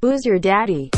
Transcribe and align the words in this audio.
Who's 0.00 0.24
your 0.24 0.38
daddy? 0.38 0.90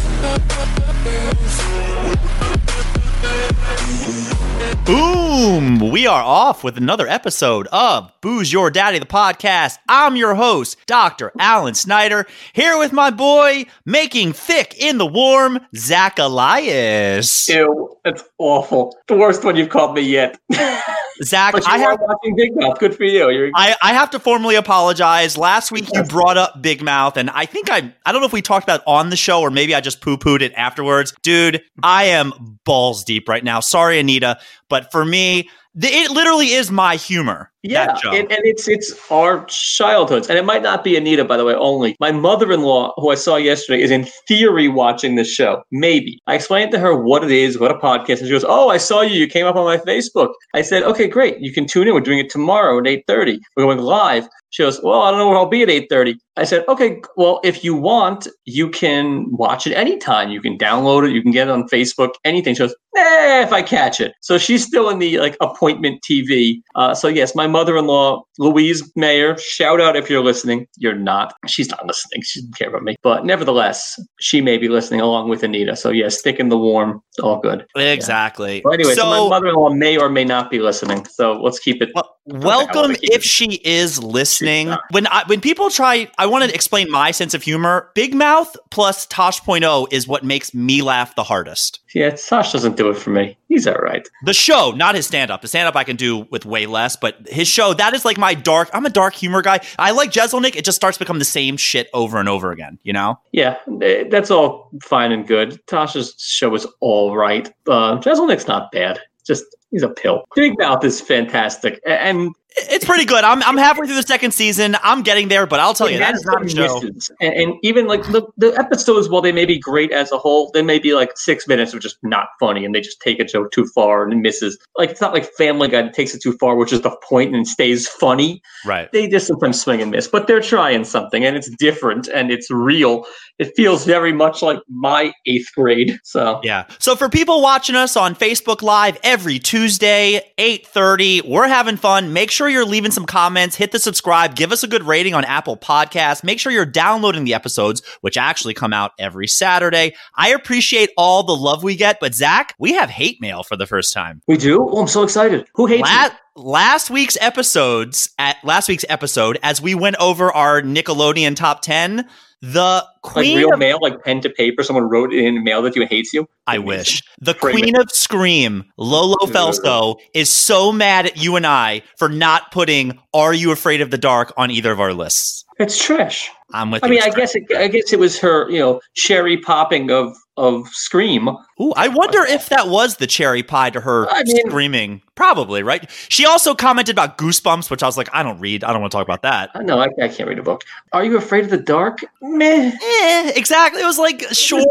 Boom! 4.85 5.91
We 5.91 6.07
are 6.07 6.23
off 6.23 6.63
with 6.63 6.77
another 6.77 7.09
episode 7.09 7.67
of 7.69 8.13
Booze 8.21 8.53
Your 8.53 8.71
Daddy, 8.71 8.99
the 8.99 9.07
podcast. 9.07 9.79
I'm 9.89 10.17
your 10.17 10.35
host, 10.35 10.77
Dr. 10.85 11.33
Alan 11.39 11.73
Snyder, 11.75 12.27
here 12.53 12.77
with 12.77 12.93
my 12.93 13.09
boy, 13.09 13.65
making 13.87 14.35
thick 14.35 14.75
in 14.79 14.99
the 14.99 15.07
warm, 15.07 15.61
Zach 15.75 16.19
Elias. 16.19 17.49
Ew, 17.49 17.97
that's 18.05 18.25
awful. 18.37 18.99
The 19.09 19.17
worst 19.17 19.43
one 19.45 19.57
you've 19.57 19.71
called 19.71 19.95
me 19.95 20.03
yet. 20.03 20.39
Zach, 21.23 21.55
I 21.67 21.79
have. 21.79 21.99
watching 22.01 22.35
Big 22.35 22.57
Mouth. 22.57 22.79
Good 22.79 22.97
for 22.97 23.05
you. 23.05 23.29
You're, 23.31 23.51
I, 23.55 23.77
I 23.83 23.93
have 23.93 24.11
to 24.11 24.19
formally 24.19 24.55
apologize. 24.55 25.37
Last 25.37 25.71
week 25.71 25.89
you 25.93 26.03
brought 26.05 26.39
up 26.39 26.63
Big 26.63 26.83
Mouth, 26.83 27.17
and 27.17 27.29
I 27.31 27.47
think 27.47 27.71
I 27.71 27.93
I 28.07 28.13
don't 28.13 28.21
know 28.21 28.27
if 28.27 28.33
we 28.33 28.43
talked 28.43 28.65
about 28.65 28.81
it 28.81 28.87
on 28.87 29.11
the 29.11 29.17
show 29.17 29.41
or 29.41 29.51
maybe 29.51 29.75
I 29.75 29.81
just 29.81 30.01
poo 30.01 30.17
pooed 30.17 30.41
it 30.41 30.53
afterwards. 30.55 31.13
Dude, 31.23 31.63
I 31.83 32.05
am 32.05 32.59
balls 32.65 33.05
deep 33.05 33.29
right 33.29 33.45
now. 33.45 33.61
Sorry, 33.61 33.99
Anita, 33.99 34.39
but 34.69 34.91
for 34.91 35.05
me, 35.05 35.51
it 35.77 36.11
literally 36.11 36.49
is 36.49 36.71
my 36.71 36.97
humor. 36.97 37.53
yeah, 37.63 37.95
and, 38.07 38.31
and 38.33 38.41
it's 38.45 38.67
it's 38.69 38.93
our 39.11 39.45
childhoods, 39.45 40.29
and 40.29 40.39
it 40.39 40.45
might 40.45 40.63
not 40.63 40.83
be 40.83 40.97
Anita, 40.97 41.25
by 41.25 41.37
the 41.37 41.45
way. 41.45 41.55
Only 41.55 41.95
my 42.01 42.11
mother-in-law, 42.11 42.95
who 42.97 43.11
I 43.11 43.15
saw 43.15 43.37
yesterday, 43.37 43.83
is 43.83 43.91
in 43.91 44.07
theory 44.27 44.67
watching 44.69 45.15
this 45.15 45.31
show. 45.31 45.63
Maybe 45.71 46.19
I 46.27 46.35
explained 46.37 46.73
to 46.73 46.79
her 46.79 46.97
what 46.97 47.23
it 47.23 47.31
is, 47.31 47.59
what 47.59 47.71
a 47.71 47.75
podcast, 47.75 48.19
and 48.19 48.27
she 48.27 48.31
goes, 48.31 48.45
"Oh, 48.49 48.71
I 48.71 48.79
saw 48.79 49.03
you. 49.03 49.15
You 49.15 49.29
came 49.29 49.47
up 49.47 49.57
on 49.57 49.65
my 49.65 49.77
Facebook." 49.77 50.33
I 50.55 50.63
said, 50.63 50.83
"Okay, 50.85 51.07
great. 51.07 51.39
You 51.39 51.53
can 51.53 51.67
tune 51.67 51.87
in. 51.87 51.95
We're 51.95 52.01
doing 52.01 52.19
it 52.19 52.31
tomorrow 52.31 52.79
at 52.79 52.87
eight 52.87 53.05
thirty. 53.07 53.39
We're 53.57 53.65
going 53.65 53.79
live." 53.79 54.27
She 54.49 54.63
goes, 54.65 54.81
"Well, 54.83 55.03
I 55.03 55.11
don't 55.11 55.21
know 55.21 55.29
where 55.29 55.37
I'll 55.37 55.47
be 55.47 55.63
at 55.63 55.71
eight 55.71 55.87
30. 55.91 56.17
I 56.37 56.45
said, 56.45 56.65
"Okay, 56.67 57.01
well, 57.17 57.41
if 57.45 57.63
you 57.63 57.75
want, 57.75 58.27
you 58.47 58.69
can 58.71 59.27
watch 59.31 59.67
it 59.67 59.75
anytime. 59.75 60.31
You 60.31 60.41
can 60.41 60.59
download 60.59 61.07
it. 61.07 61.13
You 61.13 61.23
can 61.23 61.31
get 61.31 61.47
it 61.47 61.51
on 61.53 61.69
Facebook. 61.69 62.15
Anything." 62.25 62.55
She 62.55 62.61
goes, 62.61 62.75
"Eh, 62.97 63.43
if 63.43 63.53
I 63.53 63.63
catch 63.63 64.01
it." 64.01 64.13
So 64.21 64.39
she's 64.39 64.65
still 64.65 64.89
in 64.89 64.99
the 64.99 65.19
like 65.19 65.37
appointment 65.41 66.03
TV. 66.09 66.61
Uh, 66.75 66.95
so 66.95 67.09
yes, 67.09 67.35
my 67.35 67.47
mother-in-law, 67.47 68.23
Louise 68.39 68.83
Mayer. 68.97 69.37
Shout 69.39 69.81
out 69.81 69.97
if 69.97 70.11
you're 70.11 70.25
listening. 70.25 70.67
You're 70.77 70.95
not. 70.95 71.35
She's 71.47 71.69
not 71.71 71.87
listening. 71.87 72.23
She 72.23 72.41
doesn't 72.41 72.57
care 72.57 72.69
about 72.69 72.83
me. 72.83 72.97
But 73.03 73.25
nevertheless, 73.25 73.99
she 74.21 74.41
may 74.41 74.59
be 74.59 74.69
listening 74.69 75.01
along 75.01 75.29
with 75.29 75.43
Anita. 75.43 75.77
So 75.77 75.91
yes, 75.91 76.19
stick 76.19 76.39
in 76.39 76.49
the 76.49 76.59
warm. 76.59 77.03
All 77.23 77.39
good. 77.41 77.67
Exactly. 77.77 78.63
Well, 78.65 78.75
anyway, 78.75 78.95
so, 78.95 79.03
so 79.03 79.29
my 79.29 79.37
mother-in-law 79.37 79.71
may 79.71 79.97
or 79.97 80.09
may 80.09 80.25
not 80.25 80.51
be 80.51 80.59
listening. 80.59 81.07
So 81.07 81.41
let's 81.41 81.59
keep 81.59 81.83
it. 81.83 81.91
Well, 81.95 82.17
welcome 82.27 82.95
keep 82.95 83.05
it- 83.05 83.15
if 83.15 83.23
she 83.23 83.61
is 83.65 84.03
listening. 84.03 84.75
When 84.91 85.07
I, 85.07 85.25
when 85.27 85.41
people 85.41 85.71
try, 85.71 86.11
I 86.19 86.27
want 86.27 86.45
to 86.45 86.55
explain 86.55 86.91
my 86.91 87.11
sense 87.11 87.35
of 87.35 87.43
humor. 87.43 87.91
Big 87.95 88.15
Mouth 88.15 88.57
plus 88.71 89.07
Tosh.0 89.07 89.93
is 89.93 90.09
what 90.09 90.25
makes 90.25 90.55
me 90.55 90.83
laugh 90.83 91.15
the 91.15 91.25
hardest. 91.25 91.81
Yeah, 91.95 92.15
Sash 92.15 92.53
doesn't 92.53 92.77
do 92.77 92.89
it 92.91 92.97
for 92.97 93.11
me. 93.11 93.37
He's 93.49 93.67
all 93.67 93.75
right. 93.75 94.07
The 94.25 94.35
show, 94.35 94.71
not 94.71 94.95
his 94.95 95.07
stand 95.07 95.31
up. 95.31 95.43
The 95.43 95.49
stand 95.49 95.67
up 95.67 95.77
I 95.77 95.85
can 95.85 95.97
do 95.97 96.27
with 96.31 96.47
way 96.47 96.67
less, 96.67 96.97
but 96.97 97.27
his 97.29 97.49
show, 97.49 97.75
that 97.75 97.95
is 97.95 98.05
like 98.05 98.19
my 98.19 98.35
dark. 98.35 98.71
I'm 98.73 98.87
a 98.87 98.91
dark 98.91 99.15
humor 99.15 99.43
guy. 99.43 99.61
I 99.79 99.91
like 99.91 100.13
Jeselnik. 100.13 100.57
It 100.57 100.65
just 100.65 100.77
starts 100.77 100.99
to 100.99 101.05
become 101.05 101.19
the 101.19 101.25
same 101.25 101.57
shit 101.57 101.89
over 101.93 102.19
and 102.19 102.29
over 102.29 102.53
again, 102.53 102.79
you 102.83 102.93
know? 102.93 103.19
Yeah, 103.33 103.57
eh, 103.83 104.05
that's 104.09 104.31
all 104.31 104.71
fine 104.83 105.13
and 105.13 105.27
good. 105.27 105.61
Tosh's 105.67 106.15
show 106.19 106.55
is 106.55 106.67
all 106.81 107.17
right. 107.17 107.53
Uh, 107.67 107.99
Jeselnik's 107.99 108.47
not 108.47 108.71
bad. 108.71 109.01
Just 109.27 109.45
he's 109.71 109.83
a 109.83 109.89
pill. 109.89 110.25
Big 110.35 110.59
Mouth 110.59 110.85
is 110.85 111.01
fantastic, 111.01 111.81
and 111.87 112.35
It's 112.57 112.85
pretty 112.85 113.05
good. 113.05 113.25
I'm, 113.25 113.43
I'm 113.43 113.57
halfway 113.57 113.87
through 113.87 113.97
the 113.97 114.03
second 114.03 114.33
season. 114.33 114.77
I'm 114.83 115.03
getting 115.03 115.29
there, 115.29 115.47
but 115.47 115.61
I'll 115.61 115.75
tell 115.75 115.89
you, 115.89 115.97
it 115.97 116.01
that 116.01 116.13
has 116.13 116.21
is 116.21 116.27
not 116.27 116.45
a 116.45 116.49
some 116.49 116.57
show. 116.57 116.81
misses. 116.81 117.11
And, 117.21 117.35
and 117.35 117.55
even 117.63 117.87
like 117.87 118.03
the, 118.05 118.27
the 118.37 118.53
episodes, 118.59 119.09
while 119.09 119.23
they 119.23 119.33
may 119.33 119.45
be 119.45 119.59
great 119.59 119.93
as 119.93 120.11
a 120.13 120.19
whole, 120.19 120.51
they 120.53 120.63
may 120.63 120.79
be 120.79 120.95
like 120.95 121.17
six 121.17 121.47
minutes 121.47 121.73
of 121.75 121.81
just 121.81 121.99
not 122.03 122.29
funny, 122.39 122.65
and 122.65 122.75
they 122.75 122.81
just 122.81 123.01
take 123.01 123.21
a 123.21 123.25
joke 123.25 123.51
too 123.53 123.67
far 123.67 124.05
and 124.05 124.13
it 124.13 124.17
misses. 124.17 124.59
Like 124.77 124.91
it's 124.91 125.01
not 125.01 125.13
like 125.13 125.25
Family 125.37 125.69
Guy 125.69 125.83
that 125.83 125.95
takes 125.95 126.15
it 126.15 126.23
too 126.23 126.37
far, 126.39 126.57
which 126.57 126.73
is 126.73 126.81
the 126.83 126.97
point 127.09 127.35
and 127.35 127.47
stays 127.47 127.89
funny. 127.89 128.43
Right. 128.67 128.91
they 128.93 129.09
just 129.09 129.27
sometimes 129.27 129.61
swing 129.61 129.81
and 129.81 129.91
miss, 129.91 130.09
but 130.09 130.27
they're 130.27 130.41
trying 130.41 130.85
something 130.85 131.25
and 131.25 131.37
it's 131.37 131.51
different 131.51 132.09
and 132.09 132.31
it's 132.31 132.51
real. 132.51 133.07
It 133.39 133.53
feels 133.57 133.85
very 133.85 134.13
much 134.13 134.43
like 134.43 134.59
my 134.69 135.13
eighth 135.27 135.49
grade. 135.55 135.99
So 136.05 136.41
Yeah. 136.43 136.67
So 136.79 136.97
for 136.97 137.09
people 137.09 137.43
watching 137.43 137.77
us 137.77 137.97
on 137.97 138.15
Facebook 138.15 138.63
Live 138.63 138.99
every 139.03 139.39
Tuesday, 139.39 140.33
8:30, 140.39 141.27
we're 141.27 141.49
having 141.49 141.77
fun. 141.77 142.13
Make 142.13 142.31
sure 142.31 142.40
you're 142.49 142.65
leaving 142.65 142.91
some 142.91 143.07
comments, 143.07 143.57
hit 143.57 143.73
the 143.73 143.79
subscribe, 143.79 144.35
give 144.37 144.53
us 144.53 144.63
a 144.63 144.69
good 144.69 144.83
rating 144.85 145.15
on 145.15 145.25
Apple 145.25 145.57
Podcasts. 145.57 146.25
Make 146.25 146.39
sure 146.41 146.51
you're 146.53 146.65
downloading 146.67 147.25
the 147.25 147.35
episodes, 147.35 147.83
which 148.01 148.17
actually 148.17 148.55
come 148.55 148.73
out 148.73 148.93
every 148.99 149.27
Saturday. 149.27 149.95
I 150.15 150.31
appreciate 150.31 150.91
all 150.97 151.23
the 151.23 151.37
love 151.37 151.63
we 151.63 151.77
get, 151.77 151.99
but 152.01 152.15
Zach, 152.15 152.55
we 152.59 152.73
have 152.75 152.91
hate 152.91 153.21
mail 153.21 153.43
for 153.43 153.57
the 153.57 153.67
first 153.67 153.93
time. 153.93 154.23
we 154.27 154.37
do. 154.37 154.69
Oh, 154.71 154.81
I'm 154.81 154.89
so 154.89 155.03
excited. 155.03 155.47
Who 155.55 155.67
hates 155.67 155.83
La- 155.83 156.05
me? 156.09 156.15
last 156.37 156.91
week's 156.91 157.19
episodes 157.21 158.11
at 158.19 158.37
last 158.45 158.69
week's 158.69 158.85
episode, 158.89 159.39
as 159.43 159.61
we 159.61 159.75
went 159.75 159.97
over 159.97 160.33
our 160.33 160.63
Nickelodeon 160.63 161.37
top 161.37 161.61
10, 161.63 162.09
the 162.43 162.59
Like 162.59 162.87
queen 163.03 163.37
real 163.37 163.53
of 163.53 163.59
mail, 163.59 163.79
like 163.81 164.03
pen 164.03 164.21
to 164.23 164.31
paper. 164.31 164.63
Someone 164.63 164.89
wrote 164.89 165.13
in 165.13 165.37
and 165.37 165.45
mailed 165.45 165.67
it 165.67 165.75
to 165.75 165.81
you 165.81 165.83
and 165.83 165.91
hates 165.91 166.13
you. 166.13 166.29
I 166.47 166.59
wish. 166.59 167.03
The 167.21 167.35
queen 167.35 167.77
of 167.77 167.91
Scream, 167.91 168.65
Lolo 168.77 169.17
Felso, 169.27 169.97
is 170.15 170.31
so 170.31 170.73
mad 170.73 171.07
at 171.07 171.17
you 171.17 171.37
and 171.37 171.47
I 171.47 171.83
for 171.99 172.09
not 172.09 172.51
putting 172.51 172.99
Are 173.13 173.35
You 173.35 173.53
Afraid 173.53 173.81
of 173.81 173.91
the 173.91 173.99
Dark 173.99 174.33
on 174.37 174.51
either 174.51 174.73
of 174.73 174.81
our 174.81 174.95
lists. 174.95 175.45
It's 175.59 175.83
trash. 175.83 176.31
I'm 176.53 176.71
with 176.71 176.83
I 176.85 176.87
you. 176.89 176.95
mean, 176.95 177.03
I 177.03 177.11
guess 177.11 177.35
it, 177.35 177.45
I 177.57 177.69
guess 177.69 177.93
it 177.93 177.99
was 177.99 178.19
her, 178.21 178.49
you 178.51 178.59
know, 178.59 178.81
cherry 178.95 179.37
popping 179.37 179.91
of 179.91 180.15
of 180.37 180.67
Scream. 180.69 181.29
Ooh, 181.61 181.73
I 181.77 181.89
wonder 181.89 182.25
if 182.25 182.49
that 182.49 182.69
was 182.69 182.97
the 182.97 183.07
cherry 183.07 183.43
pie 183.43 183.69
to 183.71 183.81
her 183.81 184.09
I 184.11 184.23
mean- 184.25 184.49
screaming. 184.49 185.03
Probably, 185.15 185.63
right? 185.63 185.91
She 186.09 186.25
also 186.25 186.55
commented 186.55 186.95
about 186.95 187.19
Goosebumps, 187.19 187.71
which 187.71 187.83
I 187.83 187.87
was 187.87 187.99
like, 187.99 188.09
I 188.15 188.23
don't 188.23 188.41
read. 188.41 188.65
I 188.65 188.73
don't 188.73 188.81
want 188.81 188.91
to 188.91 188.97
talk 188.97 189.07
about 189.07 189.21
that. 189.21 189.51
I 189.55 189.63
know 189.63 189.79
I, 189.79 189.89
I 190.03 190.09
can't 190.09 190.27
read 190.27 190.39
a 190.39 190.43
book. 190.43 190.63
Are 190.95 191.05
you 191.05 191.19
afraid 191.19 191.45
of 191.45 191.51
the 191.51 191.59
dark? 191.59 191.99
Meh. 192.23 192.73
Eh, 192.83 193.33
exactly. 193.37 193.83
It 193.83 193.85
was 193.85 193.99
like, 193.99 194.23
sure. 194.33 194.65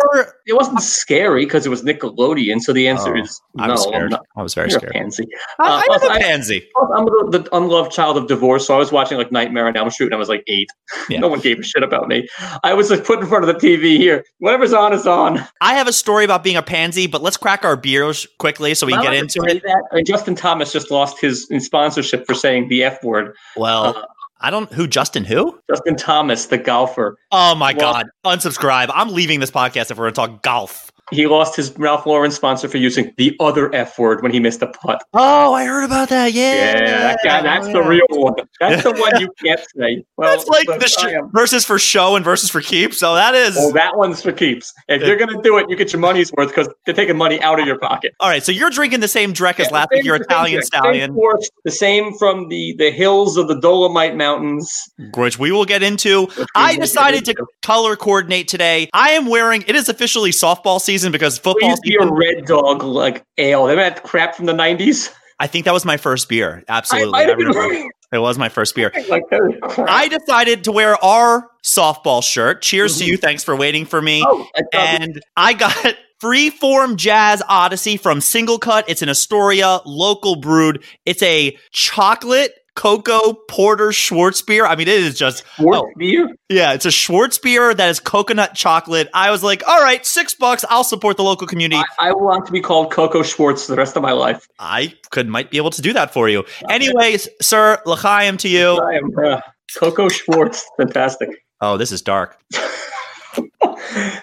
It 0.48 0.54
wasn't 0.54 0.82
scary 0.82 1.46
because 1.46 1.68
it 1.68 1.70
was 1.70 1.84
Nickelodeon. 1.84 2.62
So 2.62 2.74
the 2.74 2.88
answer 2.88 3.16
Oh, 3.16 3.22
is 3.22 3.40
I 3.60 3.68
no. 3.68 3.74
was 3.74 3.86
I'm 3.86 3.92
scared. 3.92 4.10
not. 4.12 4.26
I 4.36 4.42
was 4.42 4.56
very 4.56 4.70
You're 4.70 4.78
a 4.78 4.80
scared. 4.80 4.94
pansy. 4.94 5.28
I, 5.60 5.64
Uh, 5.64 5.84
I 5.88 5.96
am 5.96 6.02
a 6.12 6.14
I- 6.16 6.20
pansy. 6.20 6.68
I'm 6.96 7.06
the, 7.06 7.42
the 7.44 7.56
unloved 7.56 7.92
child 7.92 8.18
of 8.18 8.26
divorce, 8.26 8.66
so 8.66 8.74
I 8.74 8.78
was 8.80 8.92
watching 8.92 9.20
like 9.20 9.32
Nightmare 9.32 9.68
on 9.68 9.78
Elm 9.78 9.92
Street 9.92 10.08
when 10.08 10.14
I 10.14 10.18
was 10.18 10.30
like 10.30 10.44
eight. 10.48 10.70
Yeah. 11.10 11.20
no 11.20 11.28
one 11.28 11.42
gave 11.42 11.60
a 11.60 11.64
shit 11.70 11.84
about 11.84 12.08
me. 12.08 12.28
I 12.64 12.74
was 12.74 12.90
like 12.90 13.04
put 13.06 13.20
in 13.20 13.28
front 13.28 13.48
of 13.48 13.60
the 13.60 13.68
TV 13.68 13.98
here. 13.98 14.26
Whatever's 14.40 14.74
on 14.74 14.94
is 14.94 15.06
on. 15.08 15.40
I 15.62 15.74
have 15.76 15.88
a 15.88 15.94
story 15.94 16.26
about 16.26 16.44
being 16.44 16.58
a 16.58 16.62
pansy, 16.64 17.08
but 17.08 17.22
let's 17.22 17.38
crack 17.38 17.64
our 17.64 17.78
beers 17.78 18.28
quickly 18.40 18.74
so 18.74 18.86
we 18.88 18.94
can 18.94 19.02
I 19.02 19.04
get 19.06 19.14
into 19.14 19.42
it. 19.48 19.64
That? 19.64 19.84
Uh, 19.94 20.02
Justin 20.06 20.36
Thomas 20.36 20.74
just 20.74 20.92
lost 20.92 21.20
his 21.22 21.48
sponsorship 21.60 22.26
for 22.26 22.34
saying 22.34 22.68
the 22.70 22.84
F 22.84 23.04
word. 23.04 23.36
Well, 23.56 23.98
Uh, 23.98 24.06
I 24.42 24.50
don't. 24.52 24.72
Who? 24.74 24.88
Justin? 24.88 25.26
Who? 25.26 25.60
Justin 25.70 25.96
Thomas, 25.98 26.46
the 26.46 26.58
golfer, 26.58 27.18
Oh 27.32 27.56
my 27.56 27.74
Well- 27.78 27.94
god! 27.94 28.06
Unsubscribe. 28.26 28.90
I'm 28.94 29.10
leaving 29.10 29.40
this 29.42 29.52
podcast 29.52 29.92
if 29.92 29.98
we're 29.98 30.10
going 30.10 30.14
to 30.30 30.34
talk 30.34 30.44
golf. 30.44 30.92
He 31.12 31.28
lost 31.28 31.56
his 31.56 31.72
Ralph 31.78 32.06
Lauren 32.06 32.32
sponsor 32.32 32.68
for 32.70 32.78
using 32.78 33.14
the 33.18 33.36
other 33.40 33.74
F 33.74 33.98
word 34.00 34.22
when 34.22 34.32
he 34.32 34.40
missed 34.40 34.62
a 34.62 34.68
putt. 34.68 35.04
Oh, 35.14 35.54
I 35.54 35.66
heard 35.66 35.84
about 35.84 36.10
that. 36.10 36.34
Yeah, 36.34 36.54
Yeah, 36.54 36.80
that 37.02 37.20
guy, 37.24 37.40
oh, 37.40 37.44
that's 37.44 37.68
the 37.68 37.74
Yeah. 37.82 37.88
real 37.88 38.06
one. 38.12 38.34
That's 38.60 38.84
the 38.84 38.92
one 38.92 39.20
you 39.22 39.30
can't 39.44 39.60
say. 39.78 40.04
Well, 40.18 40.36
That's 40.36 40.48
like 40.50 40.68
the 40.68 40.88
sh- 40.88 41.16
versus 41.34 41.64
for 41.64 41.80
show 41.80 42.18
and 42.18 42.26
versus 42.26 42.50
for 42.50 42.60
keep. 42.62 42.94
So 42.94 43.16
that 43.16 43.34
is 43.36 43.56
Oh, 43.58 43.72
that 43.72 43.96
one's 43.98 44.22
for 44.22 44.34
keeps. 44.34 44.74
If 44.90 45.02
you're 45.02 45.16
gonna 45.16 45.42
do 45.42 45.58
it, 45.60 45.70
you 45.70 45.78
get 45.78 45.94
your 45.94 46.02
money's 46.02 46.30
worth 46.34 46.50
because 46.50 46.68
they're 46.86 46.94
taking 46.94 47.16
money 47.16 47.42
out 47.42 47.58
of 47.60 47.66
your 47.66 47.80
pocket. 47.80 48.14
all 48.20 48.28
right. 48.28 48.44
So 48.44 48.52
you're 48.52 48.70
drinking 48.70 49.00
the 49.00 49.08
same 49.08 49.34
Drek 49.34 49.60
as 49.62 49.68
Yeah, 49.68 49.74
last 49.76 49.90
week. 49.92 50.04
You're 50.04 50.18
same- 50.18 50.24
Italian 50.30 50.62
same 50.62 50.68
stallion, 50.68 51.18
the 51.64 51.72
same 51.72 52.14
from 52.18 52.50
the 52.50 52.76
the 52.78 52.92
hills 52.92 53.38
of 53.38 53.48
the 53.48 53.60
Dolomite 53.62 54.18
Mountains. 54.18 54.70
which 55.16 55.40
we 55.40 55.52
will 55.54 55.64
get 55.66 55.82
into. 55.84 56.28
I 56.54 56.76
decided 56.76 57.24
to 57.26 57.36
color 57.62 57.96
coordinate 57.96 58.50
today. 58.50 58.90
I 58.94 59.12
am 59.12 59.26
wearing. 59.28 59.64
It 59.68 59.76
is 59.78 59.88
officially 59.88 60.32
softball 60.32 60.82
season 60.82 60.99
because 61.08 61.38
football 61.38 61.70
Please 61.70 61.80
be 61.82 61.98
a 62.00 62.06
red 62.06 62.46
dog 62.46 62.84
like 62.84 63.24
ale. 63.38 63.66
They 63.66 63.76
had 63.76 64.04
crap 64.04 64.36
from 64.36 64.46
the 64.46 64.54
nineties. 64.54 65.12
I 65.40 65.48
think 65.48 65.66
that 65.66 65.74
was 65.74 65.86
my 65.86 65.98
first 65.98 66.28
beer. 66.28 66.64
Absolutely, 66.68 67.12
might 67.12 67.30
I 67.30 67.32
remember. 67.32 67.90
it 68.12 68.20
was 68.20 68.38
my 68.38 68.50
first 68.50 68.76
beer. 68.76 68.92
like 69.10 69.24
that 69.30 69.42
is 69.50 69.74
crap. 69.74 69.90
I 69.90 70.08
decided 70.10 70.66
to 70.66 70.72
wear 70.72 71.02
our 71.04 71.50
softball 71.64 72.22
shirt. 72.22 72.62
Cheers 72.62 72.98
to 72.98 73.04
mm-hmm. 73.04 73.12
you. 73.12 73.18
Thanks 73.18 73.44
for 73.44 73.56
waiting 73.56 73.86
for 73.86 74.02
me. 74.02 74.24
oh, 74.26 74.46
I 74.56 74.64
and 74.74 75.22
I 75.38 75.54
got 75.54 75.96
Freeform 76.22 76.98
Jazz 76.98 77.42
Odyssey 77.48 77.96
from 77.96 78.20
Single 78.20 78.60
Cut. 78.60 78.86
It's 78.90 79.02
an 79.02 79.08
Astoria 79.08 79.80
local 79.86 80.36
brewed. 80.36 80.84
It's 81.06 81.24
a 81.24 81.58
chocolate 81.72 82.59
cocoa 82.80 83.34
porter 83.50 83.92
Schwartz 83.92 84.42
beer. 84.42 84.66
I 84.66 84.78
mean, 84.78 84.88
it 84.88 85.02
is 85.02 85.18
just 85.18 85.44
Schwartz 85.58 85.82
oh. 85.82 85.92
beer. 85.98 86.34
yeah, 86.48 86.72
it's 86.72 86.86
a 86.86 86.92
Schwartz 86.92 87.38
beer 87.38 87.74
that 87.74 87.90
is 87.90 88.00
coconut 88.00 88.56
chocolate. 88.56 89.10
I 89.14 89.32
was 89.32 89.44
like, 89.44 89.68
all 89.68 89.82
right, 89.82 90.06
six 90.06 90.34
bucks. 90.34 90.64
I'll 90.70 90.86
support 90.86 91.18
the 91.18 91.24
local 91.24 91.46
community. 91.46 91.82
I, 92.00 92.10
I 92.10 92.12
want 92.14 92.46
to 92.46 92.54
be 92.54 92.62
called 92.62 92.94
Coco 92.94 93.22
Schwartz 93.22 93.68
the 93.68 93.76
rest 93.76 93.98
of 93.98 94.02
my 94.02 94.14
life. 94.14 94.48
I 94.60 94.94
could 95.10 95.28
might 95.28 95.52
be 95.52 95.58
able 95.58 95.72
to 95.72 95.82
do 95.82 95.92
that 95.92 96.14
for 96.14 96.30
you. 96.30 96.46
Anyways, 96.70 97.28
sir, 97.42 97.82
l'chaim 97.86 98.38
to 98.38 98.48
you. 98.48 98.82
Am 98.82 99.26
uh, 99.26 99.42
Coco 99.78 100.08
Schwartz. 100.08 100.66
Fantastic. 100.78 101.32
Oh, 101.60 101.76
this 101.76 101.92
is 101.92 102.02
dark. 102.02 102.38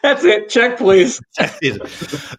That's 0.03 0.25
it. 0.25 0.49
Check, 0.49 0.79
please. 0.79 1.21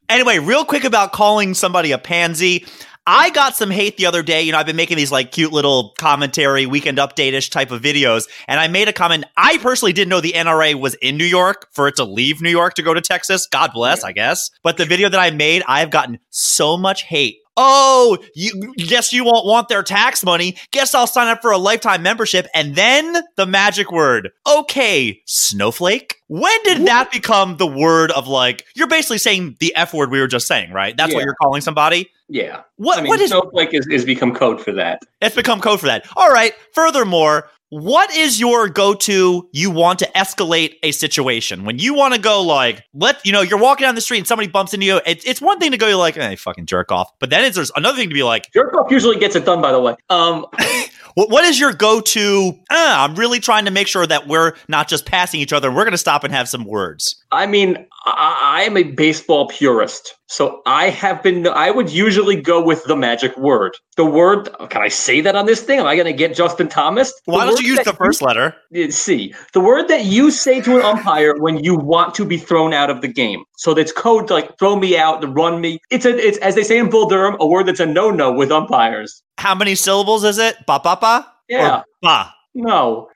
anyway, 0.09 0.39
real 0.39 0.65
quick 0.65 0.83
about 0.83 1.11
calling 1.11 1.53
somebody 1.53 1.91
a 1.91 1.99
pansy. 1.99 2.65
I 3.07 3.29
got 3.29 3.55
some 3.55 3.71
hate 3.71 3.95
the 3.95 4.05
other 4.05 4.21
day. 4.21 4.41
You 4.41 4.51
know, 4.51 4.57
I've 4.57 4.65
been 4.65 4.75
making 4.75 4.97
these 4.97 5.13
like 5.13 5.31
cute 5.31 5.53
little 5.53 5.95
commentary, 5.97 6.65
weekend 6.65 6.97
update 6.97 7.31
ish 7.31 7.49
type 7.49 7.71
of 7.71 7.81
videos. 7.81 8.27
And 8.49 8.59
I 8.59 8.67
made 8.67 8.89
a 8.89 8.93
comment. 8.93 9.23
I 9.37 9.57
personally 9.59 9.93
didn't 9.93 10.09
know 10.09 10.19
the 10.19 10.33
NRA 10.33 10.75
was 10.75 10.95
in 10.95 11.15
New 11.15 11.25
York 11.25 11.69
for 11.71 11.87
it 11.87 11.95
to 11.95 12.03
leave 12.03 12.41
New 12.41 12.49
York 12.49 12.73
to 12.73 12.83
go 12.83 12.93
to 12.93 12.99
Texas. 12.99 13.47
God 13.47 13.71
bless, 13.73 14.03
I 14.03 14.11
guess. 14.11 14.51
But 14.61 14.75
the 14.75 14.85
video 14.85 15.07
that 15.07 15.19
I 15.19 15.31
made, 15.31 15.63
I've 15.67 15.89
gotten 15.89 16.19
so 16.29 16.77
much 16.77 17.03
hate 17.03 17.37
oh, 17.57 18.19
you 18.35 18.71
guess 18.75 19.11
you 19.11 19.25
won't 19.25 19.45
want 19.45 19.67
their 19.67 19.81
tax 19.81 20.23
money. 20.23 20.55
Guess 20.71 20.93
I'll 20.93 21.07
sign 21.07 21.27
up 21.27 21.41
for 21.41 21.51
a 21.51 21.57
lifetime 21.57 22.03
membership. 22.03 22.45
And 22.53 22.75
then 22.75 23.17
the 23.35 23.47
magic 23.47 23.91
word. 23.91 24.29
Okay, 24.47 25.21
snowflake. 25.25 26.17
When 26.27 26.55
did 26.63 26.85
that 26.85 27.11
become 27.11 27.57
the 27.57 27.65
word 27.65 28.11
of 28.11 28.27
like, 28.27 28.63
you're 28.75 28.87
basically 28.87 29.17
saying 29.17 29.57
the 29.59 29.75
F 29.75 29.93
word 29.93 30.11
we 30.11 30.19
were 30.19 30.27
just 30.27 30.47
saying, 30.47 30.71
right? 30.71 30.95
That's 30.95 31.09
Yeah. 31.11 31.15
what 31.15 31.25
you're 31.25 31.35
calling 31.41 31.61
somebody? 31.61 32.11
Yeah. 32.29 32.63
What, 32.75 32.99
I 32.99 33.01
mean, 33.01 33.09
what 33.09 33.19
is 33.21 33.29
Snowflake 33.29 33.73
is, 33.73 33.87
is 33.87 34.05
become 34.05 34.33
code 34.33 34.61
for 34.61 34.71
that. 34.73 35.01
it's 35.21 35.35
become 35.35 35.61
code 35.61 35.79
for 35.79 35.87
that. 35.87 36.07
All 36.15 36.29
right. 36.29 36.53
Furthermore, 36.73 37.49
what 37.69 38.15
is 38.15 38.39
your 38.39 38.69
go-to 38.69 39.49
you 39.51 39.69
want 39.69 39.99
to 39.99 40.09
escalate 40.15 40.75
a 40.83 40.91
situation 40.91 41.65
when 41.65 41.79
you 41.79 41.93
want 41.93 42.13
to 42.13 42.19
go 42.19 42.41
like 42.41 42.81
let 42.93 43.23
you 43.25 43.33
know 43.33 43.41
you're 43.41 43.59
walking 43.59 43.85
down 43.85 43.93
the 43.93 43.99
street 43.99 44.19
and 44.19 44.27
somebody 44.27 44.47
bumps 44.47 44.73
into 44.73 44.85
you 44.85 45.01
it's, 45.05 45.25
it's 45.25 45.41
one 45.41 45.59
thing 45.59 45.71
to 45.71 45.77
go 45.77 45.97
like 45.97 46.15
hey 46.15 46.37
fucking 46.37 46.65
jerk 46.65 46.93
off 46.93 47.11
but 47.19 47.29
then 47.29 47.43
it's 47.43 47.57
there's 47.57 47.71
another 47.75 47.97
thing 47.97 48.07
to 48.07 48.15
be 48.15 48.23
like 48.23 48.49
Jerk 48.53 48.73
off 48.73 48.89
usually 48.89 49.17
gets 49.17 49.35
it 49.35 49.43
done, 49.43 49.61
by 49.61 49.73
the 49.73 49.81
way. 49.81 49.95
Um, 50.09 50.45
what, 51.15 51.29
what 51.29 51.43
is 51.43 51.59
your 51.59 51.73
go-to 51.73 52.53
uh, 52.69 52.95
i'm 52.99 53.15
really 53.15 53.41
trying 53.41 53.65
to 53.65 53.71
make 53.71 53.87
sure 53.87 54.07
that 54.07 54.27
we're 54.27 54.53
not 54.69 54.87
just 54.87 55.05
passing 55.05 55.41
each 55.41 55.51
other 55.51 55.69
we're 55.69 55.83
going 55.83 55.91
to 55.91 55.97
stop 55.97 56.23
and 56.23 56.33
have 56.33 56.47
some 56.47 56.63
words 56.63 57.21
I 57.31 57.45
mean, 57.45 57.85
I, 58.15 58.59
I 58.59 58.61
am 58.63 58.77
a 58.77 58.83
baseball 58.83 59.47
purist. 59.47 60.15
So 60.29 60.61
I 60.65 60.89
have 60.89 61.23
been, 61.23 61.47
I 61.47 61.71
would 61.71 61.89
usually 61.89 62.39
go 62.39 62.61
with 62.61 62.83
the 62.83 62.95
magic 62.95 63.37
word. 63.37 63.77
The 63.95 64.05
word, 64.05 64.49
can 64.69 64.81
I 64.81 64.89
say 64.89 65.21
that 65.21 65.35
on 65.35 65.45
this 65.45 65.61
thing? 65.61 65.79
Am 65.79 65.85
I 65.85 65.95
going 65.95 66.05
to 66.05 66.13
get 66.13 66.35
Justin 66.35 66.67
Thomas? 66.67 67.13
The 67.25 67.31
why 67.31 67.45
don't 67.45 67.59
you 67.61 67.67
use 67.67 67.83
the 67.85 67.93
first 67.93 68.21
letter 68.21 68.53
you- 68.71 68.91
C. 68.91 69.33
The 69.53 69.59
word 69.61 69.87
that 69.87 70.05
you 70.05 70.31
say 70.31 70.59
to 70.61 70.75
an 70.77 70.81
umpire 70.83 71.35
when 71.39 71.63
you 71.63 71.75
want 71.75 72.13
to 72.15 72.25
be 72.25 72.37
thrown 72.37 72.73
out 72.73 72.89
of 72.89 73.01
the 73.01 73.07
game. 73.07 73.43
So 73.57 73.73
that's 73.73 73.91
code 73.91 74.27
to 74.27 74.33
like 74.33 74.57
throw 74.59 74.75
me 74.75 74.97
out, 74.97 75.21
to 75.21 75.27
run 75.27 75.61
me. 75.61 75.79
It's 75.89 76.05
a, 76.05 76.15
it's 76.17 76.37
as 76.39 76.55
they 76.55 76.63
say 76.63 76.77
in 76.77 76.89
Bull 76.89 77.07
Durham, 77.07 77.37
a 77.39 77.47
word 77.47 77.65
that's 77.67 77.79
a 77.79 77.85
no-no 77.85 78.31
with 78.33 78.51
umpires. 78.51 79.23
how 79.37 79.55
many 79.55 79.75
syllables 79.75 80.23
is 80.23 80.37
it 80.37 80.57
ba 80.65 80.79
ba 80.83 80.97
ba 80.99 81.25
Yeah. 81.47 81.77
Or 81.77 81.85
ba 82.01 82.33
No. 82.57 83.07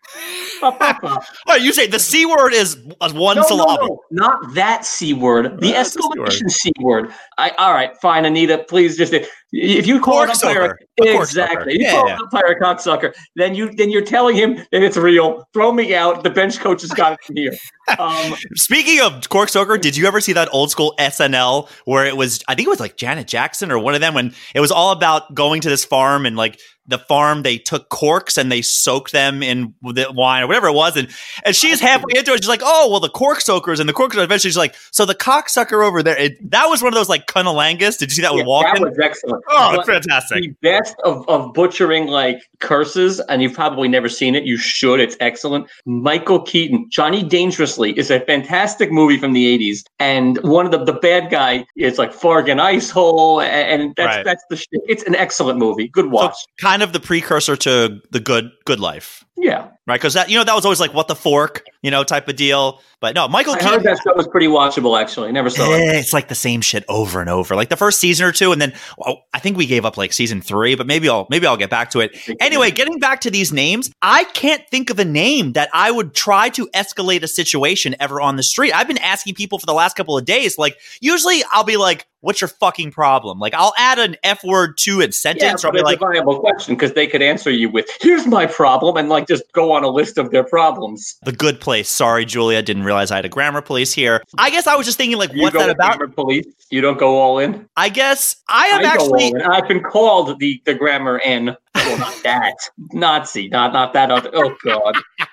Oh 0.61 1.55
you 1.59 1.73
say 1.73 1.87
the 1.87 1.97
c 1.97 2.27
word 2.27 2.53
is 2.53 2.77
one 2.99 3.35
No, 3.37 3.41
no, 3.41 3.47
syllable 3.47 3.99
no, 4.11 4.27
not 4.27 4.53
that 4.53 4.85
c 4.85 5.13
word. 5.13 5.59
The 5.59 5.71
That's 5.71 5.93
C 5.93 5.99
word. 6.15 6.31
c 6.51 6.71
word. 6.79 7.11
I 7.39 7.49
all 7.57 7.73
right, 7.73 7.99
fine, 7.99 8.25
Anita. 8.25 8.59
Please 8.69 8.95
just 8.97 9.13
if 9.13 9.87
you 9.87 9.99
call 9.99 10.27
Corksucker. 10.27 10.75
A 10.99 11.01
corksucker. 11.03 11.19
exactly, 11.21 11.73
you 11.73 11.79
Yeah, 11.81 11.91
call 11.93 12.07
yeah. 12.07 12.15
an 12.15 12.21
umpire 12.21 12.45
a 12.51 12.59
cocksucker, 12.59 13.13
then 13.35 13.55
you 13.55 13.71
then 13.73 13.89
you're 13.89 14.03
telling 14.05 14.35
him 14.35 14.55
that 14.71 14.83
it's 14.83 14.95
real. 14.97 15.43
Throw 15.53 15.71
me 15.71 15.95
out. 15.95 16.23
The 16.23 16.29
bench 16.29 16.59
coach 16.59 16.81
has 16.81 16.91
got 16.91 17.13
it 17.13 17.19
from 17.23 17.35
here. 17.37 17.53
Um, 17.99 18.35
Speaking 18.55 19.01
of 19.01 19.27
corkscroker, 19.27 19.77
did 19.77 19.97
you 19.97 20.05
ever 20.07 20.21
see 20.21 20.31
that 20.33 20.47
old 20.53 20.71
school 20.71 20.93
SNL 20.97 21.67
where 21.85 22.05
it 22.05 22.15
was? 22.15 22.41
I 22.47 22.55
think 22.55 22.67
it 22.67 22.69
was 22.69 22.79
like 22.79 22.95
Janet 22.95 23.27
Jackson 23.27 23.69
or 23.71 23.79
one 23.79 23.95
of 23.95 24.01
them 24.01 24.13
when 24.13 24.33
it 24.55 24.61
was 24.61 24.71
all 24.71 24.91
about 24.91 25.33
going 25.33 25.59
to 25.61 25.69
this 25.69 25.83
farm 25.83 26.25
and 26.25 26.37
like 26.37 26.57
the 26.87 26.97
farm 26.97 27.43
they 27.43 27.57
took 27.57 27.89
corks 27.89 28.37
and 28.37 28.51
they 28.51 28.61
soaked 28.61 29.11
them 29.11 29.43
in 29.43 29.73
the 29.81 30.11
wine 30.13 30.43
or 30.43 30.47
whatever 30.47 30.67
it 30.67 30.73
was, 30.73 30.97
and 30.97 31.07
and 31.43 31.55
she's 31.55 31.79
halfway 31.79 32.17
into 32.17 32.33
it, 32.33 32.43
she's 32.43 32.49
like, 32.49 32.61
oh 32.63 32.89
well, 32.89 32.99
the 32.99 33.09
cork 33.09 33.41
soakers 33.41 33.79
and 33.79 33.87
the 33.87 33.93
cork 33.93 34.13
eventually 34.15 34.49
she's 34.49 34.57
like, 34.57 34.75
so 34.91 35.05
the 35.05 35.15
cocksucker 35.15 35.85
over 35.85 36.03
there. 36.03 36.17
It, 36.17 36.51
that 36.51 36.67
was 36.67 36.81
one 36.81 36.91
of 36.93 36.95
those 36.95 37.09
like 37.09 37.27
cunnilingus. 37.27 37.97
Did 37.97 38.09
you 38.09 38.15
see 38.15 38.21
that 38.21 38.33
with 38.33 38.45
yeah, 38.45 38.51
Walken? 38.51 38.73
that 38.75 38.81
was 38.81 38.99
excellent. 38.99 39.43
oh, 39.49 39.77
But 39.77 39.85
fantastic! 39.85 40.41
the 40.41 40.55
best 40.61 40.95
of, 41.03 41.27
of 41.29 41.53
butchering 41.53 42.07
like 42.07 42.41
curses, 42.61 43.19
and 43.21 43.41
you've 43.41 43.53
probably 43.53 43.87
never 43.87 44.07
seen 44.07 44.35
it. 44.35 44.43
You 44.45 44.57
should. 44.57 44.99
It's 44.99 45.17
excellent. 45.19 45.67
Michael 45.85 46.41
Keaton, 46.41 46.85
Johnny 46.89 47.23
Dangerously 47.23 47.97
is 47.97 48.09
a 48.11 48.19
fantastic 48.21 48.91
movie 48.91 49.17
from 49.17 49.33
the 49.33 49.57
80s. 49.57 49.83
And 49.99 50.37
one 50.43 50.65
of 50.65 50.71
the, 50.71 50.83
the 50.83 50.93
bad 50.99 51.29
guy 51.29 51.65
is 51.75 51.97
like 51.97 52.13
Fargan 52.13 52.59
Ice 52.59 52.89
Hole. 52.89 53.41
And, 53.41 53.81
and 53.81 53.93
that's 53.97 54.15
Right. 54.17 54.25
that's 54.25 54.43
the 54.49 54.55
shit. 54.57 54.67
It's 54.87 55.03
an 55.03 55.15
excellent 55.15 55.59
movie. 55.59 55.87
Good 55.87 56.05
So 56.05 56.09
watch. 56.11 56.35
kind 56.59 56.81
of 56.83 56.93
the 56.93 56.99
precursor 56.99 57.55
to 57.57 57.99
the 58.11 58.19
good 58.19 58.51
good 58.65 58.79
life. 58.79 59.23
Yeah. 59.41 59.69
Right, 59.87 59.99
because 59.99 60.13
that 60.13 60.29
you 60.29 60.37
know 60.37 60.43
that 60.43 60.53
was 60.53 60.63
always 60.63 60.79
like 60.79 60.93
what 60.93 61.07
the 61.07 61.15
fork, 61.15 61.63
you 61.81 61.89
know, 61.89 62.03
type 62.03 62.27
of 62.27 62.35
deal. 62.35 62.79
But 62.99 63.15
no, 63.15 63.27
Michael 63.27 63.53
I 63.53 63.57
Keaton. 63.57 63.73
heard 63.73 63.83
that 63.83 63.99
show 64.03 64.13
was 64.15 64.27
pretty 64.27 64.45
watchable, 64.45 65.01
actually. 65.01 65.31
Never 65.31 65.49
saw 65.49 65.73
it. 65.73 65.81
Eh, 65.81 65.99
it's 65.99 66.13
like 66.13 66.27
the 66.27 66.35
same 66.35 66.61
shit 66.61 66.85
over 66.87 67.19
and 67.19 67.29
over. 67.29 67.55
Like 67.55 67.69
the 67.69 67.75
first 67.75 67.99
season 67.99 68.27
or 68.27 68.31
two, 68.31 68.51
and 68.51 68.61
then 68.61 68.73
well, 68.99 69.23
I 69.33 69.39
think 69.39 69.57
we 69.57 69.65
gave 69.65 69.83
up 69.83 69.97
like 69.97 70.13
season 70.13 70.39
three, 70.39 70.75
but 70.75 70.85
maybe 70.85 71.09
I'll 71.09 71.25
maybe 71.31 71.47
I'll 71.47 71.57
get 71.57 71.71
back 71.71 71.89
to 71.91 71.99
it. 71.99 72.15
Anyway, 72.39 72.69
getting 72.69 72.99
back 72.99 73.21
to 73.21 73.31
these 73.31 73.51
names, 73.51 73.91
I 74.03 74.25
can't 74.25 74.61
think 74.69 74.91
of 74.91 74.99
a 74.99 75.05
name 75.05 75.53
that 75.53 75.69
I 75.73 75.89
would 75.89 76.13
try 76.13 76.49
to 76.49 76.67
escalate 76.67 77.23
a 77.23 77.27
situation 77.27 77.95
ever 77.99 78.21
on 78.21 78.35
the 78.35 78.43
street. 78.43 78.73
I've 78.73 78.87
been 78.87 78.99
asking 78.99 79.33
people 79.33 79.57
for 79.57 79.65
the 79.65 79.73
last 79.73 79.97
couple 79.97 80.15
of 80.15 80.23
days. 80.25 80.59
Like 80.59 80.77
usually 81.01 81.41
I'll 81.51 81.63
be 81.63 81.77
like, 81.77 82.05
"What's 82.21 82.41
your 82.41 82.47
fucking 82.47 82.91
problem?" 82.91 83.39
Like 83.39 83.53
I'll 83.53 83.73
add 83.77 83.99
an 83.99 84.15
F 84.23 84.43
word 84.43 84.77
to 84.79 85.01
a 85.01 85.05
Yeah, 85.05 85.09
sentence, 85.11 85.63
or 85.63 85.67
I'll 85.67 85.73
be 85.73 85.81
like, 85.81 85.97
a 85.97 85.99
viable 85.99 86.39
question 86.39 86.75
because 86.75 86.93
they 86.93 87.07
could 87.07 87.21
answer 87.21 87.51
you 87.51 87.69
with, 87.69 87.87
here's 87.99 88.25
my 88.25 88.45
problem, 88.45 88.97
and 88.97 89.09
like 89.09 89.27
just 89.27 89.43
go 89.53 89.71
on 89.71 89.83
a 89.83 89.89
list 89.89 90.17
of 90.17 90.31
their 90.31 90.43
problems. 90.43 91.17
"The 91.23 91.31
good 91.31 91.59
place." 91.59 91.89
Sorry, 91.89 92.25
Julia, 92.25 92.61
didn't 92.61 92.83
realize 92.83 93.11
I 93.11 93.17
had 93.17 93.25
a 93.25 93.29
grammar 93.29 93.61
police 93.61 93.93
here. 93.93 94.23
I 94.37 94.49
guess 94.49 94.67
I 94.67 94.75
was 94.75 94.85
just 94.85 94.97
thinking, 94.97 95.17
like, 95.17 95.33
You 95.33 95.43
what's 95.43 95.57
that 95.57 95.69
about? 95.69 95.97
grammar 95.97 96.13
police. 96.13 96.45
You 96.69 96.81
don't 96.81 96.97
go 96.99 97.17
all 97.19 97.39
in. 97.39 97.67
I 97.75 97.89
guess 97.89 98.37
I 98.47 98.67
have 98.67 98.81
I 98.81 98.83
actually. 98.85 99.33
I've 99.43 99.67
been 99.67 99.81
called 99.83 100.39
the 100.39 100.61
the 100.65 100.73
grammar 100.73 101.19
N. 101.23 101.55
Well, 101.75 101.97
not 101.97 102.19
that 102.23 102.55
Nazi, 102.93 103.47
not 103.49 103.73
not 103.73 103.93
that 103.93 104.11
other. 104.11 104.29
Oh 104.33 104.55
God. 104.63 104.95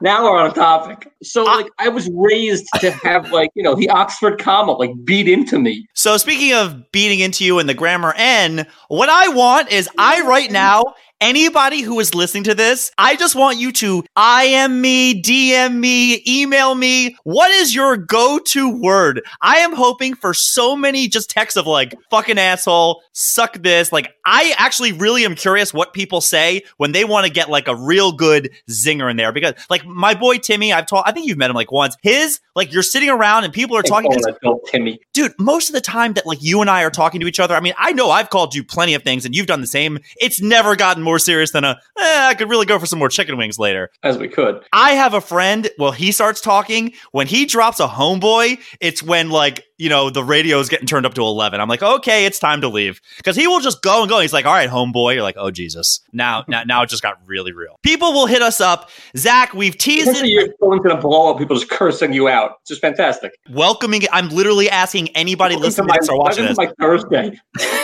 now 0.00 0.24
we're 0.24 0.38
on 0.38 0.50
a 0.50 0.54
topic. 0.54 1.12
So 1.22 1.44
like 1.44 1.68
I 1.78 1.88
was 1.88 2.08
raised 2.12 2.66
to 2.80 2.90
have 2.90 3.32
like 3.32 3.50
you 3.54 3.62
know 3.62 3.74
the 3.74 3.88
Oxford 3.90 4.38
comma 4.38 4.72
like 4.72 4.92
beat 5.04 5.28
into 5.28 5.58
me. 5.58 5.86
So 5.94 6.16
speaking 6.16 6.52
of 6.54 6.90
beating 6.92 7.20
into 7.20 7.44
you 7.44 7.58
in 7.58 7.66
the 7.66 7.74
grammar 7.74 8.14
N, 8.16 8.66
what 8.88 9.08
I 9.08 9.28
want 9.28 9.70
is 9.70 9.88
I 9.98 10.22
right 10.22 10.50
now 10.50 10.82
anybody 11.20 11.80
who 11.80 12.00
is 12.00 12.14
listening 12.14 12.44
to 12.44 12.54
this, 12.54 12.90
I 12.98 13.16
just 13.16 13.34
want 13.34 13.58
you 13.58 13.72
to 13.72 14.04
IM 14.16 14.80
me, 14.80 15.20
DM 15.22 15.76
me, 15.76 16.22
email 16.26 16.74
me. 16.74 17.16
What 17.24 17.50
is 17.50 17.74
your 17.74 17.96
go-to 17.96 18.70
word? 18.70 19.22
I 19.40 19.58
am 19.58 19.72
hoping 19.72 20.14
for 20.14 20.34
so 20.34 20.76
many 20.76 21.08
just 21.08 21.30
texts 21.30 21.56
of 21.56 21.66
like 21.66 21.94
fucking 22.10 22.38
asshole, 22.38 23.02
suck 23.12 23.62
this. 23.62 23.92
Like 23.92 24.14
I 24.26 24.54
actually 24.56 24.92
really 24.92 25.24
am 25.24 25.34
curious 25.34 25.72
what 25.72 25.92
people 25.92 26.20
say 26.20 26.62
when 26.76 26.92
they 26.92 27.04
want 27.04 27.26
to 27.26 27.32
get 27.32 27.48
like 27.48 27.68
a 27.68 27.76
real 27.76 28.12
good 28.12 28.50
zinger 28.70 29.10
in 29.10 29.16
there 29.16 29.32
because 29.32 29.54
like 29.70 29.84
my 29.86 30.14
boy 30.14 30.38
Timmy, 30.38 30.72
I've 30.72 30.86
told 30.86 31.04
I 31.06 31.12
think 31.12 31.26
you've 31.26 31.38
met 31.38 31.50
him 31.50 31.56
like 31.56 31.72
once. 31.72 31.96
His 32.02 32.40
like 32.54 32.72
you're 32.72 32.82
sitting 32.82 33.10
around 33.10 33.44
and 33.44 33.52
people 33.52 33.76
are 33.76 33.82
talking 33.82 34.10
to 34.10 34.36
adult 34.36 34.66
Timmy. 34.66 35.00
dude, 35.12 35.32
most 35.38 35.68
of 35.68 35.74
the 35.74 35.80
time 35.80 36.14
that 36.14 36.26
like 36.26 36.42
you 36.42 36.60
and 36.60 36.70
I 36.70 36.82
are 36.82 36.90
talking 36.90 37.20
to 37.20 37.26
each 37.26 37.40
other, 37.40 37.54
I 37.54 37.60
mean, 37.60 37.74
I 37.78 37.92
know 37.92 38.10
I've 38.10 38.30
called 38.30 38.54
you 38.54 38.64
plenty 38.64 38.94
of 38.94 39.02
things 39.02 39.24
and 39.24 39.34
you've 39.34 39.46
done 39.46 39.60
the 39.60 39.66
same. 39.66 39.98
It's 40.16 40.40
never 40.40 40.76
gotten 40.76 41.03
more 41.04 41.18
serious 41.18 41.52
than 41.52 41.64
a, 41.64 41.80
eh, 41.98 42.26
I 42.28 42.34
could 42.34 42.50
really 42.50 42.66
go 42.66 42.78
for 42.78 42.86
some 42.86 42.98
more 42.98 43.08
chicken 43.08 43.36
wings 43.36 43.58
later. 43.58 43.90
As 44.02 44.18
we 44.18 44.28
could. 44.28 44.64
I 44.72 44.92
have 44.92 45.14
a 45.14 45.20
friend, 45.20 45.68
well, 45.78 45.92
he 45.92 46.12
starts 46.12 46.40
talking. 46.40 46.92
When 47.12 47.26
he 47.26 47.46
drops 47.46 47.80
a 47.80 47.86
homeboy, 47.86 48.58
it's 48.80 49.02
when 49.02 49.30
like, 49.30 49.64
you 49.76 49.88
know, 49.88 50.08
the 50.08 50.22
radio 50.22 50.58
is 50.60 50.68
getting 50.68 50.86
turned 50.86 51.04
up 51.04 51.14
to 51.14 51.22
11. 51.22 51.60
I'm 51.60 51.68
like, 51.68 51.82
okay, 51.82 52.26
it's 52.26 52.38
time 52.38 52.60
to 52.60 52.68
leave. 52.68 53.00
Because 53.16 53.36
he 53.36 53.46
will 53.46 53.60
just 53.60 53.82
go 53.82 54.02
and 54.02 54.08
go. 54.08 54.20
He's 54.20 54.32
like, 54.32 54.46
all 54.46 54.52
right, 54.52 54.70
homeboy. 54.70 55.14
You're 55.14 55.22
like, 55.22 55.36
oh, 55.36 55.50
Jesus. 55.50 56.00
Now, 56.12 56.44
now, 56.48 56.62
now 56.64 56.82
it 56.82 56.88
just 56.88 57.02
got 57.02 57.18
really 57.26 57.52
real. 57.52 57.78
People 57.82 58.12
will 58.12 58.26
hit 58.26 58.42
us 58.42 58.60
up. 58.60 58.90
Zach, 59.16 59.52
we've 59.52 59.76
teased 59.76 60.08
it. 60.08 60.26
you're 60.26 60.48
going 60.60 60.82
to 60.82 60.96
blow 60.96 61.32
up, 61.32 61.38
people 61.38 61.56
just 61.56 61.70
cursing 61.70 62.12
you 62.12 62.28
out. 62.28 62.56
It's 62.60 62.70
just 62.70 62.80
fantastic. 62.80 63.32
Welcoming, 63.50 64.02
I'm 64.12 64.28
literally 64.28 64.70
asking 64.70 65.08
anybody 65.10 65.56
Welcome 65.56 65.86
listening 65.86 66.02
to 66.02 66.12
or 66.12 66.18
watching 66.18 66.44
this. 66.44 66.56
my 66.56 66.72
Thursday. 66.80 67.38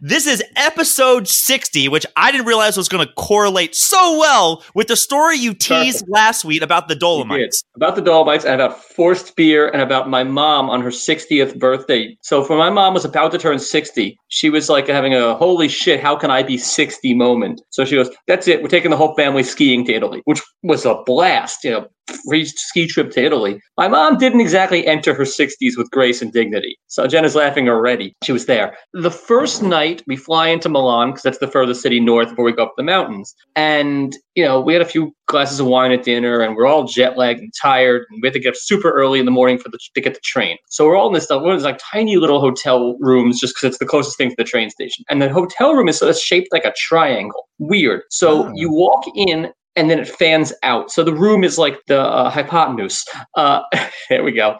This 0.00 0.26
is 0.26 0.42
episode 0.54 1.26
60, 1.26 1.88
which 1.88 2.06
I 2.16 2.30
didn't 2.30 2.46
realize 2.46 2.76
was 2.76 2.88
going 2.88 3.04
to 3.06 3.12
correlate 3.14 3.74
so 3.74 4.18
well 4.18 4.62
with 4.74 4.86
the 4.86 4.96
story 4.96 5.36
you 5.36 5.54
teased 5.54 6.00
Perfect. 6.00 6.10
last 6.10 6.44
week 6.44 6.62
about 6.62 6.86
the. 6.88 6.98
Dolomites. 6.98 7.62
About 7.76 7.96
the 7.96 8.02
Dolomites 8.02 8.44
and 8.44 8.54
about 8.54 8.82
forced 8.82 9.34
beer 9.36 9.68
and 9.68 9.80
about 9.80 10.08
my 10.08 10.24
mom 10.24 10.68
on 10.68 10.80
her 10.82 10.90
60th 10.90 11.58
birthday. 11.58 12.16
So 12.22 12.44
for 12.44 12.56
my 12.56 12.70
mom 12.70 12.94
was 12.94 13.04
about 13.04 13.32
to 13.32 13.38
turn 13.38 13.58
60, 13.58 14.18
she 14.28 14.50
was 14.50 14.68
like 14.68 14.88
having 14.88 15.14
a 15.14 15.34
holy 15.34 15.68
shit, 15.68 16.00
how 16.00 16.16
can 16.16 16.30
I 16.30 16.42
be 16.42 16.58
60 16.58 17.14
moment. 17.14 17.60
So 17.70 17.84
she 17.84 17.96
goes, 17.96 18.10
that's 18.26 18.48
it. 18.48 18.62
We're 18.62 18.68
taking 18.68 18.90
the 18.90 18.96
whole 18.96 19.14
family 19.14 19.42
skiing 19.42 19.84
to 19.86 19.94
Italy, 19.94 20.22
which 20.24 20.42
was 20.62 20.84
a 20.84 21.02
blast. 21.06 21.64
You 21.64 21.70
know, 21.70 21.88
ski 22.08 22.86
trip 22.86 23.10
to 23.12 23.24
Italy. 23.24 23.60
My 23.76 23.88
mom 23.88 24.18
didn't 24.18 24.40
exactly 24.40 24.86
enter 24.86 25.14
her 25.14 25.24
60s 25.24 25.76
with 25.76 25.90
grace 25.90 26.22
and 26.22 26.32
dignity. 26.32 26.76
So 26.86 27.06
Jenna's 27.06 27.34
laughing 27.34 27.68
already. 27.68 28.14
She 28.24 28.32
was 28.32 28.46
there. 28.46 28.76
The 28.94 29.10
first 29.10 29.62
night 29.62 30.02
we 30.06 30.16
fly 30.16 30.48
into 30.48 30.68
Milan 30.68 31.10
because 31.10 31.22
that's 31.22 31.38
the 31.38 31.48
furthest 31.48 31.82
city 31.82 32.00
north 32.00 32.30
before 32.30 32.44
we 32.44 32.52
go 32.52 32.64
up 32.64 32.74
the 32.76 32.82
mountains. 32.82 33.34
And, 33.56 34.16
you 34.34 34.44
know, 34.44 34.60
we 34.60 34.72
had 34.72 34.82
a 34.82 34.86
few 34.86 35.12
glasses 35.26 35.60
of 35.60 35.66
wine 35.66 35.92
at 35.92 36.02
dinner 36.02 36.40
and 36.40 36.56
we're 36.56 36.66
all 36.66 36.84
jet 36.84 37.16
lagged 37.16 37.40
and 37.40 37.52
tired. 37.60 38.04
And 38.10 38.20
we 38.22 38.28
had 38.28 38.34
to 38.34 38.40
get 38.40 38.50
up 38.50 38.56
super 38.56 38.90
early 38.90 39.18
in 39.18 39.24
the 39.24 39.30
morning 39.30 39.58
for 39.58 39.68
the, 39.68 39.78
to 39.94 40.00
get 40.00 40.14
the 40.14 40.20
train. 40.24 40.56
So 40.68 40.86
we're 40.86 40.96
all 40.96 41.08
in 41.08 41.14
this 41.14 41.24
stuff. 41.24 41.42
One 41.42 41.52
of 41.52 41.58
these 41.58 41.64
like 41.64 41.78
tiny 41.78 42.16
little 42.16 42.40
hotel 42.40 42.96
rooms 43.00 43.40
just 43.40 43.54
because 43.54 43.68
it's 43.68 43.78
the 43.78 43.86
closest 43.86 44.16
thing 44.16 44.30
to 44.30 44.36
the 44.38 44.44
train 44.44 44.70
station. 44.70 45.04
And 45.10 45.20
the 45.20 45.28
hotel 45.28 45.74
room 45.74 45.88
is 45.88 45.98
sort 45.98 46.10
of 46.10 46.16
shaped 46.18 46.48
like 46.52 46.64
a 46.64 46.72
triangle. 46.76 47.48
Weird. 47.58 48.02
So 48.10 48.28
Oh. 48.48 48.52
you 48.54 48.70
walk 48.72 49.04
in 49.16 49.52
and 49.78 49.88
then 49.88 49.98
it 50.00 50.08
fans 50.08 50.52
out. 50.62 50.90
So 50.90 51.04
the 51.04 51.14
room 51.14 51.44
is 51.44 51.56
like 51.56 51.78
the 51.86 52.00
uh, 52.00 52.28
hypotenuse. 52.30 53.04
Uh, 53.36 53.60
there 54.10 54.24
we 54.24 54.32
go. 54.32 54.58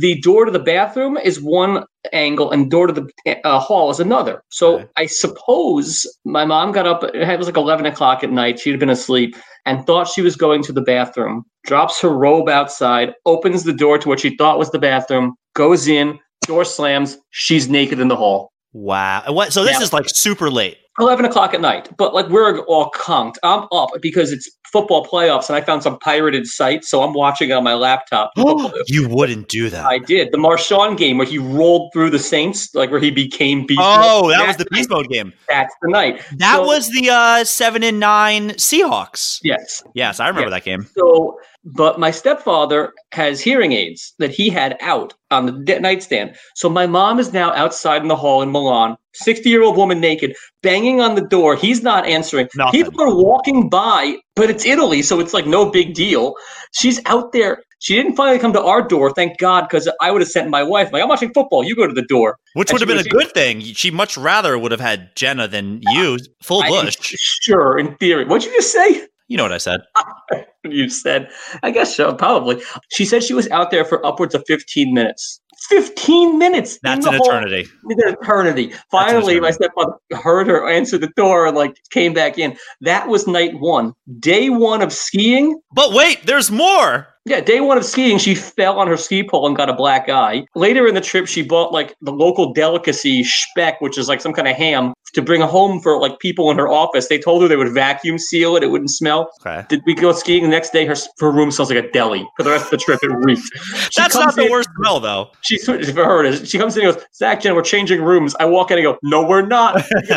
The 0.00 0.20
door 0.22 0.44
to 0.46 0.50
the 0.50 0.58
bathroom 0.58 1.16
is 1.18 1.40
one 1.40 1.84
angle, 2.12 2.50
and 2.50 2.70
door 2.70 2.86
to 2.88 2.92
the 2.92 3.36
uh, 3.44 3.60
hall 3.60 3.90
is 3.90 4.00
another. 4.00 4.42
So 4.50 4.76
Okay. 4.78 4.86
I 4.96 5.06
suppose 5.06 6.06
my 6.24 6.44
mom 6.44 6.72
got 6.72 6.86
up. 6.86 7.04
It 7.04 7.38
was 7.38 7.46
like 7.46 7.56
eleven 7.56 7.86
o'clock 7.86 8.24
at 8.24 8.30
night. 8.32 8.58
She'd 8.58 8.80
been 8.80 8.90
asleep 8.90 9.36
and 9.66 9.86
thought 9.86 10.08
she 10.08 10.22
was 10.22 10.36
going 10.36 10.62
to 10.64 10.72
the 10.72 10.80
bathroom. 10.82 11.44
Drops 11.66 12.00
her 12.00 12.08
robe 12.08 12.48
outside, 12.48 13.12
opens 13.26 13.64
the 13.64 13.72
door 13.74 13.98
to 13.98 14.08
what 14.08 14.20
she 14.20 14.34
thought 14.36 14.58
was 14.58 14.70
the 14.70 14.78
bathroom, 14.78 15.34
goes 15.54 15.86
in, 15.86 16.18
door 16.46 16.64
slams. 16.64 17.18
She's 17.30 17.68
naked 17.68 18.00
in 18.00 18.08
the 18.08 18.16
hall. 18.16 18.50
Wow. 18.72 19.24
What? 19.28 19.52
So 19.52 19.64
this 19.64 19.76
Yeah. 19.78 19.82
is 19.82 19.92
like 19.92 20.06
super 20.08 20.50
late. 20.50 20.78
11 21.00 21.24
o'clock 21.24 21.54
at 21.54 21.60
night, 21.60 21.88
but 21.96 22.14
like 22.14 22.28
we're 22.28 22.58
all 22.60 22.90
conked. 22.90 23.38
I'm 23.42 23.66
up 23.72 23.90
because 24.00 24.32
it's 24.32 24.48
football 24.72 25.06
playoffs 25.06 25.48
and 25.48 25.56
I 25.56 25.60
found 25.62 25.82
some 25.82 25.98
pirated 26.00 26.46
site, 26.46 26.84
so 26.84 27.02
I'm 27.02 27.14
watching 27.14 27.48
it 27.50 27.52
on 27.52 27.64
my 27.64 27.74
laptop. 27.74 28.32
you 28.86 29.08
wouldn't 29.08 29.48
do 29.48 29.70
that. 29.70 29.86
I 29.86 29.98
did. 29.98 30.30
The 30.32 30.38
Marshawn 30.38 30.96
game 30.98 31.16
where 31.18 31.26
he 31.26 31.38
rolled 31.38 31.90
through 31.92 32.10
the 32.10 32.18
Saints, 32.18 32.74
like 32.74 32.90
where 32.90 33.00
he 33.00 33.10
became 33.10 33.64
beast. 33.66 33.80
oh, 33.82 34.22
mode. 34.24 34.32
that 34.32 34.46
was 34.46 34.56
the 34.56 34.64
That's 34.64 34.76
beast 34.76 34.90
mode 34.90 35.08
game. 35.08 35.32
That's 35.48 35.74
the 35.82 35.88
night. 35.88 36.22
That 36.36 36.56
So- 36.56 36.66
was 36.66 36.88
the 36.90 37.08
uh, 37.10 37.44
seven 37.44 37.82
and 37.82 37.98
nine 38.00 38.50
Seahawks. 38.50 39.38
Yes. 39.42 39.82
Yes, 39.94 40.20
I 40.20 40.28
remember 40.28 40.48
Yeah. 40.50 40.56
that 40.56 40.64
game. 40.64 40.86
So, 40.96 41.38
but 41.74 41.98
my 41.98 42.10
stepfather 42.10 42.92
has 43.12 43.40
hearing 43.40 43.72
aids 43.72 44.14
that 44.18 44.30
he 44.30 44.48
had 44.48 44.76
out 44.80 45.12
on 45.30 45.46
the 45.46 45.52
de- 45.52 45.80
nightstand. 45.80 46.34
So 46.54 46.68
my 46.68 46.86
mom 46.86 47.18
is 47.18 47.32
now 47.32 47.52
outside 47.52 48.02
in 48.02 48.08
the 48.08 48.16
hall 48.16 48.40
in 48.42 48.50
Milan, 48.50 48.96
60 49.14 49.48
year 49.48 49.62
old 49.62 49.76
woman 49.76 50.00
naked, 50.00 50.34
banging 50.62 51.00
on 51.00 51.14
the 51.14 51.20
door. 51.20 51.56
He's 51.56 51.82
not 51.82 52.06
answering. 52.06 52.48
Nothing. 52.56 52.84
People 52.84 53.02
are 53.02 53.14
walking 53.14 53.68
by, 53.68 54.16
but 54.34 54.48
it's 54.50 54.64
Italy, 54.64 55.02
so 55.02 55.20
it's 55.20 55.34
like 55.34 55.46
no 55.46 55.70
big 55.70 55.94
deal. 55.94 56.34
She's 56.72 57.00
out 57.06 57.32
there. 57.32 57.62
She 57.80 57.94
didn't 57.94 58.16
finally 58.16 58.40
come 58.40 58.52
to 58.54 58.62
our 58.62 58.82
door, 58.86 59.12
thank 59.12 59.38
God, 59.38 59.68
because 59.68 59.88
I 60.00 60.10
would 60.10 60.20
have 60.20 60.28
sent 60.30 60.50
my 60.50 60.64
wife, 60.64 60.92
like, 60.92 61.00
I'm 61.00 61.08
watching 61.08 61.32
football. 61.32 61.62
You 61.62 61.76
go 61.76 61.86
to 61.86 61.92
the 61.92 62.02
door. 62.02 62.36
Which 62.54 62.70
And 62.70 62.80
would 62.80 62.88
have 62.88 62.96
been 62.96 63.06
a 63.06 63.08
good 63.08 63.32
thing. 63.32 63.60
She 63.60 63.92
much 63.92 64.16
rather 64.16 64.58
would 64.58 64.72
have 64.72 64.80
had 64.80 65.14
Jenna 65.14 65.46
than 65.46 65.80
you, 65.92 66.18
full 66.42 66.62
I- 66.62 66.70
bush. 66.70 66.96
sure, 67.00 67.78
in 67.78 67.94
theory. 67.98 68.24
What'd 68.24 68.48
you 68.50 68.56
just 68.56 68.72
say? 68.72 69.06
You 69.28 69.36
know 69.36 69.44
what 69.44 69.52
I 69.52 69.58
said. 69.58 69.80
you 70.64 70.88
said. 70.88 71.30
I 71.62 71.70
guess 71.70 71.94
so, 71.94 72.14
probably. 72.14 72.62
She 72.90 73.04
said 73.04 73.22
she 73.22 73.34
was 73.34 73.48
out 73.50 73.70
there 73.70 73.84
for 73.84 74.04
upwards 74.04 74.34
of 74.34 74.44
15 74.46 74.92
minutes. 74.92 75.40
15 75.68 76.38
minutes. 76.38 76.78
That's 76.82 77.04
an 77.04 77.14
hall. 77.14 77.26
eternity. 77.26 77.68
An 77.84 78.14
eternity. 78.14 78.72
Finally, 78.90 79.40
my 79.40 79.48
eternity. 79.48 79.64
stepfather 79.74 80.22
heard 80.22 80.46
her 80.46 80.68
answer 80.68 80.98
the 80.98 81.08
door 81.16 81.46
and 81.46 81.56
like 81.56 81.76
came 81.90 82.14
back 82.14 82.38
in. 82.38 82.56
That 82.80 83.08
was 83.08 83.26
night 83.26 83.58
one. 83.58 83.92
Day 84.18 84.50
one 84.50 84.82
of 84.82 84.92
skiing. 84.92 85.60
But 85.72 85.92
wait, 85.92 86.24
there's 86.26 86.50
more. 86.50 87.08
Yeah, 87.28 87.40
day 87.40 87.60
one 87.60 87.76
of 87.76 87.84
skiing, 87.84 88.16
she 88.16 88.34
fell 88.34 88.78
on 88.78 88.86
her 88.86 88.96
ski 88.96 89.22
pole 89.22 89.46
and 89.46 89.54
got 89.54 89.68
a 89.68 89.74
black 89.74 90.08
eye. 90.08 90.46
Later 90.54 90.86
in 90.86 90.94
the 90.94 91.00
trip, 91.02 91.26
she 91.26 91.42
bought 91.42 91.72
like 91.72 91.94
the 92.00 92.12
local 92.12 92.54
delicacy 92.54 93.22
speck, 93.22 93.82
which 93.82 93.98
is 93.98 94.08
like 94.08 94.22
some 94.22 94.32
kind 94.32 94.48
of 94.48 94.56
ham, 94.56 94.94
to 95.14 95.22
bring 95.22 95.42
a 95.42 95.46
home 95.46 95.80
for 95.80 95.98
like 95.98 96.18
people 96.18 96.50
in 96.50 96.58
her 96.58 96.68
office. 96.68 97.08
They 97.08 97.18
told 97.18 97.42
her 97.42 97.48
they 97.48 97.56
would 97.56 97.72
vacuum 97.72 98.18
seal 98.18 98.56
it; 98.56 98.62
it 98.62 98.68
wouldn't 98.70 98.90
smell. 98.90 99.30
Okay. 99.40 99.64
Did 99.68 99.82
we 99.86 99.94
go 99.94 100.12
skiing 100.12 100.42
the 100.42 100.48
next 100.48 100.70
day? 100.70 100.84
Her, 100.86 100.94
her 101.20 101.30
room 101.30 101.50
smells 101.50 101.70
like 101.70 101.84
a 101.84 101.90
deli. 101.90 102.28
For 102.36 102.42
the 102.42 102.50
rest 102.50 102.64
of 102.66 102.70
the 102.72 102.76
trip, 102.78 103.00
it 103.02 103.08
reeked. 103.08 103.48
That's 103.96 104.14
not 104.14 104.34
the 104.36 104.46
in- 104.46 104.50
worst 104.50 104.68
smell, 104.78 105.00
though. 105.00 105.30
She 105.42 105.58
for 105.58 105.72
her 105.76 106.24
it 106.24 106.34
is. 106.34 106.48
She 106.48 106.58
comes 106.58 106.76
in 106.76 106.84
and 106.86 106.94
goes, 106.94 107.04
Zach, 107.14 107.40
Jen, 107.40 107.54
we're 107.54 107.62
changing 107.62 108.02
rooms. 108.02 108.34
I 108.40 108.44
walk 108.44 108.70
in 108.70 108.78
and 108.78 108.84
go, 108.84 108.98
No, 109.02 109.26
we're 109.26 109.46
not. 109.46 109.84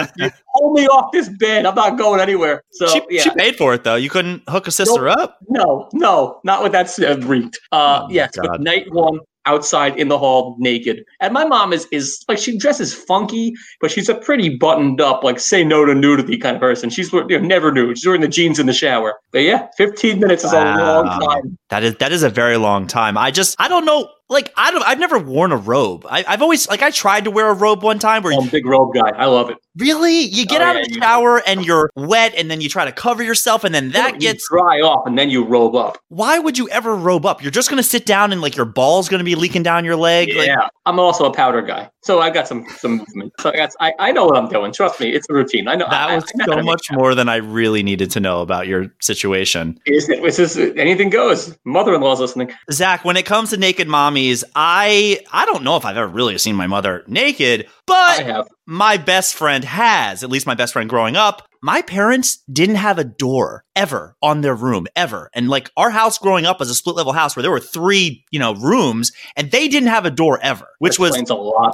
Pull 0.55 0.73
me 0.73 0.87
off 0.87 1.11
this 1.11 1.29
bed. 1.39 1.65
I'm 1.65 1.75
not 1.75 1.97
going 1.97 2.19
anywhere. 2.19 2.63
So 2.71 2.87
she, 2.87 3.01
yeah, 3.09 3.21
she 3.23 3.29
paid 3.31 3.55
for 3.55 3.73
it, 3.73 3.83
though. 3.83 3.95
You 3.95 4.09
couldn't 4.09 4.43
hook 4.49 4.67
a 4.67 4.71
sister 4.71 5.07
up. 5.07 5.37
no, 5.49 5.89
no, 5.93 6.39
not 6.43 6.63
with 6.63 6.71
that 6.73 6.97
uh, 6.99 7.17
reeked. 7.27 7.59
Uh, 7.71 7.89
Oh, 8.03 8.07
yes, 8.09 8.31
but 8.35 8.61
night 8.61 8.85
one 8.91 9.19
outside 9.45 9.97
in 9.97 10.07
the 10.07 10.17
hall 10.17 10.55
naked. 10.59 11.03
And 11.19 11.33
my 11.33 11.45
mom 11.45 11.73
is 11.73 11.87
is 11.91 12.23
like 12.27 12.37
she 12.37 12.57
dresses 12.57 12.93
funky, 12.93 13.53
but 13.79 13.91
she's 13.91 14.09
a 14.09 14.15
pretty 14.15 14.57
buttoned 14.57 15.01
up, 15.01 15.23
like 15.23 15.39
say 15.39 15.63
no 15.63 15.85
to 15.85 15.93
nudity 15.93 16.37
kind 16.37 16.55
of 16.55 16.59
person. 16.59 16.89
She's 16.89 17.11
you 17.11 17.27
know, 17.27 17.39
never 17.39 17.71
nude. 17.71 17.97
She's 17.97 18.05
wearing 18.05 18.21
the 18.21 18.27
jeans 18.27 18.59
in 18.59 18.65
the 18.65 18.73
shower. 18.73 19.19
But 19.31 19.39
yeah, 19.39 19.67
15 19.77 20.19
minutes 20.19 20.43
is 20.43 20.53
a 20.53 20.63
long 20.63 21.05
time. 21.05 21.57
That 21.69 21.83
is 21.83 21.95
that 21.97 22.11
is 22.11 22.23
a 22.23 22.29
very 22.29 22.57
long 22.57 22.87
time. 22.87 23.17
I 23.17 23.31
just 23.31 23.55
I 23.59 23.67
don't 23.67 23.85
know. 23.85 24.09
Like 24.31 24.51
I 24.57 24.71
don't. 24.71 24.81
I've 24.83 24.97
never 24.97 25.19
worn 25.19 25.51
a 25.51 25.57
robe. 25.57 26.05
I, 26.09 26.23
I've 26.27 26.41
always 26.41 26.67
like 26.69 26.81
I 26.81 26.89
tried 26.89 27.25
to 27.25 27.31
wear 27.31 27.49
a 27.49 27.53
robe 27.53 27.83
one 27.83 27.99
time 27.99 28.23
where 28.23 28.33
I'm 28.33 28.47
a 28.47 28.51
big 28.51 28.65
robe 28.65 28.93
guy. 28.93 29.09
I 29.09 29.25
love 29.25 29.49
it. 29.51 29.57
really 29.77 30.21
you 30.21 30.45
get 30.45 30.61
Oh, 30.61 30.65
out 30.65 30.75
yeah, 30.77 30.81
of 30.83 30.87
the 30.87 30.93
shower 30.99 31.41
and 31.45 31.65
you're 31.65 31.89
wet 31.95 32.33
and 32.35 32.49
then 32.49 32.61
you 32.61 32.69
try 32.69 32.85
to 32.85 32.91
cover 32.93 33.21
yourself 33.23 33.63
and 33.65 33.75
then 33.75 33.91
that 33.91 34.13
You 34.15 34.19
gets. 34.21 34.47
dry 34.49 34.79
off 34.79 35.05
and 35.05 35.17
then 35.17 35.29
you 35.29 35.43
robe 35.45 35.75
up. 35.75 35.97
Why 36.07 36.39
would 36.39 36.57
you 36.57 36.69
ever 36.69 36.95
robe 36.95 37.25
up? 37.25 37.41
You're 37.43 37.51
just 37.51 37.69
gonna 37.69 37.83
sit 37.83 38.05
down 38.05 38.31
and 38.31 38.41
like 38.41 38.55
your 38.55 38.65
balls 38.65 39.09
gonna 39.09 39.23
be 39.25 39.35
leaking 39.35 39.63
down 39.63 39.83
your 39.85 39.97
leg. 39.97 40.29
Like, 40.33 40.47
Yeah, 40.47 40.69
I'm 40.85 40.97
also 40.99 41.25
a 41.25 41.33
powder 41.33 41.61
guy, 41.61 41.89
so 42.01 42.21
I 42.21 42.29
got 42.29 42.47
some 42.47 42.65
some 42.77 42.97
movement. 42.99 43.33
So 43.41 43.49
I, 43.51 43.55
got, 43.57 43.69
I 43.81 43.93
I 43.99 44.11
know 44.13 44.25
what 44.25 44.37
I'm 44.37 44.47
doing. 44.47 44.71
Trust 44.71 44.99
me, 45.01 45.09
it's 45.09 45.27
a 45.29 45.33
routine. 45.33 45.67
I 45.67 45.75
know 45.75 45.87
that 45.89 46.09
I- 46.09 46.15
was 46.15 46.23
I 46.41 46.45
so 46.45 46.61
much 46.61 46.87
more 46.91 47.15
than 47.15 47.27
I 47.27 47.35
really 47.35 47.83
needed 47.83 48.09
to 48.11 48.21
know 48.21 48.41
about 48.41 48.65
your 48.67 48.87
situation. 49.01 49.77
Is 49.85 50.07
it? 50.09 50.23
Is 50.23 50.37
this 50.37 50.55
anything 50.57 51.09
goes? 51.09 51.57
Mother-in-law's 51.65 52.21
listening. 52.21 52.51
Zach, 52.71 53.03
when 53.03 53.17
it 53.17 53.25
comes 53.25 53.49
to 53.49 53.57
naked 53.57 53.87
mommies, 54.21 54.43
I 54.55 55.19
I 55.31 55.45
don't 55.45 55.63
know 55.63 55.77
if 55.77 55.85
I've 55.85 55.97
ever 55.97 56.07
really 56.07 56.37
seen 56.37 56.55
my 56.55 56.67
mother 56.67 57.03
naked, 57.07 57.67
but 57.85 58.47
my 58.65 58.97
best 58.97 59.35
friend 59.35 59.63
has, 59.63 60.23
at 60.23 60.29
least 60.29 60.47
my 60.47 60.55
best 60.55 60.73
friend 60.73 60.89
growing 60.89 61.15
up. 61.15 61.47
My 61.61 61.81
parents 61.81 62.37
didn't 62.51 62.75
have 62.75 62.97
a 62.97 63.03
door 63.03 63.63
ever 63.75 64.15
on 64.21 64.41
their 64.41 64.55
room, 64.55 64.87
ever. 64.95 65.29
And 65.33 65.49
like 65.49 65.69
our 65.77 65.89
house 65.89 66.17
growing 66.17 66.45
up 66.45 66.59
was 66.59 66.69
a 66.69 66.75
split 66.75 66.95
level 66.95 67.13
house 67.13 67.35
where 67.35 67.41
there 67.43 67.51
were 67.51 67.59
three, 67.59 68.25
you 68.31 68.39
know, 68.39 68.53
rooms 68.55 69.11
and 69.35 69.51
they 69.51 69.67
didn't 69.67 69.89
have 69.89 70.05
a 70.05 70.11
door 70.11 70.39
ever, 70.41 70.67
which 70.79 70.99
was 70.99 71.15
a 71.29 71.33
lot. 71.33 71.73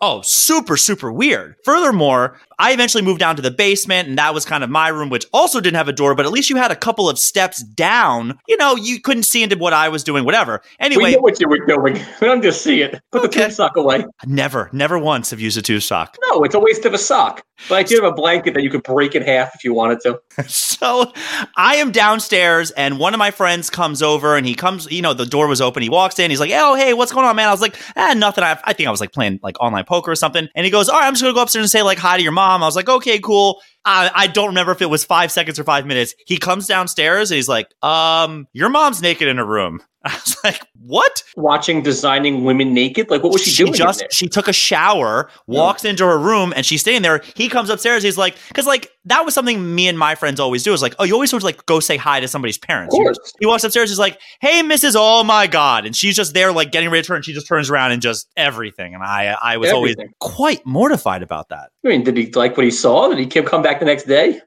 oh 0.00 0.20
super 0.24 0.76
super 0.76 1.12
weird 1.12 1.54
furthermore 1.64 2.36
i 2.58 2.72
eventually 2.72 3.02
moved 3.02 3.20
down 3.20 3.36
to 3.36 3.42
the 3.42 3.50
basement 3.50 4.08
and 4.08 4.18
that 4.18 4.34
was 4.34 4.44
kind 4.44 4.64
of 4.64 4.70
my 4.70 4.88
room 4.88 5.08
which 5.08 5.24
also 5.32 5.60
didn't 5.60 5.76
have 5.76 5.88
a 5.88 5.92
door 5.92 6.14
but 6.14 6.26
at 6.26 6.32
least 6.32 6.50
you 6.50 6.56
had 6.56 6.70
a 6.70 6.76
couple 6.76 7.08
of 7.08 7.18
steps 7.18 7.62
down 7.62 8.36
you 8.48 8.56
know 8.56 8.74
you 8.76 9.00
couldn't 9.00 9.22
see 9.24 9.42
into 9.42 9.56
what 9.56 9.72
i 9.72 9.88
was 9.88 10.02
doing 10.04 10.24
whatever 10.24 10.60
Anyway, 10.80 11.04
we 11.04 11.12
know 11.12 11.20
what 11.20 11.40
you 11.40 11.48
were 11.48 11.64
doing. 11.66 11.94
We 12.20 12.26
don't 12.26 12.42
just 12.42 12.62
see 12.62 12.82
it. 12.82 13.00
Put 13.12 13.22
the 13.22 13.28
Okay. 13.28 13.40
tube 13.44 13.52
sock 13.52 13.76
away. 13.76 14.04
never 14.26 14.68
never 14.72 14.98
once 14.98 15.30
have 15.30 15.40
used 15.40 15.56
a 15.58 15.62
two 15.62 15.80
sock 15.80 16.16
No, 16.30 16.42
it's 16.44 16.54
a 16.54 16.60
waste 16.60 16.84
of 16.84 16.94
a 16.94 16.98
sock. 16.98 17.42
But 17.68 17.76
I 17.76 17.82
do 17.84 17.94
have 17.96 18.04
a 18.04 18.12
blanket 18.12 18.54
that 18.54 18.62
you 18.62 18.70
could 18.70 18.82
break 18.82 19.14
in 19.14 19.22
half 19.22 19.54
if 19.54 19.62
you 19.64 19.72
wanted 19.74 20.00
to. 20.00 20.20
so 20.48 21.12
i 21.56 21.76
am 21.76 21.90
downstairs 21.92 22.70
and 22.72 22.98
one 22.98 23.14
of 23.14 23.18
my 23.18 23.30
friends 23.30 23.70
comes 23.70 24.02
over 24.02 24.36
and 24.36 24.46
he 24.46 24.54
comes 24.54 24.90
you 24.90 25.02
know 25.02 25.14
the 25.14 25.26
door 25.26 25.46
was 25.46 25.60
open. 25.60 25.82
He 25.82 25.88
walks 25.88 26.18
in. 26.18 26.30
He's 26.30 26.40
like 26.40 26.50
oh 26.54 26.74
hey 26.74 26.94
what's 26.94 27.12
going 27.12 27.26
on 27.26 27.36
man? 27.36 27.48
I 27.48 27.52
was 27.52 27.60
like 27.60 27.76
ah 27.96 28.14
nothing. 28.16 28.44
I, 28.44 28.58
I 28.64 28.72
think 28.72 28.86
i 28.86 28.90
was 28.90 29.00
like 29.00 29.12
playing 29.12 29.40
like 29.42 29.60
online 29.60 29.84
poker 29.84 30.10
or 30.10 30.16
something. 30.16 30.48
And 30.54 30.64
he 30.64 30.70
goes 30.70 30.88
all 30.88 30.98
right 30.98 31.06
i'm 31.06 31.14
just 31.14 31.22
gonna 31.22 31.34
go 31.34 31.42
upstairs 31.42 31.64
and 31.64 31.70
say 31.70 31.82
like 31.82 31.98
hi 31.98 32.16
to 32.16 32.22
your 32.22 32.32
mom. 32.32 32.62
I 32.62 32.66
was 32.66 32.76
like 32.76 32.88
okay 32.88 33.18
cool 33.18 33.60
I, 33.84 34.10
I 34.14 34.26
don't 34.28 34.48
remember 34.48 34.72
if 34.72 34.80
it 34.80 34.90
was 34.90 35.04
five 35.04 35.30
seconds 35.30 35.58
or 35.58 35.64
five 35.64 35.86
minutes. 35.86 36.14
He 36.26 36.38
comes 36.38 36.66
downstairs 36.66 37.30
and 37.30 37.36
he's 37.36 37.48
like 37.48 37.68
um 37.82 38.46
your 38.52 38.68
mom's 38.68 39.02
naked 39.02 39.28
in 39.28 39.36
her 39.36 39.44
room. 39.44 39.80
I 40.04 40.12
was 40.12 40.36
like 40.44 40.60
what? 40.80 41.22
Watching 41.34 41.82
designing 41.82 42.44
women 42.44 42.74
naked. 42.74 43.08
Like, 43.08 43.22
what 43.22 43.32
was 43.32 43.42
she, 43.42 43.50
she 43.50 43.62
doing? 43.62 43.72
in 43.72 43.78
just 43.78 44.04
she 44.10 44.28
took 44.28 44.48
a 44.48 44.52
shower 44.52 45.30
walks 45.46 45.82
into 45.82 46.04
her 46.04 46.18
room 46.18 46.52
and 46.54 46.66
she's 46.66 46.82
staying 46.82 47.00
there. 47.00 47.22
He 47.34 47.48
comes 47.48 47.70
upstairs. 47.70 48.02
He's 48.02 48.18
like 48.18 48.36
because 48.48 48.66
like 48.66 48.90
that 49.06 49.24
was 49.24 49.32
something 49.32 49.74
me 49.74 49.88
and 49.88 49.98
my 49.98 50.14
friends 50.14 50.40
always 50.40 50.62
do. 50.62 50.74
Is 50.74 50.82
like 50.82 50.94
oh 50.98 51.04
you 51.04 51.14
always 51.14 51.30
sort 51.30 51.42
of 51.42 51.44
like 51.44 51.64
go 51.64 51.80
say 51.80 51.96
hi 51.96 52.20
to 52.20 52.28
somebody's 52.28 52.58
parents. 52.58 52.94
Of 52.94 52.98
course. 52.98 53.18
he 53.40 53.46
walks 53.46 53.64
upstairs. 53.64 53.88
He's 53.88 53.98
like 53.98 54.20
hey 54.40 54.62
mrs 54.62 54.94
oh 54.94 55.24
my 55.24 55.46
god. 55.46 55.86
And 55.86 55.96
she's 55.96 56.16
just 56.16 56.34
there 56.34 56.52
like 56.52 56.70
getting 56.70 56.90
ready 56.90 57.02
to 57.02 57.06
turn. 57.06 57.22
She 57.22 57.32
just 57.32 57.48
turns 57.48 57.70
around 57.70 57.92
and 57.92 58.02
just 58.02 58.28
everything. 58.36 58.94
And 58.94 59.02
i 59.02 59.36
i 59.42 59.56
was 59.56 59.72
always 59.72 59.96
quite 60.20 60.66
mortified 60.66 61.22
about 61.22 61.48
that. 61.48 61.70
I 61.84 61.88
mean, 61.88 62.04
did 62.04 62.16
he 62.16 62.30
like 62.32 62.58
what 62.58 62.64
he 62.64 62.70
saw? 62.70 63.08
Did 63.08 63.18
he 63.18 63.26
come 63.26 63.62
back 63.62 63.73
the 63.78 63.86
next 63.86 64.04
day? 64.04 64.40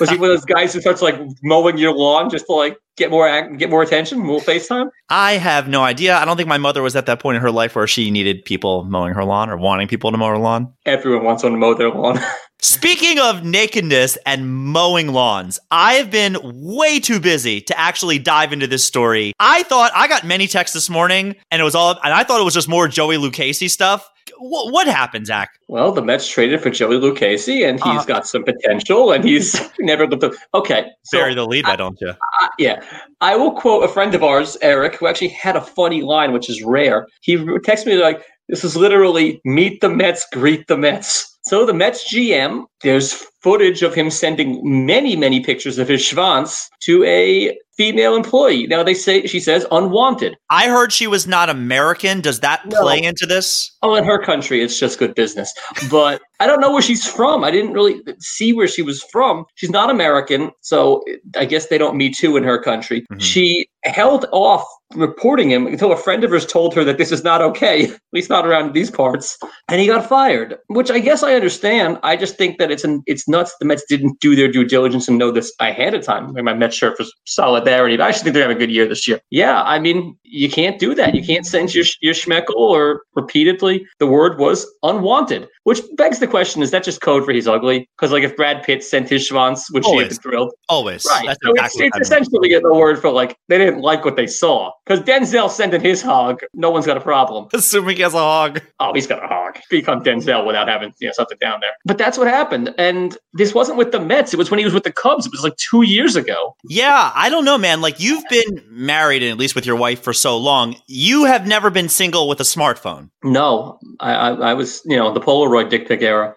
Was 0.00 0.08
he 0.08 0.16
one 0.16 0.30
of 0.30 0.36
those 0.36 0.46
guys 0.46 0.72
who 0.72 0.80
starts 0.80 1.02
like 1.02 1.20
mowing 1.42 1.76
your 1.76 1.94
lawn 1.94 2.30
just 2.30 2.46
to 2.46 2.52
like 2.54 2.78
get 2.96 3.10
more 3.10 3.48
get 3.56 3.68
more 3.68 3.82
attention, 3.82 4.18
more 4.18 4.40
FaceTime? 4.40 4.88
I 5.10 5.32
have 5.32 5.68
no 5.68 5.82
idea. 5.82 6.16
I 6.16 6.24
don't 6.24 6.38
think 6.38 6.48
my 6.48 6.58
mother 6.58 6.82
was 6.82 6.96
at 6.96 7.04
that 7.06 7.20
point 7.20 7.36
in 7.36 7.42
her 7.42 7.50
life 7.50 7.76
where 7.76 7.86
she 7.86 8.10
needed 8.10 8.44
people 8.44 8.84
mowing 8.84 9.12
her 9.12 9.24
lawn 9.24 9.50
or 9.50 9.58
wanting 9.58 9.88
people 9.88 10.10
to 10.10 10.16
mow 10.16 10.28
her 10.28 10.38
lawn. 10.38 10.72
Everyone 10.86 11.24
wants 11.24 11.42
someone 11.42 11.60
to 11.60 11.66
mow 11.66 11.74
their 11.74 11.90
lawn. 11.90 12.18
Speaking 12.62 13.18
of 13.18 13.42
nakedness 13.42 14.18
and 14.26 14.48
mowing 14.48 15.12
lawns, 15.12 15.58
I 15.70 15.94
have 15.94 16.10
been 16.10 16.36
way 16.42 17.00
too 17.00 17.18
busy 17.18 17.60
to 17.62 17.78
actually 17.78 18.18
dive 18.18 18.52
into 18.52 18.66
this 18.66 18.84
story. 18.84 19.32
I 19.40 19.62
thought 19.62 19.92
I 19.94 20.08
got 20.08 20.24
many 20.24 20.46
texts 20.46 20.74
this 20.74 20.90
morning, 20.90 21.36
and 21.50 21.60
it 21.60 21.64
was 21.64 21.74
all, 21.74 21.92
and 22.04 22.12
I 22.12 22.22
thought 22.22 22.40
it 22.40 22.44
was 22.44 22.54
just 22.54 22.68
more 22.68 22.86
Joey 22.86 23.16
Lucchesi 23.16 23.68
stuff. 23.70 24.08
What, 24.40 24.72
what 24.72 24.86
happened, 24.86 25.26
Zach? 25.26 25.50
well, 25.68 25.92
the 25.92 26.02
Mets 26.02 26.26
traded 26.26 26.60
for 26.60 26.70
Joey 26.70 26.96
Lucchesi, 26.96 27.64
and 27.68 27.78
he's 27.78 27.86
Uh-huh. 27.86 28.04
got 28.06 28.26
some 28.26 28.42
potential, 28.42 29.12
and 29.12 29.22
he's 29.22 29.60
never 29.80 30.06
looked 30.06 30.24
up. 30.24 30.32
Okay, 30.54 30.86
so 31.04 31.18
Bury 31.18 31.34
the 31.34 31.46
lead, 31.46 31.66
why 31.66 31.76
don't 31.76 32.00
you? 32.00 32.08
Uh, 32.10 32.48
yeah, 32.58 32.82
I 33.20 33.36
will 33.36 33.52
quote 33.52 33.84
a 33.84 33.88
friend 33.88 34.14
of 34.14 34.22
ours, 34.24 34.56
Eric, 34.62 34.96
who 34.96 35.06
actually 35.06 35.28
had 35.28 35.54
a 35.56 35.60
funny 35.60 36.02
line, 36.02 36.32
which 36.32 36.48
is 36.50 36.62
rare. 36.62 37.06
He 37.20 37.36
texted 37.36 37.86
me 37.86 37.96
like, 38.02 38.24
"This 38.48 38.64
is 38.64 38.76
literally 38.76 39.40
meet 39.44 39.80
the 39.80 39.88
Mets, 39.90 40.26
greet 40.32 40.66
the 40.66 40.76
Mets." 40.76 41.38
So 41.44 41.64
the 41.64 41.72
Mets 41.74 42.12
GM, 42.12 42.64
there's 42.82 43.24
footage 43.42 43.82
of 43.82 43.94
him 43.94 44.10
sending 44.10 44.60
many, 44.62 45.16
many 45.16 45.40
pictures 45.40 45.78
of 45.78 45.88
his 45.88 46.00
schwanz 46.02 46.66
to 46.80 47.02
a 47.04 47.56
female 47.76 48.14
employee. 48.14 48.66
Now 48.66 48.82
they 48.82 48.92
say 48.92 49.26
she 49.26 49.40
says 49.40 49.64
unwanted. 49.70 50.36
I 50.50 50.68
heard 50.68 50.92
she 50.92 51.06
was 51.06 51.26
not 51.26 51.48
American. 51.48 52.20
Does 52.20 52.40
that 52.40 52.60
No. 52.66 52.82
play 52.82 53.02
into 53.02 53.24
this? 53.24 53.70
Oh, 53.82 53.94
in 53.94 54.04
her 54.04 54.18
country, 54.22 54.62
it's 54.62 54.78
just 54.78 54.98
good 54.98 55.14
business. 55.14 55.52
But 55.90 56.20
I 56.40 56.46
don't 56.46 56.60
know 56.60 56.70
where 56.72 56.82
she's 56.82 57.06
from. 57.06 57.42
I 57.42 57.50
didn't 57.50 57.72
really 57.72 58.02
see 58.18 58.52
where 58.52 58.68
she 58.68 58.82
was 58.82 59.02
from. 59.04 59.46
She's 59.54 59.70
not 59.70 59.88
American, 59.88 60.50
so 60.60 61.02
I 61.36 61.46
guess 61.46 61.66
they 61.68 61.78
don't 61.78 61.96
Me 61.96 62.10
Too 62.10 62.36
in 62.36 62.44
her 62.44 62.58
country. 62.60 63.06
Mhm. 63.12 63.20
She 63.22 63.66
held 63.84 64.26
off 64.32 64.64
reporting 64.94 65.50
him 65.50 65.66
until 65.66 65.92
a 65.92 65.96
friend 65.96 66.22
of 66.24 66.30
hers 66.32 66.44
told 66.44 66.74
her 66.74 66.84
that 66.84 66.98
this 66.98 67.12
is 67.12 67.22
not 67.24 67.40
okay, 67.40 67.84
at 67.84 67.98
least 68.12 68.28
not 68.28 68.46
around 68.46 68.74
these 68.74 68.90
parts, 68.90 69.38
and 69.68 69.80
he 69.80 69.86
got 69.86 70.06
fired. 70.06 70.58
Which 70.66 70.90
I 70.90 70.98
guess 70.98 71.22
I 71.22 71.34
understand. 71.34 71.98
I 72.02 72.16
just 72.16 72.36
think 72.36 72.58
that 72.58 72.70
it's 72.70 72.84
an, 72.84 73.02
it's 73.06 73.28
nuts. 73.30 73.54
The 73.60 73.66
Mets 73.66 73.84
didn't 73.88 74.20
do 74.20 74.36
their 74.36 74.48
due 74.48 74.64
diligence 74.64 75.08
and 75.08 75.18
know 75.18 75.30
this 75.30 75.52
ahead 75.60 75.94
of 75.94 76.04
time. 76.04 76.32
My 76.34 76.54
Mets 76.54 76.76
shirt 76.76 76.96
for 76.96 77.04
solidarity. 77.24 77.96
But 77.96 78.04
I 78.04 78.08
actually 78.08 78.24
think 78.24 78.34
they're 78.34 78.42
having 78.42 78.56
a 78.56 78.60
good 78.60 78.70
year 78.70 78.86
this 78.86 79.06
year. 79.06 79.20
Yeah, 79.30 79.62
I 79.62 79.78
mean, 79.78 80.16
you 80.24 80.50
can't 80.50 80.78
do 80.78 80.94
that. 80.94 81.14
You 81.14 81.24
can't 81.24 81.46
send 81.46 81.74
your 81.74 81.84
your 82.00 82.14
schmeckle 82.14 82.56
or 82.56 83.02
repeatedly. 83.14 83.86
The 83.98 84.06
word 84.06 84.38
was 84.38 84.66
unwanted, 84.82 85.48
which 85.64 85.80
begs 85.96 86.18
the 86.18 86.26
question: 86.26 86.62
Is 86.62 86.70
that 86.70 86.84
just 86.84 87.00
code 87.00 87.24
for 87.24 87.32
he's 87.32 87.48
ugly? 87.48 87.88
Because 87.96 88.12
like 88.12 88.22
if 88.22 88.36
Brad 88.36 88.62
Pitt 88.62 88.82
sent 88.82 89.08
his 89.08 89.28
schwanz, 89.28 89.64
would 89.72 89.84
she 89.84 89.96
have 89.98 90.08
been 90.08 90.18
thrilled? 90.18 90.52
Always. 90.68 91.06
Right. 91.08 91.26
That's 91.26 91.38
so 91.42 91.50
it's, 91.50 91.76
exactly 91.76 91.86
it's 91.86 91.92
what 91.92 91.94
I 91.94 91.96
meant. 91.96 92.02
essentially 92.02 92.54
a 92.54 92.60
word 92.74 93.00
for 93.00 93.10
like 93.10 93.36
they 93.48 93.58
didn't 93.58 93.80
like 93.80 94.04
what 94.04 94.16
they 94.16 94.26
saw. 94.26 94.72
Because 94.86 95.04
Denzel 95.04 95.50
sending 95.50 95.80
his 95.80 96.02
hog, 96.02 96.40
no 96.54 96.70
one's 96.70 96.86
got 96.86 96.96
a 96.96 97.00
problem. 97.00 97.48
Assuming 97.52 97.96
he 97.96 98.02
has 98.02 98.14
a 98.14 98.18
hog. 98.18 98.60
Oh, 98.80 98.92
he's 98.94 99.06
got 99.06 99.22
a 99.22 99.26
hog. 99.26 99.58
Become 99.70 100.02
Denzel 100.02 100.46
without 100.46 100.68
having 100.68 100.92
you 101.00 101.08
know 101.08 101.12
something 101.12 101.38
down 101.40 101.60
there. 101.60 101.72
But 101.84 101.98
that's 101.98 102.18
what 102.18 102.26
happened. 102.26 102.74
And 102.78 103.16
this 103.32 103.54
wasn't 103.54 103.78
with 103.78 103.92
the 103.92 104.00
Mets. 104.00 104.34
It 104.34 104.36
was 104.36 104.50
when 104.50 104.58
he 104.58 104.64
was 104.64 104.74
with 104.74 104.84
the 104.84 104.92
Cubs. 104.92 105.26
It 105.26 105.32
was 105.32 105.44
like 105.44 105.56
two 105.56 105.82
years 105.82 106.16
ago. 106.16 106.56
Yeah, 106.64 107.12
I 107.14 107.28
don't 107.28 107.44
know, 107.44 107.58
man. 107.58 107.80
Like 107.80 108.00
you've 108.00 108.24
been 108.28 108.62
married, 108.68 109.22
and 109.22 109.30
at 109.30 109.38
least 109.38 109.54
with 109.54 109.66
your 109.66 109.76
wife 109.76 110.02
for 110.02 110.12
so 110.12 110.36
long, 110.36 110.76
you 110.86 111.24
have 111.24 111.46
never 111.46 111.70
been 111.70 111.88
single 111.88 112.28
with 112.28 112.40
a 112.40 112.44
smartphone. 112.44 113.10
No, 113.22 113.78
I, 114.00 114.12
I, 114.12 114.30
I 114.50 114.54
was 114.54 114.82
you 114.84 114.96
know 114.96 115.12
the 115.12 115.20
Polaroid 115.20 115.70
dick 115.70 115.86
pic 115.86 116.02
era. 116.02 116.34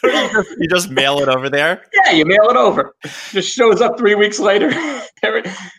you 0.02 0.68
just 0.70 0.90
mail 0.90 1.18
it 1.18 1.28
over 1.28 1.50
there. 1.50 1.84
Yeah, 1.92 2.12
you 2.12 2.24
mail 2.24 2.48
it 2.48 2.56
over. 2.56 2.94
Just 3.30 3.52
shows 3.52 3.80
up 3.80 3.98
three 3.98 4.14
weeks 4.14 4.38
later. 4.38 4.70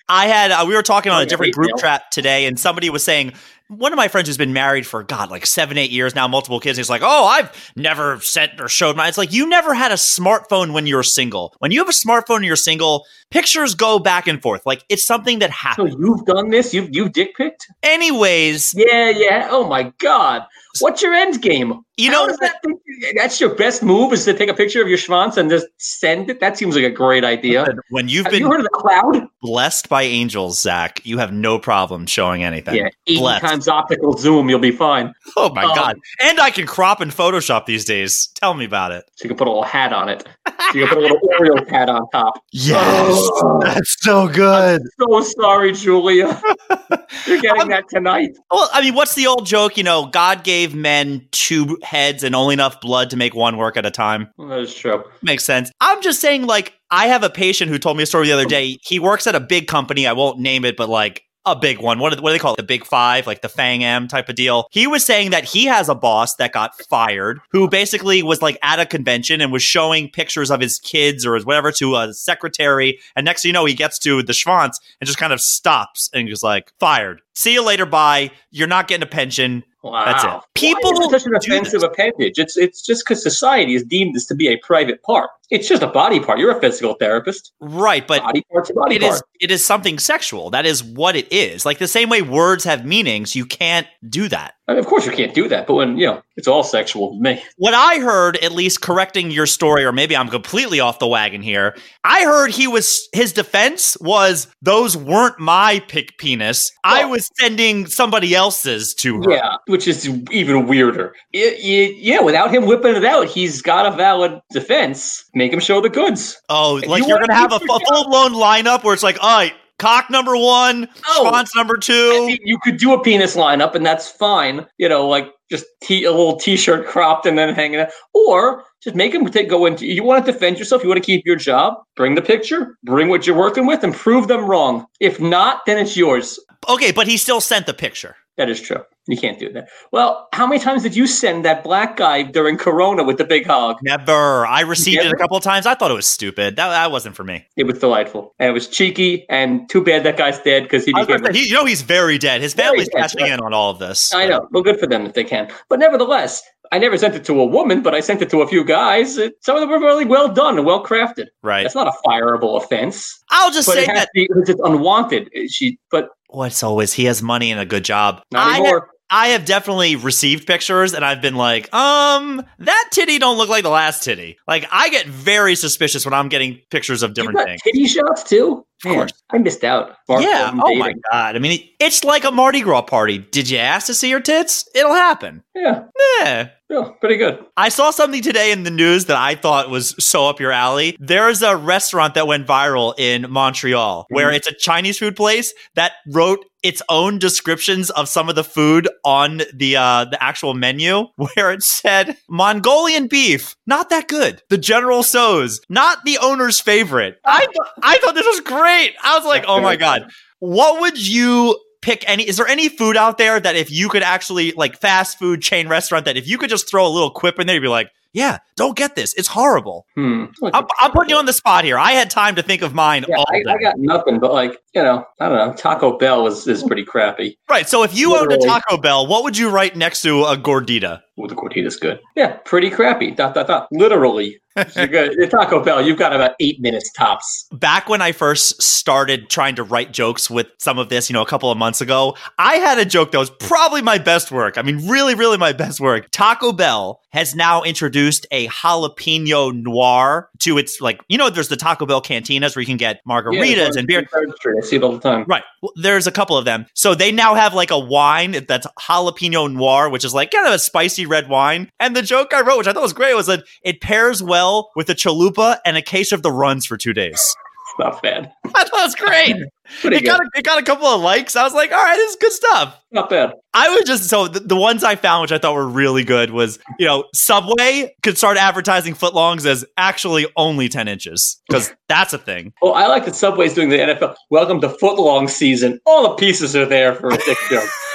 I 0.09 0.27
had 0.27 0.51
uh, 0.51 0.65
we 0.67 0.75
were 0.75 0.83
talking 0.83 1.11
on 1.11 1.21
a 1.21 1.25
different 1.25 1.53
group 1.53 1.77
chat 1.77 2.11
today, 2.11 2.45
and 2.45 2.59
somebody 2.59 2.89
was 2.89 3.03
saying 3.03 3.33
one 3.69 3.93
of 3.93 3.97
my 3.97 4.07
friends 4.07 4.27
who's 4.27 4.37
been 4.37 4.51
married 4.51 4.87
for 4.87 5.03
God 5.03 5.29
like 5.29 5.45
seven, 5.45 5.77
eight 5.77 5.91
years 5.91 6.15
now, 6.15 6.27
multiple 6.27 6.59
kids. 6.59 6.77
He's 6.77 6.89
like, 6.89 7.03
"Oh, 7.03 7.25
I've 7.25 7.71
never 7.75 8.19
sent 8.21 8.59
or 8.59 8.67
showed 8.67 8.97
my." 8.97 9.07
It's 9.07 9.17
like 9.17 9.31
you 9.31 9.47
never 9.47 9.75
had 9.75 9.91
a 9.91 9.95
smartphone 9.95 10.73
when 10.73 10.87
you 10.87 10.95
were 10.95 11.03
single. 11.03 11.53
When 11.59 11.71
you 11.71 11.79
have 11.79 11.89
a 11.89 11.91
smartphone 11.91 12.37
and 12.37 12.45
you're 12.45 12.55
single, 12.55 13.05
pictures 13.29 13.75
go 13.75 13.99
back 13.99 14.27
and 14.27 14.41
forth. 14.41 14.65
Like 14.65 14.83
it's 14.89 15.05
something 15.05 15.39
that 15.39 15.51
so 15.51 15.55
happens. 15.55 15.95
you've 15.99 16.25
done 16.25 16.49
this? 16.49 16.73
You've 16.73 16.89
you've 16.91 17.13
dick 17.13 17.35
picked? 17.35 17.67
Anyways, 17.83 18.73
Yeah, 18.75 19.09
yeah. 19.09 19.47
Oh 19.51 19.67
my 19.67 19.93
god. 19.99 20.47
What's 20.79 21.01
your 21.01 21.13
end 21.13 21.41
game? 21.41 21.81
you 21.97 22.09
know 22.09 22.27
that 22.39 22.61
think- 22.63 22.79
that's 23.15 23.39
your 23.41 23.53
best 23.55 23.83
move 23.83 24.13
is 24.13 24.25
to 24.25 24.33
take 24.33 24.49
a 24.49 24.53
picture 24.53 24.81
of 24.81 24.87
your 24.87 24.97
schwanz 24.97 25.37
and 25.37 25.49
just 25.49 25.67
send 25.77 26.29
it? 26.29 26.39
That 26.39 26.57
seems 26.57 26.75
like 26.75 26.85
a 26.85 26.89
great 26.89 27.23
idea. 27.23 27.65
when 27.89 28.07
you've 28.07 28.25
Have 28.25 28.31
been 28.31 28.41
you 28.43 28.49
heard 28.49 28.59
of 28.59 28.65
the 28.65 28.69
cloud? 28.69 29.27
Blessed 29.41 29.89
by 29.89 30.03
angels, 30.03 30.61
Zach, 30.61 31.05
you 31.05 31.17
have 31.17 31.31
no 31.33 31.59
problem 31.59 32.05
showing 32.05 32.43
anything. 32.43 32.75
Yeah, 32.75 32.89
80 33.07 33.19
Blessed. 33.19 33.45
times 33.45 33.67
optical 33.67 34.17
zoom, 34.17 34.49
you'll 34.49 34.59
be 34.59 34.71
fine. 34.71 35.13
Oh 35.37 35.53
my 35.53 35.63
Um, 35.63 35.75
god! 35.75 35.95
And 36.21 36.39
I 36.39 36.49
can 36.49 36.65
crop 36.67 37.01
in 37.01 37.09
Photoshop 37.09 37.65
these 37.65 37.85
days. 37.85 38.27
Tell 38.35 38.53
me 38.53 38.65
about 38.65 38.91
it. 38.91 39.03
So 39.15 39.25
you 39.25 39.29
can 39.29 39.37
put 39.37 39.47
a 39.47 39.51
little 39.51 39.63
hat 39.63 39.93
on 39.93 40.09
it. 40.09 40.27
So 40.47 40.77
you 40.77 40.85
can 40.85 40.89
put 40.89 40.97
a 40.97 41.01
little 41.01 41.19
Oreo 41.39 41.69
hat 41.71 41.89
on 41.89 42.07
top. 42.11 42.41
Oh. 42.71 43.59
that's 43.63 43.95
so 44.01 44.27
good. 44.27 44.81
So 44.99 45.21
sorry, 45.21 45.73
Julia. 45.73 46.41
You're 47.25 47.41
getting 47.41 47.69
that 47.69 47.85
tonight. 47.89 48.31
Well, 48.51 48.69
I 48.73 48.81
mean, 48.81 48.93
what's 48.95 49.15
the 49.15 49.27
old 49.27 49.45
joke? 49.45 49.77
You 49.77 49.83
know, 49.83 50.05
God 50.07 50.43
gave 50.43 50.73
men 50.75 51.27
two 51.31 51.77
heads 51.83 52.23
and 52.23 52.35
only 52.35 52.53
enough 52.53 52.81
blood 52.81 53.09
to 53.11 53.17
make 53.17 53.33
one 53.35 53.57
work 53.57 53.77
at 53.77 53.85
a 53.85 53.91
time. 53.91 54.29
That 54.37 54.59
is 54.59 54.73
true. 54.73 55.03
Makes 55.21 55.43
sense. 55.43 55.71
I'm 55.81 56.01
just 56.01 56.19
saying, 56.21 56.45
like, 56.45 56.73
I 56.91 57.07
have 57.07 57.23
a 57.23 57.29
patient 57.29 57.69
who 57.69 57.77
told 57.77 57.97
me 57.97 58.03
a 58.03 58.05
story 58.05 58.27
the 58.27 58.33
other 58.33 58.45
day. 58.45 58.79
He 58.83 58.99
works 58.99 59.27
at 59.27 59.35
a 59.35 59.39
big 59.39 59.67
company. 59.67 60.07
I 60.07 60.13
won't 60.13 60.39
name 60.39 60.65
it, 60.65 60.75
but 60.75 60.89
like 60.89 61.23
a 61.45 61.55
big 61.55 61.79
one. 61.79 61.99
What 61.99 62.15
do, 62.15 62.21
what 62.21 62.29
do 62.29 62.33
they 62.33 62.39
call 62.39 62.53
it? 62.53 62.57
The 62.57 62.63
big 62.63 62.85
five, 62.85 63.27
like 63.27 63.41
the 63.41 63.49
Fang 63.49 63.83
M 63.83 64.07
type 64.07 64.29
of 64.29 64.35
deal. 64.35 64.67
He 64.71 64.87
was 64.87 65.05
saying 65.05 65.31
that 65.31 65.45
he 65.45 65.65
has 65.65 65.89
a 65.89 65.95
boss 65.95 66.35
that 66.35 66.51
got 66.51 66.79
fired 66.89 67.39
who 67.51 67.67
basically 67.69 68.23
was 68.23 68.41
like 68.41 68.57
at 68.61 68.79
a 68.79 68.85
convention 68.85 69.41
and 69.41 69.51
was 69.51 69.63
showing 69.63 70.09
pictures 70.09 70.51
of 70.51 70.61
his 70.61 70.79
kids 70.79 71.25
or 71.25 71.35
his 71.35 71.45
whatever 71.45 71.71
to 71.73 71.95
a 71.95 72.13
secretary. 72.13 72.99
And 73.15 73.25
next 73.25 73.41
thing 73.41 73.49
you 73.49 73.53
know, 73.53 73.65
he 73.65 73.73
gets 73.73 73.99
to 73.99 74.21
the 74.21 74.33
Schwanz 74.33 74.73
and 74.99 75.07
just 75.07 75.19
kind 75.19 75.33
of 75.33 75.41
stops 75.41 76.09
and 76.13 76.27
just 76.27 76.43
like, 76.43 76.71
fired. 76.79 77.21
See 77.39 77.53
you 77.53 77.63
later. 77.63 77.85
Bye. 77.85 78.31
You're 78.51 78.67
not 78.67 78.89
getting 78.89 79.03
a 79.03 79.09
pension. 79.09 79.63
Wow. 79.81 80.03
That's 80.03 80.25
it. 80.25 80.27
Why 80.27 80.41
People 80.55 80.91
it 80.91 81.09
such 81.09 81.25
an 81.25 81.35
offensive 81.35 81.83
appendage. 81.83 82.37
It's 82.37 82.57
it's 82.57 82.81
just 82.85 83.05
because 83.05 83.23
society 83.23 83.71
has 83.73 83.83
deemed 83.83 84.13
this 84.13 84.25
to 84.25 84.35
be 84.35 84.49
a 84.49 84.57
private 84.57 85.01
part. 85.03 85.29
It's 85.49 85.65
just 85.65 85.81
a 85.81 85.87
body 85.87 86.19
part. 86.19 86.39
You're 86.39 86.55
a 86.55 86.59
physical 86.59 86.95
therapist. 86.95 87.53
Right. 87.61 88.05
But 88.05 88.23
body 88.23 88.43
part's 88.51 88.71
body 88.71 88.97
it 88.97 89.03
part. 89.03 89.13
is 89.13 89.23
it 89.39 89.51
is 89.51 89.65
something 89.65 89.99
sexual. 89.99 90.49
That 90.49 90.65
is 90.65 90.83
what 90.83 91.15
it 91.15 91.31
is. 91.31 91.65
Like 91.65 91.77
the 91.77 91.87
same 91.87 92.09
way 92.09 92.21
words 92.21 92.65
have 92.65 92.85
meanings, 92.85 93.37
you 93.37 93.45
can't 93.45 93.87
do 94.09 94.27
that. 94.27 94.55
I 94.69 94.73
mean, 94.73 94.79
of 94.79 94.85
course, 94.85 95.05
you 95.07 95.11
can't 95.11 95.33
do 95.33 95.47
that. 95.47 95.65
But 95.65 95.73
when 95.73 95.97
you 95.97 96.05
know, 96.05 96.21
it's 96.37 96.47
all 96.47 96.63
sexual 96.63 97.13
to 97.15 97.19
me. 97.19 97.41
What 97.57 97.73
I 97.73 97.97
heard, 97.99 98.37
at 98.37 98.51
least 98.51 98.81
correcting 98.81 99.31
your 99.31 99.47
story, 99.47 99.83
or 99.83 99.91
maybe 99.91 100.15
I'm 100.15 100.29
completely 100.29 100.79
off 100.79 100.99
the 100.99 101.07
wagon 101.07 101.41
here. 101.41 101.75
I 102.03 102.23
heard 102.23 102.51
he 102.51 102.67
was 102.67 103.09
his 103.11 103.33
defense 103.33 103.97
was 103.99 104.47
those 104.61 104.95
weren't 104.95 105.39
my 105.39 105.81
pick 105.87 106.17
penis. 106.19 106.71
I 106.83 107.03
was 107.05 107.27
sending 107.39 107.87
somebody 107.87 108.35
else's 108.35 108.93
to 108.95 109.15
her. 109.23 109.31
Yeah, 109.31 109.55
which 109.65 109.87
is 109.87 110.07
even 110.31 110.67
weirder. 110.67 111.15
I- 111.35 111.39
I- 111.57 111.95
yeah, 111.97 112.21
without 112.21 112.53
him 112.53 112.67
whipping 112.67 112.95
it 112.95 113.05
out, 113.05 113.25
he's 113.27 113.61
got 113.63 113.87
a 113.91 113.91
valid 113.97 114.39
defense. 114.51 115.23
Make 115.33 115.51
him 115.51 115.59
show 115.59 115.81
the 115.81 115.89
goods. 115.89 116.39
Oh, 116.49 116.77
If 116.77 116.87
like 116.87 117.07
you 117.07 117.15
are 117.15 117.19
gonna 117.19 117.33
have 117.33 117.51
a 117.53 117.59
keep 117.59 117.67
full 117.67 118.07
blown 118.07 118.33
lineup 118.33 118.83
where 118.83 118.93
it's 118.93 119.03
like, 119.03 119.17
all 119.21 119.35
right, 119.37 119.53
cock 119.79 120.09
number 120.09 120.37
one, 120.37 120.87
Oh. 121.07 121.29
schwanz 121.31 121.49
number 121.55 121.75
I 121.77 121.81
two. 121.81 122.27
mean, 122.27 122.37
you 122.43 122.59
could 122.59 122.77
do 122.77 122.93
a 122.93 123.01
penis 123.01 123.35
lineup, 123.35 123.73
and 123.75 123.85
that's 123.85 124.07
fine. 124.09 124.65
You 124.77 124.87
know, 124.89 125.07
like 125.07 125.31
just 125.49 125.65
t- 125.81 126.03
a 126.03 126.11
little 126.11 126.35
t-shirt 126.37 126.85
cropped 126.87 127.25
and 127.25 127.37
then 127.37 127.55
hanging 127.55 127.79
out, 127.79 127.89
or 128.13 128.63
just 128.83 128.95
make 128.95 129.13
them 129.13 129.25
take 129.29 129.49
go 129.49 129.65
into. 129.65 129.85
You 129.87 130.03
want 130.03 130.23
to 130.25 130.31
defend 130.31 130.59
yourself. 130.59 130.83
You 130.83 130.89
want 130.89 131.01
to 131.01 131.05
keep 131.05 131.25
your 131.25 131.35
job. 131.35 131.73
Bring 131.95 132.13
the 132.15 132.21
picture. 132.21 132.77
Bring 132.83 133.07
what 133.09 133.25
you're 133.25 133.35
working 133.37 133.65
with, 133.65 133.83
and 133.83 133.93
prove 133.95 134.27
them 134.27 134.45
wrong. 134.45 134.85
If 134.99 135.19
not, 135.19 135.65
then 135.65 135.77
it's 135.79 135.97
yours. 135.97 136.39
Okay, 136.69 136.91
but 136.91 137.07
he 137.07 137.17
still 137.17 137.41
sent 137.41 137.65
the 137.65 137.73
picture. 137.73 138.15
That 138.37 138.49
is 138.49 138.61
true. 138.61 138.83
You 139.09 139.17
can't 139.17 139.39
do 139.39 139.51
that. 139.53 139.69
Well, 139.91 140.27
how 140.33 140.45
many 140.45 140.61
times 140.61 140.83
did 140.83 140.95
you 140.95 141.07
send 141.07 141.43
that 141.45 141.63
black 141.63 141.97
guy 141.97 142.21
during 142.21 142.57
Corona 142.57 143.03
with 143.03 143.17
the 143.17 143.25
big 143.25 143.45
hog? 143.45 143.77
Never. 143.81 144.45
I 144.45 144.61
received 144.61 145.03
it 145.03 145.11
a 145.11 145.17
couple 145.17 145.35
of 145.35 145.43
times. 145.43 145.65
I 145.65 145.73
thought 145.73 145.89
it 145.89 145.95
was 145.95 146.07
stupid. 146.07 146.55
That, 146.57 146.69
that 146.69 146.91
wasn't 146.91 147.15
for 147.15 147.23
me. 147.23 147.47
It 147.57 147.63
was 147.63 147.79
delightful, 147.79 148.35
and 148.37 148.49
it 148.49 148.53
was 148.53 148.67
cheeky. 148.67 149.25
And 149.29 149.67
too 149.69 149.83
bad 149.83 150.03
that 150.03 150.17
guy's 150.17 150.39
dead 150.39 150.63
because 150.63 150.85
he 150.85 150.93
became. 150.93 151.25
say, 151.25 151.33
he, 151.33 151.47
you 151.47 151.53
know, 151.53 151.65
he's 151.65 151.81
very 151.81 152.17
dead. 152.17 152.41
His 152.41 152.53
family's 152.53 152.87
dead, 152.89 153.01
cashing 153.01 153.21
right. 153.21 153.31
in 153.31 153.39
on 153.39 153.53
all 153.53 153.71
of 153.71 153.79
this. 153.79 154.13
I 154.13 154.27
know. 154.27 154.47
Well, 154.51 154.63
good 154.63 154.79
for 154.79 154.87
them 154.87 155.05
if 155.05 155.15
they 155.15 155.23
can. 155.23 155.51
But 155.69 155.79
nevertheless, 155.79 156.43
I 156.71 156.77
never 156.77 156.97
sent 156.97 157.15
it 157.15 157.25
to 157.25 157.39
a 157.39 157.45
woman, 157.45 157.81
but 157.81 157.95
I 157.95 157.99
sent 157.99 158.21
it 158.21 158.29
to 158.29 158.41
a 158.41 158.47
few 158.47 158.63
guys. 158.63 159.15
Some 159.41 159.55
of 159.55 159.61
them 159.61 159.69
were 159.69 159.79
really 159.79 160.05
well 160.05 160.27
done 160.31 160.57
and 160.57 160.65
well 160.65 160.83
crafted. 160.85 161.27
Right. 161.41 161.63
That's 161.63 161.75
not 161.75 161.87
a 161.87 161.93
fireable 162.07 162.61
offense, 162.61 163.19
I'll 163.31 163.51
just 163.51 163.71
say 163.71 163.85
that 163.85 164.09
be 164.13 164.27
it's 164.29 164.59
unwanted. 164.63 165.29
She, 165.49 165.79
but 165.91 166.09
what's 166.27 166.63
always 166.63 166.93
he 166.93 167.05
has 167.05 167.21
money 167.21 167.51
and 167.51 167.59
a 167.59 167.65
good 167.65 167.83
job. 167.83 168.21
not 168.31 168.47
I 168.47 168.59
anymore. 168.59 168.89
I 169.11 169.29
have 169.29 169.45
definitely 169.45 169.95
received 169.95 170.45
pictures 170.45 170.93
and 170.93 171.03
I've 171.03 171.21
been 171.21 171.35
like, 171.35 171.73
um, 171.73 172.43
that 172.59 172.89
titty 172.91 173.17
don't 173.19 173.37
look 173.37 173.49
like 173.49 173.63
the 173.63 173.69
last 173.69 174.03
titty. 174.03 174.37
Like 174.47 174.67
I 174.71 174.89
get 174.89 175.07
very 175.07 175.55
suspicious 175.55 176.05
when 176.05 176.13
I'm 176.13 176.29
getting 176.29 176.59
pictures 176.69 177.01
of 177.01 177.13
different 177.13 177.39
things. 177.43 177.61
titty 177.61 177.87
shots 177.87 178.23
too. 178.23 178.65
Of 178.85 178.93
course. 178.93 179.11
I 179.31 179.39
missed 179.39 179.63
out. 179.63 179.95
Mark 180.07 180.23
yeah. 180.23 180.51
Oh 180.53 180.75
my 180.75 180.93
god. 181.11 181.35
I 181.35 181.39
mean, 181.39 181.67
it's 181.79 182.03
like 182.03 182.23
a 182.23 182.31
Mardi 182.31 182.61
Gras 182.61 182.83
party. 182.83 183.17
Did 183.17 183.49
you 183.49 183.57
ask 183.57 183.87
to 183.87 183.93
see 183.93 184.11
her 184.11 184.19
tits? 184.19 184.67
It'll 184.73 184.93
happen. 184.93 185.43
Yeah, 185.55 185.83
Yeah. 186.21 186.49
Yeah, 186.69 186.89
pretty 186.99 187.17
good. 187.17 187.39
I 187.57 187.69
saw 187.69 187.89
something 187.89 188.21
today 188.21 188.51
in 188.51 188.61
the 188.61 188.69
news 188.69 189.05
that 189.05 189.17
I 189.17 189.33
thought 189.33 189.71
was 189.71 189.95
so 189.97 190.27
up 190.29 190.39
your 190.39 190.51
alley. 190.51 190.95
There's 190.99 191.41
a 191.41 191.55
restaurant 191.57 192.13
that 192.13 192.27
went 192.27 192.45
viral 192.45 192.93
in 192.99 193.25
Montreal 193.29 194.05
where 194.09 194.29
Mhm. 194.31 194.35
it's 194.35 194.47
a 194.47 194.53
Chinese 194.53 194.99
food 194.99 195.15
place 195.15 195.51
that 195.73 195.93
wrote 196.07 196.45
its 196.61 196.81
own 196.87 197.17
descriptions 197.17 197.89
of 197.91 198.07
some 198.07 198.29
of 198.29 198.35
the 198.35 198.43
food 198.43 198.87
on 199.03 199.41
the 199.53 199.77
uh, 199.77 200.05
the 200.05 200.21
actual 200.21 200.53
menu 200.53 201.07
where 201.15 201.51
it 201.51 201.63
said 201.63 202.17
Mongolian 202.29 203.07
beef, 203.07 203.55
not 203.65 203.89
that 203.89 204.07
good. 204.07 204.43
The 204.49 204.57
General 204.59 205.01
Tso's, 205.01 205.61
not 205.69 205.99
the 206.05 206.19
owner's 206.19 206.59
favorite. 206.59 207.15
I 207.25 207.45
th- 207.47 207.57
I 207.81 207.97
thought 207.97 208.13
this 208.13 208.27
was 208.27 208.41
great. 208.41 208.93
I 209.03 209.17
was 209.17 209.25
like, 209.25 209.45
"Oh 209.47 209.59
my 209.59 209.75
god. 209.75 210.11
What 210.39 210.81
would 210.81 210.97
you 211.03 211.59
pick 211.81 212.03
any 212.07 212.27
is 212.27 212.37
there 212.37 212.47
any 212.47 212.69
food 212.69 212.97
out 212.97 213.17
there 213.17 213.39
that 213.39 213.55
if 213.55 213.71
you 213.71 213.89
could 213.89 214.03
actually 214.03 214.51
like 214.53 214.79
fast 214.79 215.17
food 215.17 215.41
chain 215.41 215.67
restaurant 215.67 216.05
that 216.05 216.17
if 216.17 216.27
you 216.27 216.37
could 216.37 216.49
just 216.49 216.69
throw 216.69 216.85
a 216.85 216.89
little 216.89 217.09
quip 217.11 217.39
in 217.39 217.47
there 217.47 217.55
you'd 217.55 217.61
be 217.61 217.67
like 217.67 217.89
yeah 218.11 218.39
don't 218.57 218.75
get 218.75 218.95
this 218.95 219.13
it's 219.13 219.27
horrible 219.27 219.85
Hmm. 219.95 220.25
i'm, 220.53 220.65
I'm 220.79 220.91
putting 220.91 221.11
you 221.11 221.15
on 221.17 221.25
the 221.25 221.33
spot 221.33 221.63
here 221.63 221.77
i 221.77 221.91
had 221.91 222.09
time 222.09 222.35
to 222.35 222.41
think 222.43 222.61
of 222.63 222.73
mine 222.73 223.05
Yeah, 223.07 223.17
all 223.17 223.25
I, 223.29 223.43
day 223.43 223.51
I 223.51 223.57
got 223.61 223.75
nothing, 223.77 224.19
but 224.19 224.33
like 224.33 224.57
you 224.75 224.83
know, 224.83 225.03
I 225.19 225.27
don't 225.29 225.37
know. 225.47 225.53
Taco 225.55 225.97
Bell 225.97 226.27
is, 226.27 226.45
is 226.47 226.61
pretty 226.63 226.83
crappy. 226.85 227.37
right 227.49 227.67
so 227.69 227.83
if 227.83 227.95
you 227.95 228.15
owned 228.17 228.31
a 228.31 228.37
taco 228.37 228.77
bell 228.77 229.07
what 229.07 229.23
would 229.23 229.37
you 229.37 229.49
write 229.49 229.75
next 229.75 230.01
to 230.03 230.23
a 230.25 230.35
gordita 230.37 231.01
Ooh, 231.19 231.27
the 231.27 231.35
gordita's 231.35 231.75
good. 231.75 231.99
Yeah, 232.15 232.37
pretty 232.45 232.69
crappy. 232.69 233.11
Dot 233.11 233.33
dot 233.35 233.47
dot. 233.47 233.67
Literally, 233.71 234.27
you're 234.29 234.39
good. 234.55 235.29
Taco 235.29 235.63
Bell, 235.63 235.85
you've 235.85 235.97
got 235.97 236.13
about 236.13 236.31
eight 236.39 236.59
minutes 236.59 236.91
tops. 236.93 237.47
back 237.51 237.87
when 237.87 238.01
i 238.01 238.11
first 238.11 238.61
started 238.61 239.29
trying 239.29 239.55
to 239.55 239.63
write 239.63 239.91
jokes 239.93 240.29
with 240.29 240.47
some 240.57 240.77
of 240.79 240.89
this 240.89 241.09
you 241.09 241.13
know 241.13 241.21
a 241.21 241.25
couple 241.25 241.51
of 241.51 241.57
months 241.57 241.81
ago 241.81 242.15
i 242.37 242.55
had 242.55 242.77
a 242.77 242.85
joke 242.85 243.11
that 243.11 243.17
was 243.17 243.29
probably 243.29 243.81
my 243.81 243.97
best 243.97 244.31
work 244.31 244.57
i 244.57 244.61
mean 244.61 244.87
really 244.87 245.15
really 245.15 245.37
my 245.37 245.51
best 245.53 245.79
work 245.79 246.07
taco 246.11 246.51
bell 246.51 247.01
has 247.11 247.35
now 247.35 247.63
introduced 247.63 248.25
a 248.31 248.47
jalapeno 248.47 249.51
noir 249.53 250.29
to 250.39 250.57
its 250.57 250.79
like 250.81 250.99
you 251.07 251.17
know 251.17 251.29
there's 251.29 251.47
the 251.49 251.55
taco 251.57 251.85
bell 251.85 252.01
cantinas 252.01 252.55
where 252.55 252.61
you 252.61 252.67
can 252.67 252.77
get 252.77 253.01
margaritas 253.07 253.55
Yeah, 253.55 253.69
and 253.77 253.87
beer. 253.87 254.07
I 254.13 254.61
see 254.65 254.75
it 254.77 254.83
all 254.83 254.91
the 254.93 254.99
time. 254.99 255.25
Right. 255.27 255.43
Well, 255.61 255.71
there's 255.75 256.07
a 256.07 256.11
couple 256.11 256.37
of 256.37 256.45
them. 256.45 256.65
So 256.73 256.95
they 256.95 257.11
now 257.11 257.35
have 257.35 257.53
like 257.53 257.71
a 257.71 257.79
wine 257.79 258.31
that's 258.47 258.67
jalapeno 258.79 259.51
noir, 259.51 259.89
which 259.89 260.05
is 260.05 260.13
like 260.13 260.31
kind 260.31 260.47
of 260.47 260.53
a 260.53 260.59
spicy 260.59 261.05
red 261.05 261.27
wine. 261.29 261.69
And 261.79 261.95
the 261.95 262.01
joke 262.01 262.33
I 262.33 262.41
wrote, 262.41 262.57
which 262.59 262.67
I 262.67 262.73
thought 262.73 262.83
was 262.83 262.93
great, 262.93 263.15
was 263.15 263.27
that 263.27 263.43
it 263.63 263.81
pairs 263.81 264.21
well 264.23 264.48
with 264.75 264.89
a 264.89 264.95
chalupa 264.95 265.57
and 265.65 265.77
a 265.77 265.81
case 265.81 266.11
of 266.11 266.21
the 266.23 266.31
runs 266.31 266.65
for 266.65 266.77
two 266.77 266.93
days. 266.93 267.15
It's 267.15 267.79
not 267.79 268.01
bad. 268.01 268.31
I 268.55 268.63
thought 268.63 268.65
it 268.65 268.71
was 268.73 268.95
great. 268.95 269.35
It 269.83 270.03
got 270.03 270.19
a, 270.19 270.27
it 270.35 270.43
got 270.43 270.57
a 270.57 270.63
couple 270.63 270.87
of 270.87 270.99
likes. 270.99 271.35
I 271.35 271.43
was 271.43 271.53
like, 271.53 271.71
all 271.71 271.77
right, 271.77 271.95
this 271.95 272.09
is 272.09 272.15
good 272.19 272.31
stuff. 272.31 272.81
not 272.91 273.07
bad. 273.07 273.33
I 273.53 273.69
was 273.69 273.83
just 273.85 274.09
so 274.09 274.27
the, 274.27 274.39
the 274.39 274.55
ones 274.55 274.83
I 274.83 274.95
found, 274.95 275.21
which 275.21 275.31
I 275.31 275.37
thought 275.37 275.53
were 275.53 275.67
really 275.67 276.03
good, 276.03 276.31
was 276.31 276.57
you 276.79 276.87
know 276.87 277.03
Subway 277.13 277.93
could 278.01 278.17
start 278.17 278.37
advertising 278.37 278.95
footlongs 278.95 279.45
as 279.45 279.63
actually 279.77 280.25
only 280.35 280.69
ten 280.69 280.87
inches 280.87 281.39
because 281.47 281.71
that's 281.87 282.13
a 282.13 282.17
thing. 282.17 282.51
Well, 282.63 282.73
I 282.73 282.87
like 282.87 283.05
that 283.05 283.13
Subway's 283.15 283.53
doing 283.53 283.69
the 283.69 283.77
NFL. 283.77 284.15
Welcome 284.31 284.59
to 284.61 284.69
footlong 284.69 285.29
season. 285.29 285.79
All 285.85 286.01
the 286.01 286.15
pieces 286.15 286.55
are 286.55 286.65
there 286.65 286.95
for 286.95 287.09
a 287.09 287.17
dick 287.17 287.37
joke. 287.51 287.69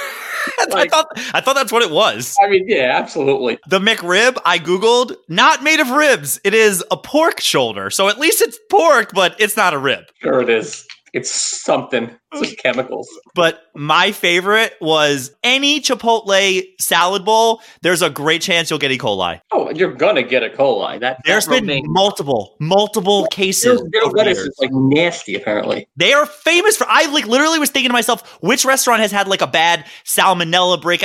I 0.73 0.87
thought 0.87 1.07
I 1.33 1.41
thought 1.41 1.55
that's 1.55 1.71
what 1.71 1.81
it 1.81 1.91
was. 1.91 2.35
I 2.43 2.49
mean, 2.49 2.65
yeah, 2.67 2.97
absolutely. 2.97 3.59
The 3.67 3.79
McRib 3.79 4.37
I 4.45 4.59
googled, 4.59 5.15
not 5.27 5.63
made 5.63 5.79
of 5.79 5.89
ribs. 5.89 6.39
It 6.43 6.53
is 6.53 6.83
a 6.91 6.97
pork 6.97 7.39
shoulder. 7.39 7.89
So 7.89 8.09
at 8.09 8.19
least 8.19 8.41
it's 8.41 8.59
pork, 8.69 9.11
but 9.13 9.35
it's 9.39 9.57
not 9.57 9.73
a 9.73 9.77
rib. 9.77 10.05
Sure, 10.21 10.41
it 10.41 10.49
is. 10.49 10.87
It's 11.15 11.31
something. 11.31 12.11
It's 12.33 12.53
chemicals. 12.61 13.07
But 13.35 13.61
my 13.73 14.11
favorite 14.11 14.73
was 14.81 15.33
any 15.45 15.79
Chipotle 15.79 16.61
salad 16.77 17.23
bowl. 17.23 17.61
There's 17.81 18.01
a 18.01 18.09
great 18.09 18.41
chance 18.41 18.69
you'll 18.69 18.79
get 18.79 18.91
E. 18.91 18.97
coli. 18.97 19.39
Oh, 19.53 19.69
you're 19.71 19.93
gonna 19.93 20.23
get 20.23 20.43
a 20.43 20.49
coli. 20.49 20.99
That 20.99 21.19
There's 21.23 21.45
that 21.45 21.51
been 21.51 21.63
romaine- 21.63 21.85
multiple, 21.87 22.57
multiple 22.59 23.27
cases. 23.27 23.79
Their, 23.79 24.01
their 24.01 24.11
lettuce 24.11 24.39
is 24.39 24.55
like 24.59 24.71
nasty. 24.73 25.35
Apparently, 25.35 25.87
They 25.95 26.11
are 26.11 26.25
famous 26.25 26.75
for. 26.75 26.85
I 26.89 27.05
like 27.05 27.25
literally 27.27 27.59
was 27.59 27.69
thinking 27.69 27.89
to 27.89 27.93
myself, 27.93 28.37
which 28.41 28.65
restaurant 28.65 28.99
has 29.01 29.11
had 29.13 29.29
like 29.29 29.41
a 29.41 29.47
bad 29.47 29.85
salmonella 30.05 30.81
break? 30.81 31.03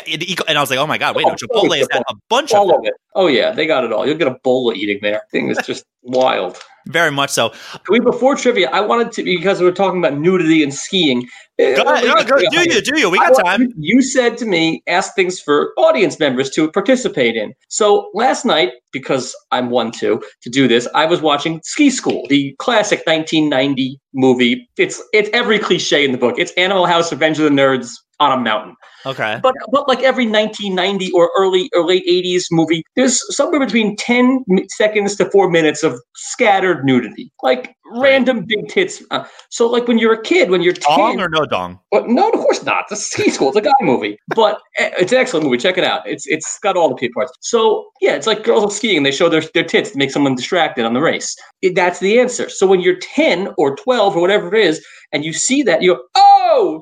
And 0.48 0.58
I 0.58 0.60
was 0.60 0.70
like, 0.70 0.80
oh 0.80 0.86
my 0.88 0.98
god, 0.98 1.14
wait, 1.14 1.26
no, 1.28 1.34
Oh, 1.34 1.36
Chipotle 1.36 1.78
has 1.78 1.86
had 1.92 2.02
a 2.08 2.14
bunch 2.28 2.50
of 2.52 2.58
all 2.58 2.66
them. 2.66 2.80
of 2.80 2.86
it. 2.86 2.94
Oh 3.14 3.28
yeah, 3.28 3.52
they 3.52 3.66
got 3.66 3.84
it 3.84 3.92
all. 3.92 4.04
You'll 4.04 4.18
get 4.18 4.26
a 4.26 4.38
bowl 4.42 4.70
of 4.72 4.76
eating 4.76 4.98
there. 5.02 5.22
Thing 5.30 5.50
is 5.50 5.58
just 5.64 5.84
wild. 6.02 6.58
Very 6.86 7.10
much 7.10 7.30
so. 7.30 7.52
We 7.88 8.00
before 8.00 8.36
trivia? 8.36 8.70
I 8.70 8.80
wanted 8.80 9.12
to 9.12 9.22
because 9.24 9.60
we 9.60 9.66
are 9.66 9.72
talking 9.72 9.98
about 9.98 10.18
nudity 10.18 10.62
and 10.62 10.72
skiing. 10.72 11.26
Eh, 11.58 11.76
go 11.76 11.82
ahead, 11.82 12.04
no, 12.04 12.14
go, 12.24 12.38
do 12.38 12.70
you? 12.70 12.80
Do 12.80 12.98
you? 12.98 13.10
We 13.10 13.18
got 13.18 13.32
want- 13.32 13.44
time. 13.44 13.68
You 13.76 14.00
said 14.02 14.38
to 14.38 14.46
me, 14.46 14.82
ask 14.86 15.14
things 15.14 15.40
for 15.40 15.72
audience 15.76 16.18
members 16.18 16.50
to 16.50 16.70
participate 16.70 17.36
in. 17.36 17.52
So 17.68 18.10
last 18.14 18.44
night, 18.44 18.72
because 18.92 19.36
I'm 19.52 19.70
one 19.70 19.90
to 19.92 20.22
to 20.42 20.50
do 20.50 20.66
this, 20.68 20.88
I 20.94 21.04
was 21.06 21.20
watching 21.20 21.60
Ski 21.64 21.90
School, 21.90 22.26
the 22.28 22.54
classic 22.58 23.00
1990 23.06 24.00
movie. 24.14 24.68
It's 24.78 25.02
it's 25.12 25.28
every 25.32 25.58
cliche 25.58 26.04
in 26.04 26.12
the 26.12 26.18
book. 26.18 26.36
It's 26.38 26.52
Animal 26.52 26.86
House, 26.86 27.12
Revenge 27.12 27.38
of 27.38 27.44
the 27.44 27.50
Nerds 27.50 27.90
on 28.20 28.38
a 28.38 28.40
mountain. 28.40 28.76
Okay. 29.06 29.40
But 29.42 29.54
but 29.72 29.88
like 29.88 30.00
every 30.02 30.26
1990 30.26 31.10
or 31.12 31.30
early 31.36 31.70
or 31.74 31.86
late 31.86 32.06
80s 32.06 32.44
movie, 32.50 32.84
there's 32.94 33.18
somewhere 33.34 33.58
between 33.58 33.96
10 33.96 34.44
seconds 34.76 35.16
to 35.16 35.30
four 35.30 35.50
minutes 35.50 35.82
of 35.82 35.98
scattered 36.14 36.84
nudity, 36.84 37.32
like 37.42 37.74
random 37.92 38.44
big 38.46 38.68
tits. 38.68 39.02
Uh, 39.10 39.24
so 39.48 39.66
like 39.68 39.88
when 39.88 39.98
you're 39.98 40.12
a 40.12 40.22
kid, 40.22 40.50
when 40.50 40.60
you're 40.62 40.74
10, 40.74 40.98
Dong 40.98 41.20
or 41.20 41.28
no 41.30 41.46
dong? 41.46 41.80
but 41.90 42.08
no, 42.08 42.28
of 42.28 42.34
course 42.40 42.62
not. 42.62 42.84
The 42.90 42.96
ski 43.10 43.30
school. 43.30 43.48
It's 43.48 43.56
a 43.56 43.62
guy 43.62 43.72
movie, 43.80 44.18
but 44.36 44.60
eh, 44.78 44.90
it's 44.98 45.12
an 45.12 45.18
excellent 45.18 45.46
movie. 45.46 45.56
Check 45.56 45.78
it 45.78 45.84
out. 45.84 46.06
It's 46.06 46.26
it's 46.26 46.58
got 46.62 46.76
all 46.76 46.90
the 46.90 46.94
P 46.94 47.08
parts. 47.08 47.32
So 47.40 47.86
yeah, 48.02 48.14
it's 48.16 48.26
like 48.26 48.44
girls 48.44 48.64
are 48.64 48.70
skiing. 48.70 48.98
And 48.98 49.06
they 49.06 49.12
show 49.12 49.30
their 49.30 49.42
their 49.54 49.64
tits 49.64 49.92
to 49.92 49.98
make 49.98 50.10
someone 50.10 50.34
distracted 50.34 50.84
on 50.84 50.92
the 50.92 51.00
race. 51.00 51.34
It- 51.62 51.74
that's 51.74 52.00
the 52.00 52.20
answer. 52.20 52.50
So 52.50 52.66
when 52.66 52.80
you're 52.80 52.98
ten 53.00 53.48
or 53.56 53.74
twelve 53.76 54.14
or 54.14 54.20
whatever 54.20 54.54
it 54.54 54.62
is, 54.62 54.84
and 55.12 55.24
you 55.24 55.32
see 55.32 55.62
that, 55.62 55.80
you 55.82 55.94
go, 55.94 56.02
oh, 56.16 56.29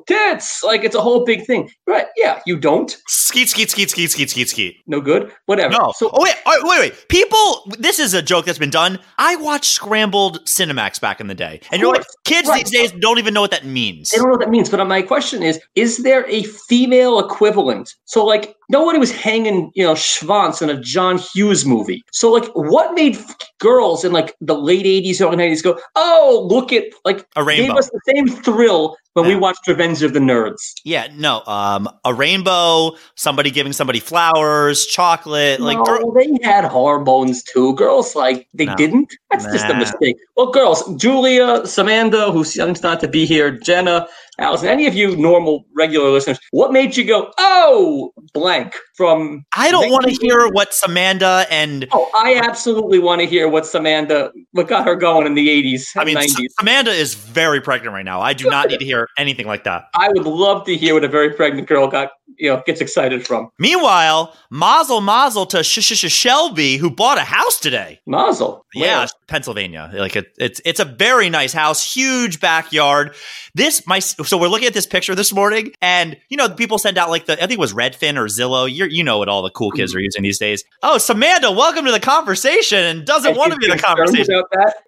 tits! 0.07 0.63
Like 0.63 0.85
it's 0.85 0.95
a 0.95 1.01
whole 1.01 1.25
big 1.25 1.45
thing, 1.47 1.71
right? 1.87 2.07
Yeah, 2.17 2.41
you 2.47 2.57
don't. 2.59 2.97
Skeet, 3.09 3.49
skeet, 3.49 3.71
skeet, 3.71 3.91
skeet, 3.91 4.11
skeet, 4.11 4.31
skeet, 4.31 4.49
skeet. 4.49 4.77
No 4.87 5.01
good. 5.01 5.33
Whatever. 5.47 5.73
No. 5.75 5.93
So 5.97 6.11
oh 6.13 6.23
wait, 6.23 6.35
wait, 6.47 6.81
wait. 6.81 7.09
People, 7.09 7.71
this 7.79 7.99
is 7.99 8.15
a 8.15 8.23
joke 8.23 8.45
that's 8.47 8.59
been 8.59 8.71
done. 8.71 8.99
I 9.19 9.37
watched 9.37 9.71
scrambled 9.73 10.45
Cinemax 10.47 11.01
back 11.01 11.21
in 11.21 11.27
the 11.27 11.35
day, 11.35 11.61
and 11.71 11.81
you're 11.81 11.93
like, 11.93 12.05
kids 12.25 12.49
Right. 12.49 12.65
these 12.65 12.73
days 12.73 12.93
don't 13.01 13.19
even 13.19 13.35
know 13.35 13.41
what 13.41 13.51
that 13.51 13.65
means. 13.67 14.11
They 14.11 14.17
don't 14.19 14.27
know 14.27 14.33
what 14.33 14.41
that 14.41 14.51
means, 14.51 14.69
but 14.71 14.85
my 14.87 15.03
question 15.03 15.43
is: 15.43 15.61
Is 15.75 15.99
there 15.99 16.27
a 16.29 16.43
female 16.43 17.19
equivalent? 17.19 17.95
So, 18.07 18.25
like, 18.25 18.55
nobody 18.71 18.99
was 18.99 19.13
hanging, 19.13 19.71
you 19.75 19.85
know, 19.85 19.95
Schwanz 19.95 20.63
in 20.63 20.71
a 20.71 20.81
John 20.81 21.19
Hughes 21.19 21.65
movie. 21.67 22.03
So, 22.13 22.31
like, 22.33 22.47
what 22.55 22.95
made 22.95 23.17
f- 23.17 23.35
girls 23.61 24.05
in 24.05 24.13
like 24.13 24.35
the 24.41 24.55
late 24.57 24.87
'80s, 24.87 25.21
early 25.21 25.37
'90s 25.37 25.63
go, 25.63 25.79
"Oh, 25.97 26.47
look 26.51 26.73
at 26.73 26.85
like"? 27.05 27.27
A 27.37 27.45
rainbow. 27.45 27.69
Gave 27.69 27.77
us 27.77 27.91
the 27.91 28.01
same 28.15 28.29
thrill 28.29 28.97
when 29.15 29.27
we 29.27 29.33
Yeah. 29.33 29.41
Watched 29.59 29.69
Revenge 29.69 30.03
of 30.03 30.13
the 30.13 30.21
Nerds. 30.21 30.75
Yeah, 30.85 31.09
no. 31.15 31.43
Um, 31.47 31.89
a 32.05 32.15
rainbow, 32.15 32.97
somebody 33.15 33.51
giving 33.51 33.73
somebody 33.73 34.01
flowers, 34.01 34.87
chocolate, 34.87 35.61
like 35.61 35.79
no, 35.79 35.85
girl- 35.85 36.13
they 36.13 36.29
had 36.43 36.65
hormones 36.65 37.43
too. 37.43 37.75
Girls, 37.75 38.15
like, 38.15 38.47
they 38.55 38.67
No. 38.67 38.77
didn't. 38.77 39.13
That's 39.31 39.45
just 39.47 39.67
a 39.67 39.75
mistake. 39.75 40.17
Well, 40.37 40.51
girls, 40.51 40.83
Julia, 40.97 41.67
Samantha, 41.67 42.31
who 42.33 42.45
seems 42.45 42.83
not 42.83 43.01
to 43.01 43.09
be 43.09 43.27
here, 43.27 43.51
Jenna, 43.51 44.07
Allison, 44.41 44.69
any 44.69 44.87
of 44.87 44.95
you 44.95 45.17
normal, 45.17 45.65
regular 45.75 46.11
listeners, 46.11 46.39
what 46.53 46.73
made 46.73 46.97
you 46.97 47.05
go, 47.05 47.33
oh, 47.39 48.13
blank 48.33 48.77
from. 48.97 49.45
I 49.57 49.71
don't 49.73 49.91
want 49.91 50.05
to 50.05 50.13
hear 50.13 50.49
what 50.49 50.73
Samantha 50.73 51.47
and 51.51 51.89
Oh, 51.93 52.09
I 52.15 52.37
absolutely 52.37 53.01
want 53.01 53.21
to 53.21 53.27
hear 53.27 53.49
what 53.49 53.67
Samantha, 53.67 54.31
what 54.53 54.69
got 54.69 54.87
her 54.87 54.95
going 54.95 55.27
in 55.27 55.35
the 55.35 55.49
80s 55.49 55.89
I 55.97 56.05
mean, 56.05 56.17
and 56.17 56.25
S- 56.25 56.37
90s. 56.37 56.49
Amanda 56.61 56.91
is 56.93 57.15
very 57.15 57.61
pregnant 57.61 57.95
right 57.95 58.05
now. 58.05 58.21
I 58.21 58.33
do 58.33 58.49
not 58.49 58.69
need 58.69 58.79
to 58.79 58.85
hear 58.85 59.09
anything 59.19 59.47
like 59.49 59.65
that. 59.65 59.87
I 59.95 60.09
would 60.09 60.25
love 60.25 60.65
to 60.67 60.77
hear 60.77 60.95
what 60.95 61.03
a 61.03 61.09
very 61.09 61.33
pregnant 61.33 61.67
girl 61.67 61.89
got, 61.89 62.13
you 62.37 62.49
know, 62.51 62.63
gets 62.67 62.81
excited 62.81 63.27
from. 63.27 63.51
Meanwhile, 63.59 64.35
mazel 64.51 65.01
mazel 65.01 65.47
to 65.47 65.63
Sh- 65.63 65.81
Sh- 65.81 65.97
Sh- 65.97 66.13
Shelby, 66.13 66.77
who 66.77 66.91
bought 66.91 67.19
a 67.19 67.23
house 67.23 67.59
today. 67.59 68.01
Mazel. 68.07 68.65
Yeah, 68.75 69.01
Where? 69.01 69.09
Pennsylvania. 69.27 69.91
Like 69.93 70.17
it, 70.17 70.35
it's 70.39 70.61
it's 70.65 70.81
a 70.81 70.85
very 70.85 71.31
nice 71.31 71.53
house, 71.53 71.95
huge 71.95 72.41
backyard. 72.41 73.15
This 73.55 73.87
my 73.87 73.99
so 73.99 74.39
we're 74.39 74.49
looking 74.49 74.69
at 74.69 74.75
this 74.75 74.87
picture 74.87 75.15
this 75.15 75.33
morning, 75.33 75.73
and 75.81 76.17
you 76.29 76.37
know 76.37 76.49
people 76.49 76.79
send 76.79 76.99
out 76.99 77.11
like 77.11 77.27
the 77.27 77.35
I 77.35 77.47
think 77.47 77.53
it 77.53 77.59
was 77.59 77.73
Redfin 77.73 78.17
or 78.17 78.27
Zillow. 78.27 78.71
You 78.71 78.87
you 78.87 79.03
know 79.03 79.19
what 79.19 79.29
all 79.29 79.43
the 79.43 79.51
cool 79.51 79.71
kids 79.71 79.95
are 79.95 79.99
mm-hmm. 79.99 80.05
using 80.05 80.23
these 80.23 80.39
days. 80.39 80.65
Oh, 80.83 80.99
Samantha, 80.99 81.51
welcome 81.51 81.85
to 81.87 81.93
the 81.93 82.01
conversation, 82.01 82.79
and 82.79 83.07
doesn't 83.07 83.37
want 83.37 83.53
to 83.53 83.59
be 83.59 83.67
in 83.67 83.73
the 83.73 83.83
conversation. 83.83 84.43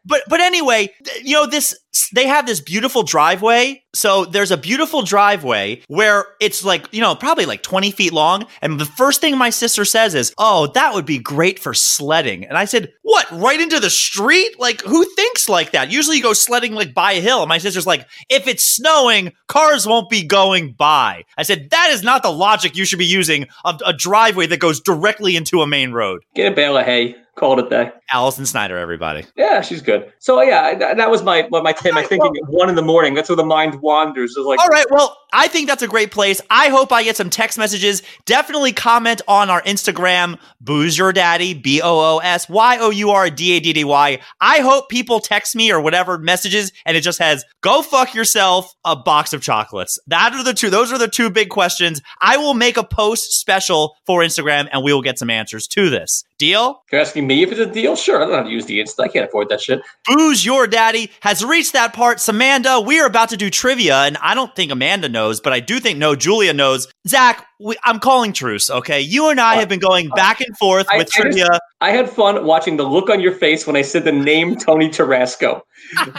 But 0.05 0.23
but 0.29 0.41
anyway, 0.41 0.91
you 1.23 1.35
know 1.35 1.47
this 1.47 1.75
they 2.13 2.27
have 2.27 2.47
this 2.47 2.61
beautiful 2.61 3.03
driveway. 3.03 3.83
So 3.93 4.25
there's 4.25 4.51
a 4.51 4.57
beautiful 4.57 5.03
driveway 5.03 5.83
where 5.89 6.27
it's 6.41 6.65
like, 6.65 6.93
you 6.93 7.01
know, 7.01 7.15
probably 7.15 7.47
like 7.47 7.63
20 7.63 7.91
feet 7.91 8.13
long. 8.13 8.47
And 8.63 8.79
the 8.79 8.85
first 8.85 9.21
thing 9.21 9.37
my 9.37 9.51
sister 9.51 9.85
says 9.85 10.15
is, 10.15 10.33
Oh, 10.39 10.69
that 10.69 10.95
would 10.95 11.07
be 11.07 11.19
great 11.19 11.59
for 11.59 11.75
sledding. 11.75 12.45
And 12.45 12.57
I 12.57 12.65
said, 12.65 12.93
What? 13.03 13.31
Right 13.33 13.61
into 13.61 13.81
the 13.81 13.91
street? 13.91 14.59
Like, 14.61 14.81
who 14.83 15.05
thinks 15.17 15.49
like 15.49 15.73
that? 15.73 15.91
Usually 15.91 16.17
you 16.17 16.23
go 16.23 16.33
sledding 16.33 16.75
like 16.75 16.95
by 16.95 17.13
a 17.13 17.21
hill. 17.21 17.43
And 17.43 17.49
my 17.49 17.59
sister's 17.59 17.87
like, 17.87 18.07
If 18.29 18.47
it's 18.47 18.65
snowing, 18.65 19.33
cars 19.49 19.87
won't 19.87 20.11
be 20.11 20.25
going 20.25 20.73
by. 20.73 21.25
I 21.37 21.43
said, 21.43 21.71
That 21.71 21.91
is 21.91 22.03
not 22.03 22.23
the 22.23 22.33
logic 22.33 22.77
you 22.77 22.85
should 22.85 22.99
be 22.99 23.07
using 23.07 23.47
of 23.65 23.81
a 23.85 23.93
driveway 23.93 24.47
that 24.47 24.61
goes 24.61 24.81
directly 24.81 25.37
into 25.37 25.63
a 25.63 25.67
main 25.67 25.93
road. 25.93 26.23
Get 26.35 26.53
a 26.53 26.55
bale 26.55 26.77
of 26.77 26.87
hay. 26.87 27.17
Call 27.37 27.59
it 27.59 27.67
a 27.67 27.69
day. 27.69 27.93
Allison 28.13 28.47
Snyder, 28.47 28.77
everybody. 28.77 29.25
Yeah, 29.37 29.61
she's 29.61 29.83
good. 29.83 30.13
So 30.19 30.41
yeah, 30.43 30.75
that, 30.75 30.97
that 30.97 31.11
was 31.11 31.23
my 31.23 31.49
my 31.51 31.61
my, 31.61 31.75
my 31.93 32.03
thinking. 32.03 32.37
at 32.37 32.49
one 32.49 32.69
in 32.69 32.75
the 32.75 32.83
morning. 32.83 33.15
That's 33.15 33.29
where 33.29 33.37
the 33.37 33.45
mind 33.45 33.81
wanders. 33.81 34.33
Is 34.33 34.45
like, 34.45 34.59
All 34.59 34.69
right, 34.69 34.87
well, 34.91 35.17
I 35.33 35.49
think 35.49 35.69
that's 35.69 35.83
a 35.83 35.89
great 35.89 36.11
place. 36.11 36.41
I 36.51 36.69
hope 36.69 36.93
I 36.93 37.03
get 37.05 37.17
some 37.17 37.31
text 37.31 37.59
messages. 37.59 38.03
Definitely 38.25 38.73
comment 38.73 39.23
on 39.29 39.51
our 39.51 39.63
Instagram, 39.63 40.39
Booze 40.61 40.99
Your 40.99 41.13
Daddy, 41.13 41.55
B 41.55 41.81
O 41.83 42.17
O 42.17 42.19
S 42.19 42.49
Y 42.49 42.79
O 42.79 42.91
U 42.91 43.11
R 43.11 43.31
D 43.31 43.57
A 43.57 43.61
D 43.61 43.73
D 43.73 43.85
Y. 43.85 44.19
I 44.41 44.59
hope 44.61 44.89
people 44.89 45.21
text 45.21 45.55
me 45.55 45.71
or 45.71 45.81
whatever 45.81 46.19
messages 46.19 46.73
and 46.85 46.97
it 46.97 47.03
just 47.03 47.19
has 47.19 47.45
go 47.61 47.83
fuck 47.83 48.15
yourself 48.15 48.75
a 48.85 48.97
box 48.97 49.33
of 49.33 49.43
chocolates. 49.43 49.99
That 50.07 50.33
are 50.35 50.45
the 50.45 50.55
two. 50.55 50.71
Those 50.71 50.93
are 50.93 50.99
the 50.99 51.09
two 51.09 51.31
big 51.31 51.49
questions. 51.49 52.01
I 52.21 52.37
will 52.37 52.55
make 52.55 52.77
a 52.77 52.85
post 52.85 53.33
special 53.33 53.97
for 54.07 54.21
Instagram 54.23 54.69
and 54.73 54.83
we 54.83 54.93
will 54.93 55.03
get 55.03 55.19
some 55.19 55.31
answers 55.31 55.67
to 55.69 55.91
this. 55.91 56.25
Deal? 56.39 56.83
you're 56.91 57.01
asking 57.01 57.27
me 57.27 57.43
if 57.43 57.53
it's 57.53 57.61
a 57.61 57.67
deal? 57.67 57.97
Sure, 58.01 58.17
I 58.17 58.21
don't 58.21 58.31
know 58.31 58.37
how 58.39 58.43
to 58.45 58.51
use 58.51 58.67
the 58.67 58.81
Insta. 58.81 59.05
I 59.05 59.09
can't 59.09 59.25
afford 59.27 59.49
that 59.51 59.61
shit. 59.61 59.81
Booze 60.07 60.45
Your 60.45 60.67
Daddy 60.67 61.11
has 61.21 61.45
reached 61.45 61.73
that 61.75 61.93
part. 61.93 62.19
Samanda, 62.19 62.85
we 62.85 62.99
are 63.01 63.07
about 63.07 63.29
to 63.31 63.37
do 63.37 63.51
trivia, 63.51 63.97
and 64.05 64.17
I 64.19 64.35
don't 64.35 64.55
think 64.57 64.73
Amanda 64.73 65.09
knows, 65.09 65.41
but 65.41 65.53
I 65.53 65.61
do 65.61 65.79
think 65.81 65.99
no, 65.99 66.17
Julia 66.17 66.53
knows. 66.53 66.89
Zach, 67.07 67.47
we, 67.59 67.77
I'm 67.85 67.99
calling 68.01 68.33
truce, 68.33 68.71
okay? 68.71 69.01
You 69.01 69.29
and 69.29 69.41
I 69.41 69.57
uh, 69.57 69.61
have 69.61 69.69
been 69.69 69.81
going 69.81 70.11
uh, 70.11 70.15
back 70.15 70.41
and 70.41 70.57
forth 70.59 70.87
I- 70.91 70.97
with 70.99 71.11
I 71.17 71.21
trivia. 71.23 71.47
just- 71.47 71.61
I 71.83 71.93
had 71.93 72.11
fun 72.11 72.45
watching 72.45 72.77
the 72.77 72.83
look 72.83 73.09
on 73.09 73.21
your 73.21 73.33
face 73.33 73.67
when 73.67 73.75
I 73.75 73.81
said 73.81 74.05
the 74.05 74.13
name 74.13 74.55
Tony 74.57 74.91
Tarasco. 74.91 75.63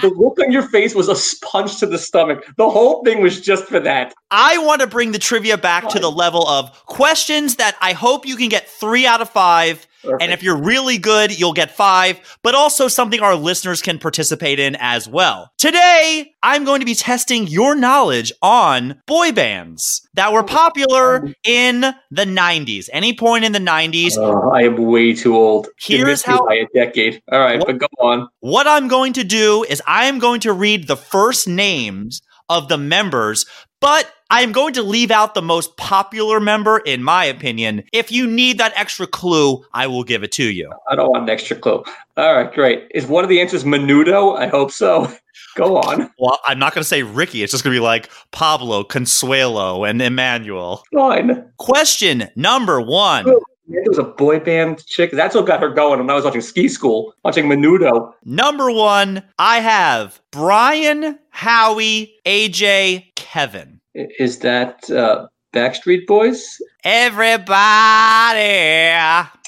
the 0.01 0.09
look 0.09 0.39
on 0.39 0.51
your 0.51 0.63
face 0.63 0.95
was 0.95 1.07
a 1.07 1.45
punch 1.45 1.77
to 1.79 1.85
the 1.85 1.99
stomach. 1.99 2.43
The 2.57 2.67
whole 2.67 3.03
thing 3.03 3.21
was 3.21 3.39
just 3.39 3.65
for 3.65 3.79
that. 3.81 4.11
I 4.31 4.57
want 4.57 4.81
to 4.81 4.87
bring 4.87 5.11
the 5.11 5.19
trivia 5.19 5.59
back 5.59 5.87
to 5.89 5.99
the 5.99 6.09
level 6.09 6.47
of 6.47 6.71
questions 6.87 7.57
that 7.57 7.75
I 7.79 7.93
hope 7.93 8.25
you 8.25 8.37
can 8.37 8.49
get 8.49 8.67
three 8.67 9.05
out 9.05 9.21
of 9.21 9.29
five. 9.29 9.85
And 10.03 10.31
if 10.31 10.43
you're 10.43 10.57
really 10.57 10.97
good, 10.97 11.37
you'll 11.39 11.53
get 11.53 11.71
five, 11.71 12.19
but 12.43 12.55
also 12.55 12.87
something 12.87 13.19
our 13.21 13.35
listeners 13.35 13.81
can 13.81 13.99
participate 13.99 14.59
in 14.59 14.75
as 14.79 15.07
well. 15.07 15.51
Today, 15.57 16.33
I'm 16.43 16.63
going 16.63 16.79
to 16.79 16.85
be 16.85 16.95
testing 16.95 17.47
your 17.47 17.75
knowledge 17.75 18.31
on 18.41 19.01
boy 19.07 19.31
bands 19.31 20.07
that 20.15 20.33
were 20.33 20.43
popular 20.43 21.29
in 21.43 21.81
the 22.09 22.25
90s. 22.25 22.89
Any 22.91 23.13
point 23.13 23.45
in 23.45 23.51
the 23.51 23.59
90s. 23.59 24.17
Oh, 24.17 24.51
I 24.51 24.63
am 24.63 24.75
way 24.77 25.13
too 25.13 25.35
old. 25.35 25.67
Here's 25.79 26.23
how- 26.23 26.45
by 26.45 26.55
a 26.55 26.65
decade. 26.73 27.21
All 27.31 27.39
right, 27.39 27.59
What- 27.59 27.67
but 27.67 27.77
go 27.77 27.87
on. 27.99 28.27
What 28.39 28.67
I'm 28.67 28.87
going 28.87 29.13
to 29.13 29.23
do 29.23 29.63
is 29.69 29.81
I 29.85 30.05
am 30.05 30.19
going 30.19 30.39
to 30.41 30.53
read 30.53 30.87
the 30.87 30.97
first 30.97 31.47
names 31.47 32.21
of 32.49 32.67
the 32.67 32.77
members, 32.77 33.45
but 33.79 34.11
I 34.31 34.43
am 34.43 34.53
going 34.53 34.73
to 34.75 34.81
leave 34.81 35.11
out 35.11 35.33
the 35.33 35.41
most 35.41 35.75
popular 35.75 36.39
member, 36.39 36.77
in 36.77 37.03
my 37.03 37.25
opinion. 37.25 37.83
If 37.91 38.13
you 38.13 38.25
need 38.25 38.59
that 38.59 38.71
extra 38.77 39.05
clue, 39.05 39.61
I 39.73 39.87
will 39.87 40.05
give 40.05 40.23
it 40.23 40.31
to 40.33 40.45
you. 40.45 40.71
I 40.89 40.95
don't 40.95 41.11
want 41.11 41.23
an 41.23 41.29
extra 41.29 41.57
clue. 41.57 41.83
All 42.15 42.35
right, 42.35 42.49
great. 42.53 42.89
Is 42.95 43.05
one 43.05 43.25
of 43.25 43.29
the 43.29 43.41
answers 43.41 43.65
Menudo? 43.65 44.37
I 44.39 44.47
hope 44.47 44.71
so. 44.71 45.11
Go 45.55 45.75
on. 45.79 46.09
Well, 46.17 46.39
I'm 46.45 46.57
not 46.59 46.73
going 46.73 46.81
to 46.81 46.87
say 46.87 47.03
Ricky. 47.03 47.43
It's 47.43 47.51
just 47.51 47.65
going 47.65 47.73
to 47.73 47.77
be 47.77 47.83
like 47.83 48.09
Pablo, 48.31 48.85
Consuelo, 48.85 49.83
and 49.83 50.01
Emmanuel. 50.01 50.81
Fine. 50.93 51.51
Question 51.57 52.29
number 52.37 52.79
one. 52.79 53.25
There 53.25 53.83
was 53.85 53.97
a 53.97 54.03
boy 54.03 54.39
band 54.39 54.85
chick. 54.85 55.11
That's 55.11 55.35
what 55.35 55.45
got 55.45 55.59
her 55.59 55.69
going 55.69 55.99
when 55.99 56.09
I 56.09 56.13
was 56.13 56.23
watching 56.23 56.39
Ski 56.39 56.69
School, 56.69 57.13
watching 57.25 57.47
Menudo. 57.47 58.13
Number 58.23 58.71
one, 58.71 59.23
I 59.37 59.59
have 59.59 60.21
Brian, 60.31 61.19
Howie, 61.31 62.15
AJ, 62.25 63.07
Kevin. 63.15 63.80
I- 63.97 64.07
Is 64.19 64.39
that 64.39 64.89
uh, 64.89 65.27
Backstreet 65.53 66.07
Boys? 66.07 66.57
Everybody. 66.83 68.39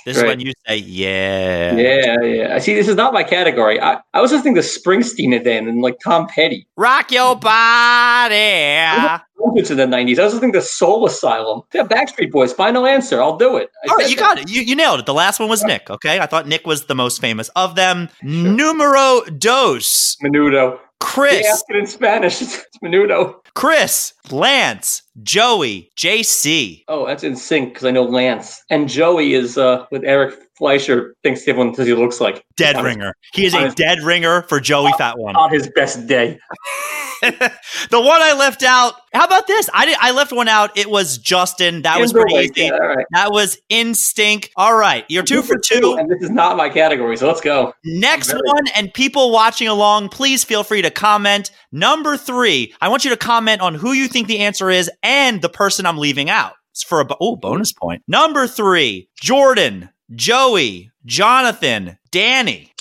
This 0.05 0.17
is 0.17 0.23
Right. 0.23 0.29
when 0.29 0.39
you 0.41 0.51
say, 0.67 0.77
yeah. 0.77 1.75
Yeah, 1.75 2.21
yeah. 2.21 2.55
I 2.55 2.59
See, 2.59 2.73
this 2.73 2.89
is 2.89 2.95
not 2.97 3.13
my 3.13 3.23
category. 3.23 3.79
I, 3.79 3.99
I 4.13 4.19
was 4.21 4.33
listening 4.33 4.55
to 4.55 4.61
Springsteen 4.61 5.41
then 5.43 5.67
and 5.69 5.81
like 5.81 5.97
Tom 6.03 6.27
Petty. 6.27 6.67
Rock 6.75 7.09
your 7.11 7.35
body. 7.37 8.35
It's 9.55 9.69
in 9.71 9.77
the 9.77 9.85
90s. 9.85 10.19
I 10.19 10.23
was 10.23 10.33
listening 10.33 10.53
to 10.53 10.61
Soul 10.61 11.05
Asylum. 11.05 11.61
Yeah, 11.73 11.83
Backstreet 11.83 12.31
Boys. 12.31 12.53
Final 12.53 12.85
answer. 12.87 13.21
I'll 13.21 13.37
do 13.37 13.57
it. 13.57 13.69
I 13.85 13.89
All 13.91 13.95
right, 13.97 14.09
you 14.09 14.15
that. 14.15 14.21
got 14.21 14.39
it. 14.39 14.49
You, 14.49 14.61
you 14.61 14.75
nailed 14.75 14.99
it. 14.99 15.05
The 15.05 15.13
last 15.13 15.39
one 15.39 15.49
was 15.49 15.63
Nick, 15.63 15.89
okay? 15.89 16.19
I 16.19 16.25
thought 16.25 16.47
Nick 16.47 16.65
was 16.65 16.85
the 16.85 16.95
most 16.95 17.19
famous 17.21 17.49
of 17.55 17.75
them. 17.75 18.09
Numero 18.23 19.21
dos. 19.37 20.17
Menudo. 20.23 20.79
Chris, 20.99 21.41
Yeah, 21.43 21.51
ask 21.51 21.65
it 21.69 21.75
in 21.75 21.85
Spanish. 21.87 22.41
It's 22.41 22.77
Menudo. 22.83 23.35
Chris, 23.55 24.13
Lance, 24.31 25.03
Joey, 25.21 25.91
JC. 25.97 26.83
Oh, 26.87 27.05
that's 27.05 27.23
NSYNC 27.23 27.65
because 27.67 27.85
I 27.85 27.91
know 27.91 28.03
Lance. 28.03 28.63
And 28.69 28.87
Joey 28.89 29.33
is 29.33 29.57
uh, 29.57 29.85
with 29.91 30.03
Eric 30.05 30.35
Fleischer, 30.63 31.13
thinks 31.23 31.45
everyone 31.45 31.75
says 31.75 31.87
he 31.87 31.93
looks 31.93 32.21
like. 32.21 32.45
Dead 32.55 32.77
On 32.77 32.85
his- 32.85 32.95
ringer. 32.95 33.13
He 33.33 33.45
is 33.45 33.53
a 33.53 33.57
honest- 33.57 33.75
dead 33.75 34.01
ringer 34.01 34.43
for 34.43 34.61
Joey 34.61 34.93
Fatone. 34.93 35.35
On 35.35 35.51
his 35.51 35.69
best 35.75 36.07
day. 36.07 36.39
the 37.21 37.51
one 37.91 38.21
I 38.21 38.31
left 38.31 38.63
out. 38.63 38.93
How 39.13 39.25
about 39.25 39.45
this? 39.45 39.69
I 39.73 39.85
did. 39.85 39.97
I 39.99 40.11
left 40.11 40.31
one 40.31 40.47
out. 40.47 40.77
It 40.77 40.89
was 40.89 41.17
Justin. 41.17 41.81
That 41.81 41.99
was 41.99 42.13
pretty 42.13 42.33
easy. 42.35 42.61
yeah, 42.61 42.77
right. 42.77 43.05
That 43.11 43.33
was 43.33 43.57
Instinct. 43.67 44.51
All 44.55 44.73
right, 44.73 45.03
you're 45.09 45.23
two 45.23 45.41
for 45.41 45.57
two. 45.57 45.97
And 45.99 46.09
this 46.09 46.21
is 46.21 46.29
not 46.29 46.55
my 46.55 46.69
category, 46.69 47.17
so 47.17 47.27
let's 47.27 47.41
go. 47.41 47.73
Next 47.83 48.27
Very- 48.27 48.39
one, 48.45 48.63
and 48.73 48.93
people 48.93 49.31
watching 49.31 49.67
along, 49.67 50.09
please 50.09 50.45
feel 50.45 50.63
free 50.63 50.81
to 50.81 50.89
comment. 50.89 51.51
Number 51.73 52.15
three, 52.15 52.73
I 52.79 52.87
want 52.87 53.03
you 53.03 53.11
to 53.11 53.17
comment 53.17 53.59
on 53.59 53.75
who 53.75 53.91
you 53.91 54.07
think 54.07 54.29
the 54.29 54.39
answer 54.39 54.69
is 54.69 54.89
and 55.03 55.41
the 55.41 55.49
person 55.49 55.85
I'm 55.85 55.97
leaving 55.97 56.29
out. 56.29 56.53
It's 56.71 56.83
for 56.83 57.01
a 57.01 57.07
oh, 57.19 57.35
bonus 57.35 57.73
point. 57.73 58.01
Number 58.07 58.47
three, 58.47 59.09
Jordan, 59.21 59.89
Joey, 60.15 60.91
Jonathan, 61.05 61.97
Danny. 62.11 62.71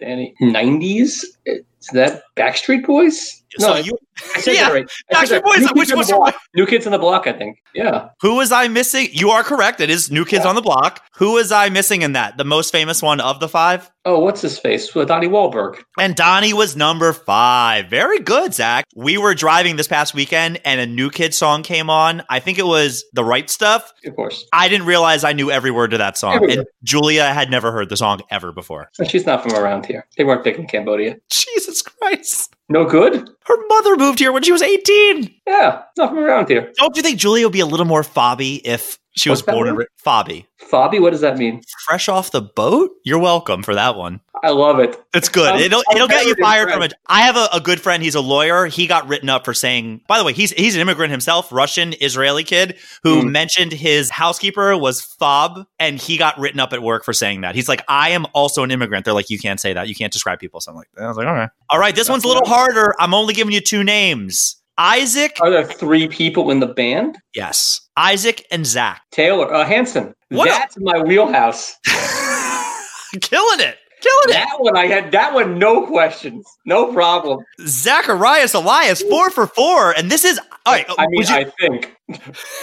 Danny. 0.00 0.34
90s? 0.40 1.24
Is 1.46 1.88
that 1.92 2.22
Backstreet 2.36 2.84
Boys? 2.84 3.42
So 3.58 3.72
I- 3.72 3.78
you, 3.80 3.98
I 4.34 4.40
said 4.40 4.54
yeah, 4.54 4.68
that 4.68 4.72
right. 4.72 4.90
I 5.12 5.14
Backstreet. 5.14 5.42
Boys, 5.42 5.58
New 5.58 5.66
which 5.74 5.88
Kids 5.88 5.92
on 5.92 5.98
was 5.98 6.08
the 6.08 6.14
block. 6.16 6.34
New 6.54 6.66
Kids 6.66 6.86
on 6.86 6.92
the 6.92 6.98
Block, 6.98 7.26
I 7.26 7.32
think. 7.32 7.58
Yeah. 7.74 8.08
who 8.20 8.36
was 8.36 8.52
I 8.52 8.68
missing? 8.68 9.08
You 9.12 9.30
are 9.30 9.42
correct. 9.42 9.80
It 9.80 9.90
is 9.90 10.10
New 10.10 10.24
Kids 10.24 10.44
on 10.44 10.54
the 10.54 10.62
Block. 10.62 11.02
Who 11.16 11.34
was 11.34 11.52
I 11.52 11.68
missing 11.68 12.02
in 12.02 12.12
that? 12.14 12.36
The 12.36 12.44
most 12.44 12.72
famous 12.72 13.02
one 13.02 13.20
of 13.20 13.40
the 13.40 13.48
five? 13.48 13.90
Oh, 14.06 14.18
what's 14.18 14.40
his 14.40 14.58
face? 14.58 14.94
With 14.94 15.08
Donnie 15.08 15.28
Wahlberg. 15.28 15.82
And 15.98 16.16
Donnie 16.16 16.54
was 16.54 16.74
number 16.74 17.12
five. 17.12 17.90
Very 17.90 18.18
good, 18.18 18.54
Zach. 18.54 18.86
We 18.96 19.18
were 19.18 19.34
driving 19.34 19.76
this 19.76 19.86
past 19.86 20.14
weekend 20.14 20.58
and 20.64 20.80
a 20.80 20.86
New 20.86 21.10
Kid 21.10 21.34
song 21.34 21.62
came 21.62 21.90
on. 21.90 22.22
I 22.30 22.40
think 22.40 22.58
it 22.58 22.66
was 22.66 23.04
The 23.12 23.24
Right 23.24 23.50
Stuff. 23.50 23.92
Of 24.06 24.16
course. 24.16 24.46
I 24.52 24.68
didn't 24.68 24.86
realize 24.86 25.22
I 25.22 25.34
knew 25.34 25.50
every 25.50 25.70
word 25.70 25.90
to 25.90 25.98
that 25.98 26.16
song. 26.16 26.36
Every 26.36 26.54
And. 26.54 26.66
Julia 26.82 27.32
had 27.32 27.50
never 27.50 27.72
heard 27.72 27.90
the 27.90 27.96
song 27.96 28.22
ever 28.30 28.52
before. 28.52 28.90
She's 29.06 29.26
not 29.26 29.42
from 29.42 29.52
around 29.52 29.84
here. 29.84 30.06
They 30.16 30.24
weren't 30.24 30.44
big 30.44 30.56
in 30.56 30.66
Cambodia. 30.66 31.16
Jesus 31.30 31.82
Christ. 31.82 32.56
No 32.70 32.84
good? 32.84 33.28
Her 33.46 33.66
mother 33.68 33.96
moved 33.96 34.20
here 34.20 34.30
when 34.30 34.44
she 34.44 34.52
was 34.52 34.62
18. 34.62 35.34
Yeah, 35.46 35.82
nothing 35.98 36.18
around 36.18 36.48
here. 36.48 36.72
Don't 36.76 36.96
you 36.96 37.02
think 37.02 37.18
Julia 37.18 37.46
would 37.46 37.52
be 37.52 37.60
a 37.60 37.66
little 37.66 37.84
more 37.84 38.02
fobby 38.02 38.60
if 38.64 38.96
she 39.16 39.28
was 39.30 39.40
What's 39.40 39.46
that 39.46 39.52
born 39.52 39.68
in? 39.68 39.86
Fobby? 40.04 40.46
Fobby, 40.70 41.00
what 41.00 41.10
does 41.10 41.20
that 41.22 41.36
mean? 41.38 41.62
Fresh 41.86 42.08
off 42.08 42.30
the 42.30 42.42
boat? 42.42 42.90
You're 43.04 43.18
welcome 43.18 43.62
for 43.62 43.74
that 43.74 43.96
one. 43.96 44.20
I 44.42 44.50
love 44.50 44.78
it. 44.78 44.98
It's 45.12 45.28
good. 45.28 45.48
I'm- 45.50 45.60
it'll 45.60 45.82
I'm 45.90 45.96
it'll 45.96 46.08
get 46.08 46.24
you 46.26 46.34
fired 46.40 46.70
from 46.70 46.82
it. 46.82 46.94
I 47.08 47.22
have 47.22 47.36
a, 47.36 47.48
a 47.52 47.60
good 47.60 47.80
friend. 47.80 48.02
He's 48.02 48.14
a 48.14 48.20
lawyer. 48.20 48.66
He 48.66 48.86
got 48.86 49.06
written 49.08 49.28
up 49.28 49.44
for 49.44 49.52
saying. 49.52 50.00
By 50.08 50.18
the 50.18 50.24
way, 50.24 50.32
he's 50.32 50.52
he's 50.52 50.74
an 50.76 50.80
immigrant 50.80 51.10
himself, 51.10 51.50
Russian 51.52 51.94
Israeli 52.00 52.44
kid 52.44 52.78
who 53.02 53.20
Hmm. 53.22 53.32
mentioned 53.32 53.72
his 53.72 54.08
housekeeper 54.10 54.76
was 54.78 55.02
fob, 55.02 55.66
and 55.78 55.98
he 55.98 56.16
got 56.16 56.38
written 56.38 56.60
up 56.60 56.72
at 56.72 56.82
work 56.82 57.04
for 57.04 57.12
saying 57.12 57.42
that. 57.42 57.54
He's 57.54 57.68
like, 57.68 57.82
I 57.88 58.10
am 58.10 58.26
also 58.32 58.62
an 58.62 58.70
immigrant. 58.70 59.04
They're 59.04 59.12
like, 59.14 59.28
you 59.28 59.38
can't 59.38 59.60
say 59.60 59.72
that. 59.74 59.88
You 59.88 59.94
can't 59.94 60.12
describe 60.12 60.38
people. 60.38 60.60
So 60.60 60.70
I'm 60.70 60.76
like, 60.76 60.88
I 60.98 61.06
was 61.08 61.16
like, 61.18 61.26
all 61.26 61.34
right, 61.34 61.50
all 61.68 61.78
right. 61.78 61.94
This 61.94 62.08
one's 62.08 62.24
a 62.24 62.28
little 62.28 62.46
harder. 62.46 62.94
I'm 62.98 63.12
only 63.12 63.34
giving 63.34 63.52
you 63.52 63.60
two 63.60 63.84
names. 63.84 64.56
Isaac, 64.82 65.36
Are 65.42 65.50
there 65.50 65.64
three 65.64 66.08
people 66.08 66.50
in 66.50 66.58
the 66.60 66.66
band? 66.66 67.18
yes, 67.34 67.82
Isaac 67.98 68.46
and 68.50 68.64
Zach, 68.66 69.02
Taylor, 69.12 69.52
uh, 69.52 69.66
Hanson. 69.66 70.14
What 70.30 70.48
a- 70.48 70.52
That's 70.52 70.76
my 70.80 71.02
wheelhouse. 71.02 71.76
killing 73.20 73.60
it, 73.60 73.76
killing 74.00 74.28
it. 74.28 74.32
That 74.32 74.56
one 74.58 74.76
I 74.78 74.86
had. 74.86 75.12
That 75.12 75.34
one, 75.34 75.58
no 75.58 75.86
questions, 75.86 76.46
no 76.64 76.92
problem. 76.94 77.44
Zacharias 77.66 78.54
Elias, 78.54 79.02
four 79.02 79.28
for 79.30 79.46
four, 79.46 79.92
and 79.92 80.10
this 80.10 80.24
is 80.24 80.40
all 80.64 80.72
right. 80.74 80.86
I 80.98 81.06
mean, 81.08 81.16
would 81.16 81.28
you- 81.28 81.34
I 81.34 81.44
think 81.60 81.94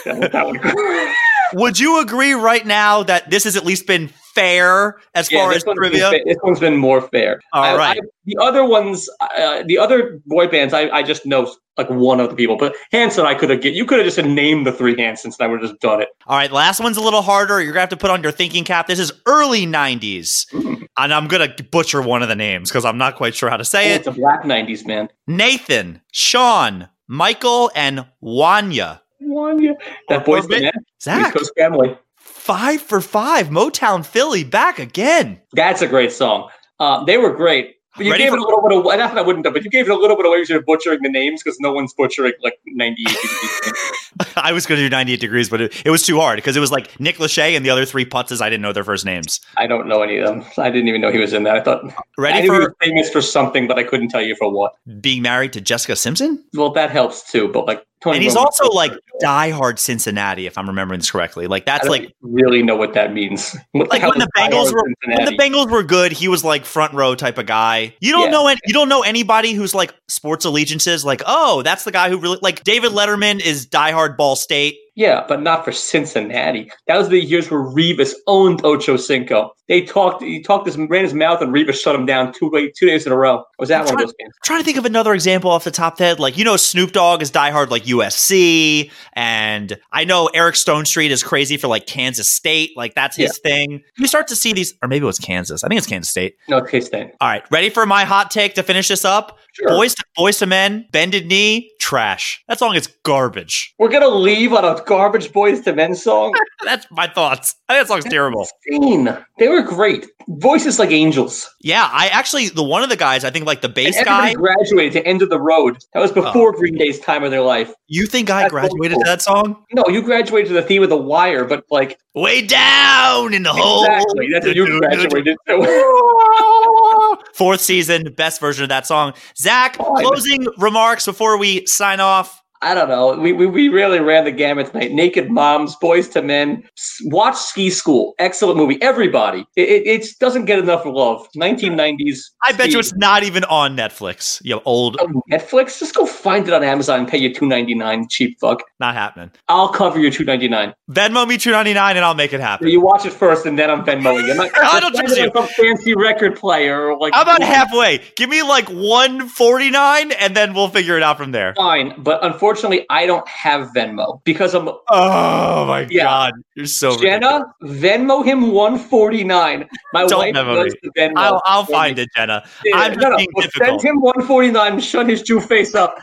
that, 0.06 0.32
that 0.32 0.45
one. 0.47 0.60
Would 1.53 1.80
you 1.80 2.01
agree 2.01 2.34
right 2.34 2.65
now 2.65 3.03
that 3.03 3.30
this 3.30 3.45
has 3.45 3.56
at 3.56 3.63
least 3.65 3.88
been 3.88 4.10
fair 4.36 4.97
as 5.15 5.32
Yeah, 5.32 5.45
far 5.45 5.53
as 5.53 5.63
trivia. 5.63 6.12
this 6.25 6.36
one's 6.43 6.60
been 6.60 6.75
more 6.75 6.99
fair. 6.99 7.39
All 7.53 7.63
I- 7.63 7.77
right. 7.77 7.97
I- 7.97 8.08
the 8.25 8.36
other 8.41 8.65
ones, 8.65 9.08
uh, 9.21 9.63
the 9.65 9.77
other 9.77 10.19
boy 10.25 10.47
bands, 10.47 10.73
I, 10.73 10.89
I 10.89 11.03
just 11.03 11.25
know 11.25 11.49
like 11.78 11.90
one 11.90 12.20
of 12.20 12.30
the 12.30 12.36
people. 12.36 12.58
But 12.58 12.76
Hanson, 12.92 13.26
I 13.26 13.36
could 13.36 13.50
have 13.50 13.62
get. 13.62 13.74
You 13.74 13.86
could 13.86 13.98
have 14.00 14.06
just 14.06 14.18
named 14.26 14.66
the 14.66 14.72
three 14.72 14.96
Hansons, 14.96 15.38
and 15.40 15.46
I 15.46 15.48
would 15.48 15.62
have 15.62 15.70
just 15.72 15.82
done 15.82 16.02
it. 16.02 16.10
All 16.26 16.38
right, 16.38 16.52
last 16.52 16.80
one's 16.80 16.98
a 16.98 17.02
little 17.02 17.22
harder. 17.22 17.62
You're 17.62 17.74
gonna 17.74 17.82
have 17.82 17.90
to 17.90 17.98
put 17.98 18.10
on 18.10 18.24
your 18.24 18.32
thinking 18.32 18.63
cap. 18.63 18.88
This 18.88 19.00
is 19.00 19.12
early 19.26 19.66
'90s, 19.66 20.46
and 20.98 21.13
I'm 21.13 21.28
gonna 21.28 21.54
butcher 21.72 22.02
one 22.02 22.22
of 22.24 22.30
the 22.30 22.36
names 22.36 22.70
because 22.70 22.86
I'm 22.86 22.98
not 22.98 23.16
quite 23.16 23.36
sure 23.36 23.50
how 23.50 23.58
to 23.58 23.62
Oh, 23.62 23.63
say 23.63 23.94
it. 23.94 23.98
it's 23.98 24.08
a 24.08 24.12
black 24.12 24.44
'90s 24.44 24.86
man. 24.88 25.10
Nathan, 25.28 26.02
Sean, 26.12 26.88
Michael, 27.08 27.72
and 27.76 28.06
Wanya. 28.24 29.02
Wanya. 29.22 29.74
That 30.10 30.26
boy's 30.26 30.48
the 30.48 30.60
man. 30.62 30.72
East 30.76 31.04
Zach, 31.04 31.34
Coast 31.34 31.52
family. 31.58 31.98
five 32.16 32.82
for 32.82 33.02
five. 33.02 33.48
Motown 33.48 34.06
Philly 34.06 34.44
back 34.44 34.80
again. 34.80 35.42
That's 35.54 35.82
a 35.82 35.88
great 35.88 36.12
song. 36.12 36.50
Uh, 36.80 37.04
they 37.06 37.18
were 37.18 37.34
great. 37.34 37.77
But 37.98 38.06
you 38.06 38.12
Ready 38.12 38.24
gave 38.26 38.32
for- 38.32 38.38
it 38.38 38.42
a 38.42 38.46
little 38.46 38.62
bit 38.62 38.78
of 38.78 38.84
not 38.86 38.98
that 38.98 39.18
I 39.18 39.22
wouldn't 39.22 39.46
have, 39.46 39.54
but 39.54 39.64
you 39.64 39.70
gave 39.70 39.88
it 39.90 39.92
a 39.92 39.96
little 39.96 40.16
bit 40.16 40.26
away 40.26 40.38
because 40.38 40.50
you're 40.50 40.62
butchering 40.62 41.02
the 41.02 41.10
names 41.10 41.44
because 41.44 41.60
no 41.60 41.72
one's 41.74 41.94
butchering 41.94 42.34
like 42.44 42.60
98 42.66 43.08
degrees. 43.08 43.92
I 44.36 44.52
was 44.52 44.66
going 44.66 44.80
to 44.80 44.86
do 44.86 44.90
98 44.90 45.20
degrees, 45.20 45.50
but 45.50 45.62
it, 45.62 45.82
it 45.86 45.90
was 45.90 46.04
too 46.04 46.20
hard 46.20 46.38
because 46.38 46.56
it 46.56 46.60
was 46.60 46.72
like 46.72 47.00
Nick 47.00 47.18
Lachey 47.18 47.56
and 47.56 47.66
the 47.66 47.70
other 47.70 47.86
three 47.86 48.06
putzes. 48.06 48.42
I 48.42 48.50
didn't 48.50 48.62
know 48.62 48.74
their 48.74 48.84
first 48.84 49.06
names. 49.06 49.42
I 49.58 49.68
don't 49.68 49.88
know 49.88 50.02
any 50.02 50.18
of 50.18 50.28
them. 50.28 50.46
I 50.58 50.70
didn't 50.70 50.88
even 50.88 51.02
know 51.02 51.12
he 51.12 51.20
was 51.20 51.34
in 51.34 51.44
that. 51.44 51.56
I 51.56 51.62
thought 51.62 51.86
I 51.86 51.96
Ready 52.18 52.42
knew 52.48 52.54
he 52.54 52.60
was 52.60 52.68
for 52.68 52.76
famous 52.82 53.10
for 53.10 53.22
something, 53.22 53.68
but 53.68 53.78
I 53.78 53.84
couldn't 53.84 54.10
tell 54.10 54.22
you 54.22 54.36
for 54.36 54.52
what. 54.52 54.74
being 55.02 55.22
married 55.22 55.54
to 55.54 55.62
Jessica 55.62 55.96
Simpson? 55.96 56.44
Well, 56.54 56.72
that 56.72 56.92
helps 56.92 57.32
too. 57.32 57.48
But 57.48 57.66
like, 57.66 57.86
Tony 58.02 58.18
And 58.18 58.24
he's 58.24 58.36
Romo- 58.36 58.46
also 58.46 58.68
like 58.70 58.92
diehard 59.24 59.80
Cincinnati, 59.80 60.46
if 60.46 60.58
I'm 60.58 60.68
remembering 60.68 61.00
this 61.00 61.10
correctly. 61.10 61.48
Like 61.48 61.66
that's 61.66 61.88
like 61.88 62.14
really 62.22 62.62
know 62.62 62.76
what 62.76 62.94
that 62.94 63.14
means. 63.14 63.56
What 63.72 63.90
like 63.90 64.02
hell 64.02 64.12
when 64.12 64.20
the 64.20 64.30
Bengals 64.38 64.72
were 64.72 64.84
when 65.16 65.26
the 65.26 65.38
Bengals 65.38 65.70
were 65.72 65.84
good, 65.84 66.12
he 66.12 66.28
was 66.28 66.44
like 66.44 66.66
front 66.66 66.94
row 66.94 67.16
type 67.16 67.38
of 67.38 67.46
guy. 67.48 67.96
You 68.00 68.12
don't 68.12 68.26
Yeah. 68.26 68.32
know 68.32 68.48
any, 68.48 68.60
you 68.66 68.74
don't 68.74 68.90
know 68.90 69.02
anybody 69.02 69.54
who's 69.54 69.74
like 69.74 69.94
sports 70.08 70.46
allegiances. 70.46 71.04
Like 71.04 71.22
oh, 71.26 71.64
that's 71.64 71.84
the 71.84 71.92
guy 71.92 72.10
who 72.10 72.18
really 72.20 72.38
like 72.42 72.64
David 72.64 72.92
Letterman 72.92 73.40
is 73.40 73.66
diehard 73.68 74.16
Ball 74.18 74.36
State. 74.36 74.78
Yeah, 74.98 75.24
but 75.28 75.44
not 75.44 75.64
for 75.64 75.72
Cincinnati. 75.72 76.72
That 76.88 76.98
was 76.98 77.10
the 77.10 77.20
years 77.24 77.52
where 77.52 77.60
Revis 77.62 78.14
owned 78.26 78.66
Ocho 78.66 78.98
Cinco. 78.98 79.52
They 79.68 79.82
talked. 79.82 80.24
He 80.24 80.42
talked 80.42 80.66
his 80.66 80.76
ran 80.76 81.04
his 81.04 81.14
mouth, 81.14 81.40
and 81.40 81.54
Revis 81.54 81.80
shut 81.80 81.94
him 81.94 82.08
down 82.08 82.34
two 82.34 82.50
two 82.76 82.86
days 82.88 83.06
in 83.06 83.12
a 83.12 83.16
row. 83.18 83.44
Was 83.60 83.70
that 83.70 83.82
I'm 83.82 83.86
one 83.86 83.88
of 83.90 83.98
trying- 83.98 84.06
those 84.08 84.16
games? 84.20 84.34
I'm 84.38 84.46
trying 84.46 84.60
to 84.62 84.66
think 84.66 84.78
of 84.78 84.86
another 84.86 85.14
example 85.14 85.52
off 85.52 85.66
the 85.66 85.72
top 85.72 85.94
of 85.94 85.98
the 86.00 86.06
head. 86.06 86.20
Like, 86.20 86.36
you 86.36 86.44
know, 86.44 86.58
Snoop 86.58 86.94
Dogg 86.94 87.22
is 87.22 87.30
diehard 87.30 87.70
like 87.70 87.84
USC, 87.86 88.90
and 89.14 89.78
I 89.92 90.04
know 90.06 90.32
Eric 90.34 90.56
Stonestreet 90.56 91.10
is 91.12 91.22
crazy 91.22 91.58
for 91.58 91.68
like 91.68 91.86
Kansas 91.86 92.34
State. 92.34 92.72
Like, 92.76 92.96
that's 92.96 93.16
his 93.18 93.38
thing. 93.38 93.84
You 94.00 94.08
start 94.08 94.28
to 94.30 94.36
see 94.36 94.52
these, 94.54 94.74
or 94.82 94.88
maybe 94.88 95.04
it 95.04 95.06
was 95.08 95.20
Kansas. 95.20 95.64
I 95.64 95.68
think 95.68 95.78
it's 95.78 95.88
Kansas 95.88 96.10
State. 96.10 96.38
No, 96.48 96.62
K 96.62 96.80
State. 96.82 97.12
All 97.22 97.28
right, 97.30 97.44
ready 97.52 97.70
for 97.70 97.86
my 97.86 98.04
hot 98.04 98.32
take 98.32 98.56
to 98.56 98.64
finish 98.64 98.88
this 98.88 99.06
up? 99.06 99.38
Sure. 99.60 99.70
Boys 99.70 99.96
to 99.96 100.04
Boyz 100.15 100.39
II 100.41 100.50
Men, 100.50 100.86
Bended 100.91 101.26
Knee, 101.26 101.72
trash. 101.80 102.43
That 102.48 102.60
song 102.60 102.76
is 102.76 102.88
garbage. 103.04 103.74
We're 103.80 103.89
gonna 103.89 104.08
leave 104.08 104.54
on 104.54 104.63
a 104.63 104.84
garbage 104.84 105.32
Boyz 105.32 105.65
II 105.65 105.74
Men 105.74 105.96
song. 105.96 106.36
That's 106.63 106.86
my 106.91 107.08
thoughts. 107.08 107.56
I 107.67 107.74
think 107.74 107.88
that 107.88 107.91
song's 107.93 108.06
terrible. 108.06 108.48
Insane. 108.67 109.17
They 109.39 109.48
were 109.48 109.63
great. 109.63 110.06
Voices 110.30 110.78
like 110.78 110.92
angels. 110.92 111.50
Yeah, 111.62 111.90
I 111.92 112.08
actually 112.08 112.50
the 112.50 112.63
one 112.63 112.84
of 112.84 112.90
the 112.90 112.98
guys, 112.98 113.24
I 113.24 113.30
think 113.30 113.46
like 113.46 113.62
the 113.62 113.70
bass 113.70 114.02
guy. 114.04 114.34
graduated 114.34 114.92
to 114.94 115.08
End 115.08 115.22
of 115.22 115.30
the 115.30 115.40
Road. 115.40 115.78
That 115.94 116.02
was 116.02 116.12
before 116.12 116.50
oh. 116.50 116.58
Green 116.58 116.76
Day's 116.78 117.00
time 117.00 117.24
of 117.24 117.32
their 117.32 117.42
life. 117.42 117.74
You 117.88 118.06
think 118.08 118.30
I 118.30 118.42
That's 118.42 118.52
graduated 118.52 118.96
cool. 118.96 119.04
to 119.04 119.10
that 119.10 119.22
song? 119.22 119.63
No, 119.72 119.86
you 119.88 120.02
graduated 120.02 120.50
to 120.50 120.54
the 120.54 120.62
theme 120.62 120.84
of 120.84 120.90
The 120.90 120.98
Wire, 120.98 121.46
but 121.46 121.63
like 121.72 121.98
Way 122.18 122.42
down 122.42 123.34
in 123.34 123.44
the 123.44 123.54
hole. 123.54 123.86
exactly, 123.86 124.28
that's 124.34 124.48
what 124.48 124.56
you 124.56 124.80
graduated 124.80 125.38
to. 125.48 127.18
Fourth 127.36 127.62
season, 127.62 128.12
best 128.16 128.42
version 128.42 128.63
of 128.63 128.70
that 128.70 128.88
song. 128.88 129.13
Zach, 129.38 129.78
closing 129.78 130.46
remarks 130.58 131.06
before 131.06 131.38
we 131.38 131.66
sign 131.68 132.00
off. 132.00 132.42
I 132.62 132.74
don't 132.74 132.89
know. 132.89 133.17
We, 133.20 133.34
we 133.34 133.46
we 133.46 133.70
really 133.70 134.00
ran 134.00 134.26
the 134.26 134.32
gamut 134.32 134.72
tonight. 134.72 134.91
Naked 134.91 135.30
Moms, 135.30 135.76
Boyz 135.82 136.15
II 136.15 136.24
Men. 136.24 136.63
Watch 137.06 137.36
Ski 137.38 137.70
School. 137.70 138.15
Excellent 138.20 138.58
movie. 138.58 138.82
Everybody. 138.82 139.46
It, 139.56 139.70
it, 139.70 139.88
it 139.88 140.08
doesn't 140.20 140.46
get 140.46 140.58
enough 140.60 140.84
love. 140.86 141.28
1990s. 141.36 142.32
I 142.43 142.52
bet 142.54 142.72
you 142.72 142.80
it's 142.80 142.96
not 142.96 143.24
even 143.24 143.43
on 143.46 143.76
Netflix. 143.78 144.41
You 144.43 144.60
old, 144.65 144.98
Oh, 145.00 145.22
Netflix. 145.32 145.80
Just 145.80 145.93
go 145.96 146.06
find 146.06 146.48
it 146.48 146.54
on 146.54 146.63
Amazon 146.63 147.00
and 147.02 147.08
pay 147.08 147.17
you 147.17 147.34
two 147.34 147.46
ninety 147.46 147.76
nine. 147.76 148.08
Cheap 148.10 148.39
fuck. 148.39 148.63
not 148.80 148.96
happening. 148.96 149.32
I'll 149.48 149.70
cover 149.70 150.00
your 150.00 150.12
two 150.12 150.24
ninety 150.26 150.48
nine. 150.48 150.74
Venmo 150.89 151.28
me 151.28 151.38
two 151.38 151.52
ninety 151.52 151.74
nine 151.74 151.96
and 151.96 152.04
I'll 152.04 152.15
make 152.15 152.34
it 152.34 152.39
happen. 152.39 152.67
You 152.67 152.82
watch 152.82 153.06
it 153.06 153.13
first, 153.13 153.46
and 153.46 153.58
then 153.60 153.70
I'm 153.70 153.84
Venmoing 153.86 154.26
you. 154.26 154.32
I'm 154.32 154.38
not, 154.38 154.52
I 154.63 154.80
don't 154.80 154.96
trust 154.96 155.17
you. 155.17 155.30
Some 155.36 155.48
fancy 155.48 155.93
record 155.96 156.36
player 156.36 156.88
or 156.91 156.98
like. 156.98 157.13
How 157.13 157.22
about 157.22 157.41
halfway? 157.43 158.02
Give 158.15 158.30
me 158.30 158.41
like 158.41 158.67
one 158.70 159.28
forty 159.28 159.70
nine, 159.70 160.12
and 160.13 160.36
then 160.36 160.54
we'll 160.54 160.70
figure 160.70 160.98
it 160.98 161.04
out 161.04 161.17
from 161.17 161.32
there. 161.32 161.54
Fine, 161.56 161.93
but 162.00 162.24
unfortunately, 162.24 162.47
I 162.90 163.06
don't 163.06 163.28
have 163.28 163.70
Venmo 163.70 164.22
because 164.24 164.54
I'm 164.54 164.70
Oh 164.90 165.66
my 165.66 165.88
Yeah. 165.90 166.04
god, 166.04 166.34
you're 166.56 166.66
so 166.66 166.96
ridiculous. 166.96 167.20
Jenna. 167.22 167.46
Venmo 167.64 168.24
him 168.26 168.52
one 168.52 168.78
forty 168.78 169.24
nine. 169.24 169.68
My 169.94 170.06
Don't 170.06 170.20
wife 170.20 170.36
Venmo 170.36 170.56
does 170.56 170.74
me. 170.74 170.80
the 170.84 170.92
Venmo. 171.00 171.14
I'll, 171.18 171.42
I'll 171.46 171.66
find 171.66 171.98
me. 171.98 172.04
it, 172.04 172.10
Jenna. 172.16 172.44
I'm 172.74 172.92
just 172.94 173.02
no, 173.02 173.10
no, 173.10 173.18
being 173.18 173.30
well, 173.34 173.42
difficult. 173.46 173.82
Send 173.82 173.90
him 173.96 174.02
149 174.02 174.74
and 174.74 174.84
shut 174.84 175.08
his 175.10 175.22
Jew 175.22 175.40
face 175.40 175.76
up. 175.76 175.98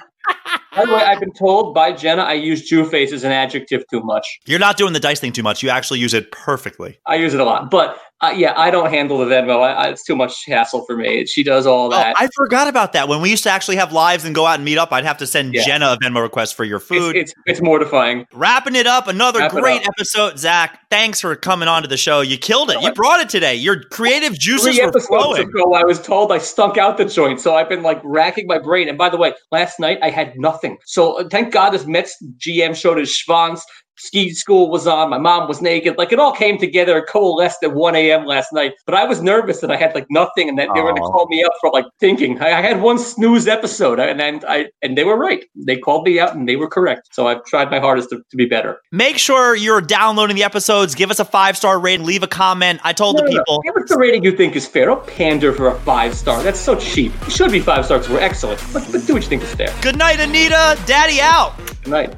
By 0.76 0.84
the 0.86 0.92
way, 0.92 1.02
I've 1.02 1.20
been 1.20 1.32
told 1.32 1.72
by 1.72 1.92
Jenna 1.92 2.22
I 2.22 2.32
use 2.32 2.62
Jew 2.68 2.84
face 2.84 3.12
as 3.12 3.22
an 3.22 3.30
adjective 3.30 3.84
too 3.88 4.00
much. 4.00 4.40
You're 4.46 4.58
not 4.58 4.76
doing 4.76 4.92
the 4.92 5.00
dice 5.00 5.20
thing 5.20 5.32
too 5.32 5.42
much. 5.44 5.62
You 5.62 5.70
actually 5.70 6.00
use 6.00 6.14
it 6.14 6.32
perfectly. 6.32 6.98
I 7.06 7.14
use 7.14 7.32
it 7.32 7.38
a 7.40 7.44
lot. 7.44 7.70
But 7.70 7.96
uh, 8.20 8.32
yeah, 8.34 8.54
I 8.56 8.70
don't 8.70 8.90
handle 8.90 9.18
the 9.18 9.26
Venmo. 9.26 9.60
I, 9.60 9.72
I, 9.72 9.88
it's 9.90 10.02
too 10.04 10.16
much 10.16 10.46
hassle 10.46 10.84
for 10.86 10.96
me. 10.96 11.26
She 11.26 11.42
does 11.42 11.66
all 11.66 11.88
Oh, 11.88 11.90
that. 11.90 12.14
I 12.18 12.28
forgot 12.34 12.68
about 12.68 12.92
that. 12.94 13.06
When 13.06 13.20
we 13.20 13.28
used 13.28 13.42
to 13.42 13.50
actually 13.50 13.76
have 13.76 13.92
lives 13.92 14.24
and 14.24 14.34
go 14.34 14.46
out 14.46 14.54
and 14.56 14.64
meet 14.64 14.78
up, 14.78 14.92
I'd 14.92 15.04
have 15.04 15.18
to 15.18 15.26
send 15.26 15.52
Yeah. 15.52 15.64
Jenna 15.64 15.92
a 15.92 15.96
Venmo 15.98 16.22
request 16.22 16.54
for 16.54 16.64
your 16.64 16.80
food. 16.80 17.16
it's, 17.16 17.32
it's, 17.32 17.40
it's 17.46 17.60
mortifying. 17.62 18.24
Wrapping 18.32 18.76
it 18.76 18.86
up, 18.86 19.08
another 19.08 19.40
Wrap 19.40 19.50
great 19.50 19.82
up. 19.82 19.88
episode. 19.88 20.38
Zach, 20.38 20.80
thanks 20.90 21.20
for 21.20 21.36
coming 21.36 21.68
on 21.68 21.82
to 21.82 21.88
the 21.88 21.96
show. 21.98 22.20
You 22.22 22.38
killed 22.38 22.70
it. 22.70 22.80
You 22.80 22.92
brought 22.92 23.20
it 23.20 23.28
today. 23.28 23.54
Your 23.56 23.82
creative 23.82 24.38
juices 24.38 24.76
Three 24.76 24.86
were 24.86 25.00
flowing. 25.00 25.42
ago, 25.42 25.74
I 25.74 25.84
was 25.84 26.00
told 26.00 26.32
I 26.32 26.38
stunk 26.38 26.78
out 26.78 26.96
the 26.96 27.04
joint. 27.04 27.40
So 27.40 27.54
I've 27.54 27.68
been 27.68 27.82
like 27.82 28.00
racking 28.04 28.46
my 28.46 28.58
brain. 28.58 28.88
And 28.88 28.96
by 28.96 29.10
the 29.10 29.18
way, 29.18 29.34
last 29.52 29.78
night 29.78 29.98
I 30.02 30.08
had 30.14 30.38
nothing. 30.38 30.78
So 30.86 31.28
thank 31.28 31.52
God 31.52 31.70
this 31.70 31.86
Mets 31.86 32.16
GM 32.38 32.74
showed 32.76 32.98
his 32.98 33.10
schwanz. 33.10 33.60
Ski 33.96 34.30
school 34.30 34.70
was 34.70 34.86
on. 34.86 35.10
My 35.10 35.18
mom 35.18 35.48
was 35.48 35.62
naked. 35.62 35.96
Like 35.98 36.12
it 36.12 36.18
all 36.18 36.32
came 36.32 36.58
together 36.58 36.98
and 36.98 37.06
coalesced 37.06 37.62
at 37.62 37.72
1 37.74 37.94
a.m. 37.96 38.24
last 38.26 38.52
night. 38.52 38.72
But 38.86 38.94
I 38.94 39.04
was 39.04 39.22
nervous 39.22 39.60
that 39.60 39.70
I 39.70 39.76
had 39.76 39.94
like 39.94 40.06
nothing 40.10 40.48
and 40.48 40.58
that 40.58 40.68
they 40.74 40.80
were 40.80 40.90
going 40.92 41.02
to 41.02 41.08
call 41.08 41.26
me 41.28 41.44
up 41.44 41.52
for 41.60 41.70
like 41.70 41.86
thinking. 42.00 42.40
I, 42.42 42.48
I 42.58 42.60
had 42.62 42.80
one 42.82 42.98
snooze 42.98 43.46
episode 43.46 43.98
and 44.00 44.18
then 44.18 44.40
I 44.48 44.66
and 44.82 44.98
they 44.98 45.04
were 45.04 45.16
right. 45.16 45.44
They 45.54 45.76
called 45.76 46.06
me 46.06 46.18
out 46.18 46.34
and 46.34 46.48
they 46.48 46.56
were 46.56 46.68
correct. 46.68 47.08
So 47.14 47.28
I've 47.28 47.44
tried 47.44 47.70
my 47.70 47.78
hardest 47.78 48.10
to, 48.10 48.20
to 48.30 48.36
be 48.36 48.46
better. 48.46 48.78
Make 48.92 49.18
sure 49.18 49.54
you're 49.54 49.80
downloading 49.80 50.36
the 50.36 50.44
episodes. 50.44 50.94
Give 50.94 51.10
us 51.10 51.18
a 51.20 51.24
five 51.24 51.56
star 51.56 51.78
rating. 51.78 52.04
Leave 52.06 52.22
a 52.22 52.28
comment. 52.28 52.80
I 52.84 52.92
told 52.92 53.16
No, 53.16 53.22
the 53.22 53.30
no, 53.30 53.36
no. 53.36 53.42
people. 53.42 53.62
Give 53.62 53.76
us 53.76 53.88
the 53.88 53.96
rating 53.96 54.24
you 54.24 54.36
think 54.36 54.56
is 54.56 54.66
fair. 54.66 54.86
Don't 54.86 55.06
pander 55.06 55.52
for 55.52 55.68
a 55.68 55.78
five 55.80 56.14
star. 56.14 56.42
That's 56.42 56.58
so 56.60 56.74
cheap. 56.76 57.12
It 57.22 57.32
should 57.32 57.52
be 57.52 57.60
five 57.60 57.84
stars. 57.84 58.08
We're 58.08 58.20
excellent. 58.20 58.60
But, 58.72 58.86
but 58.90 59.06
do 59.06 59.14
what 59.14 59.22
you 59.22 59.28
think 59.28 59.42
is 59.42 59.54
fair. 59.54 59.72
Good 59.82 59.96
night, 59.96 60.18
Anita. 60.20 60.78
Daddy 60.86 61.20
out. 61.20 61.56
Good 61.82 61.88
night. 61.88 62.16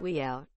We 0.00 0.20
out. 0.20 0.46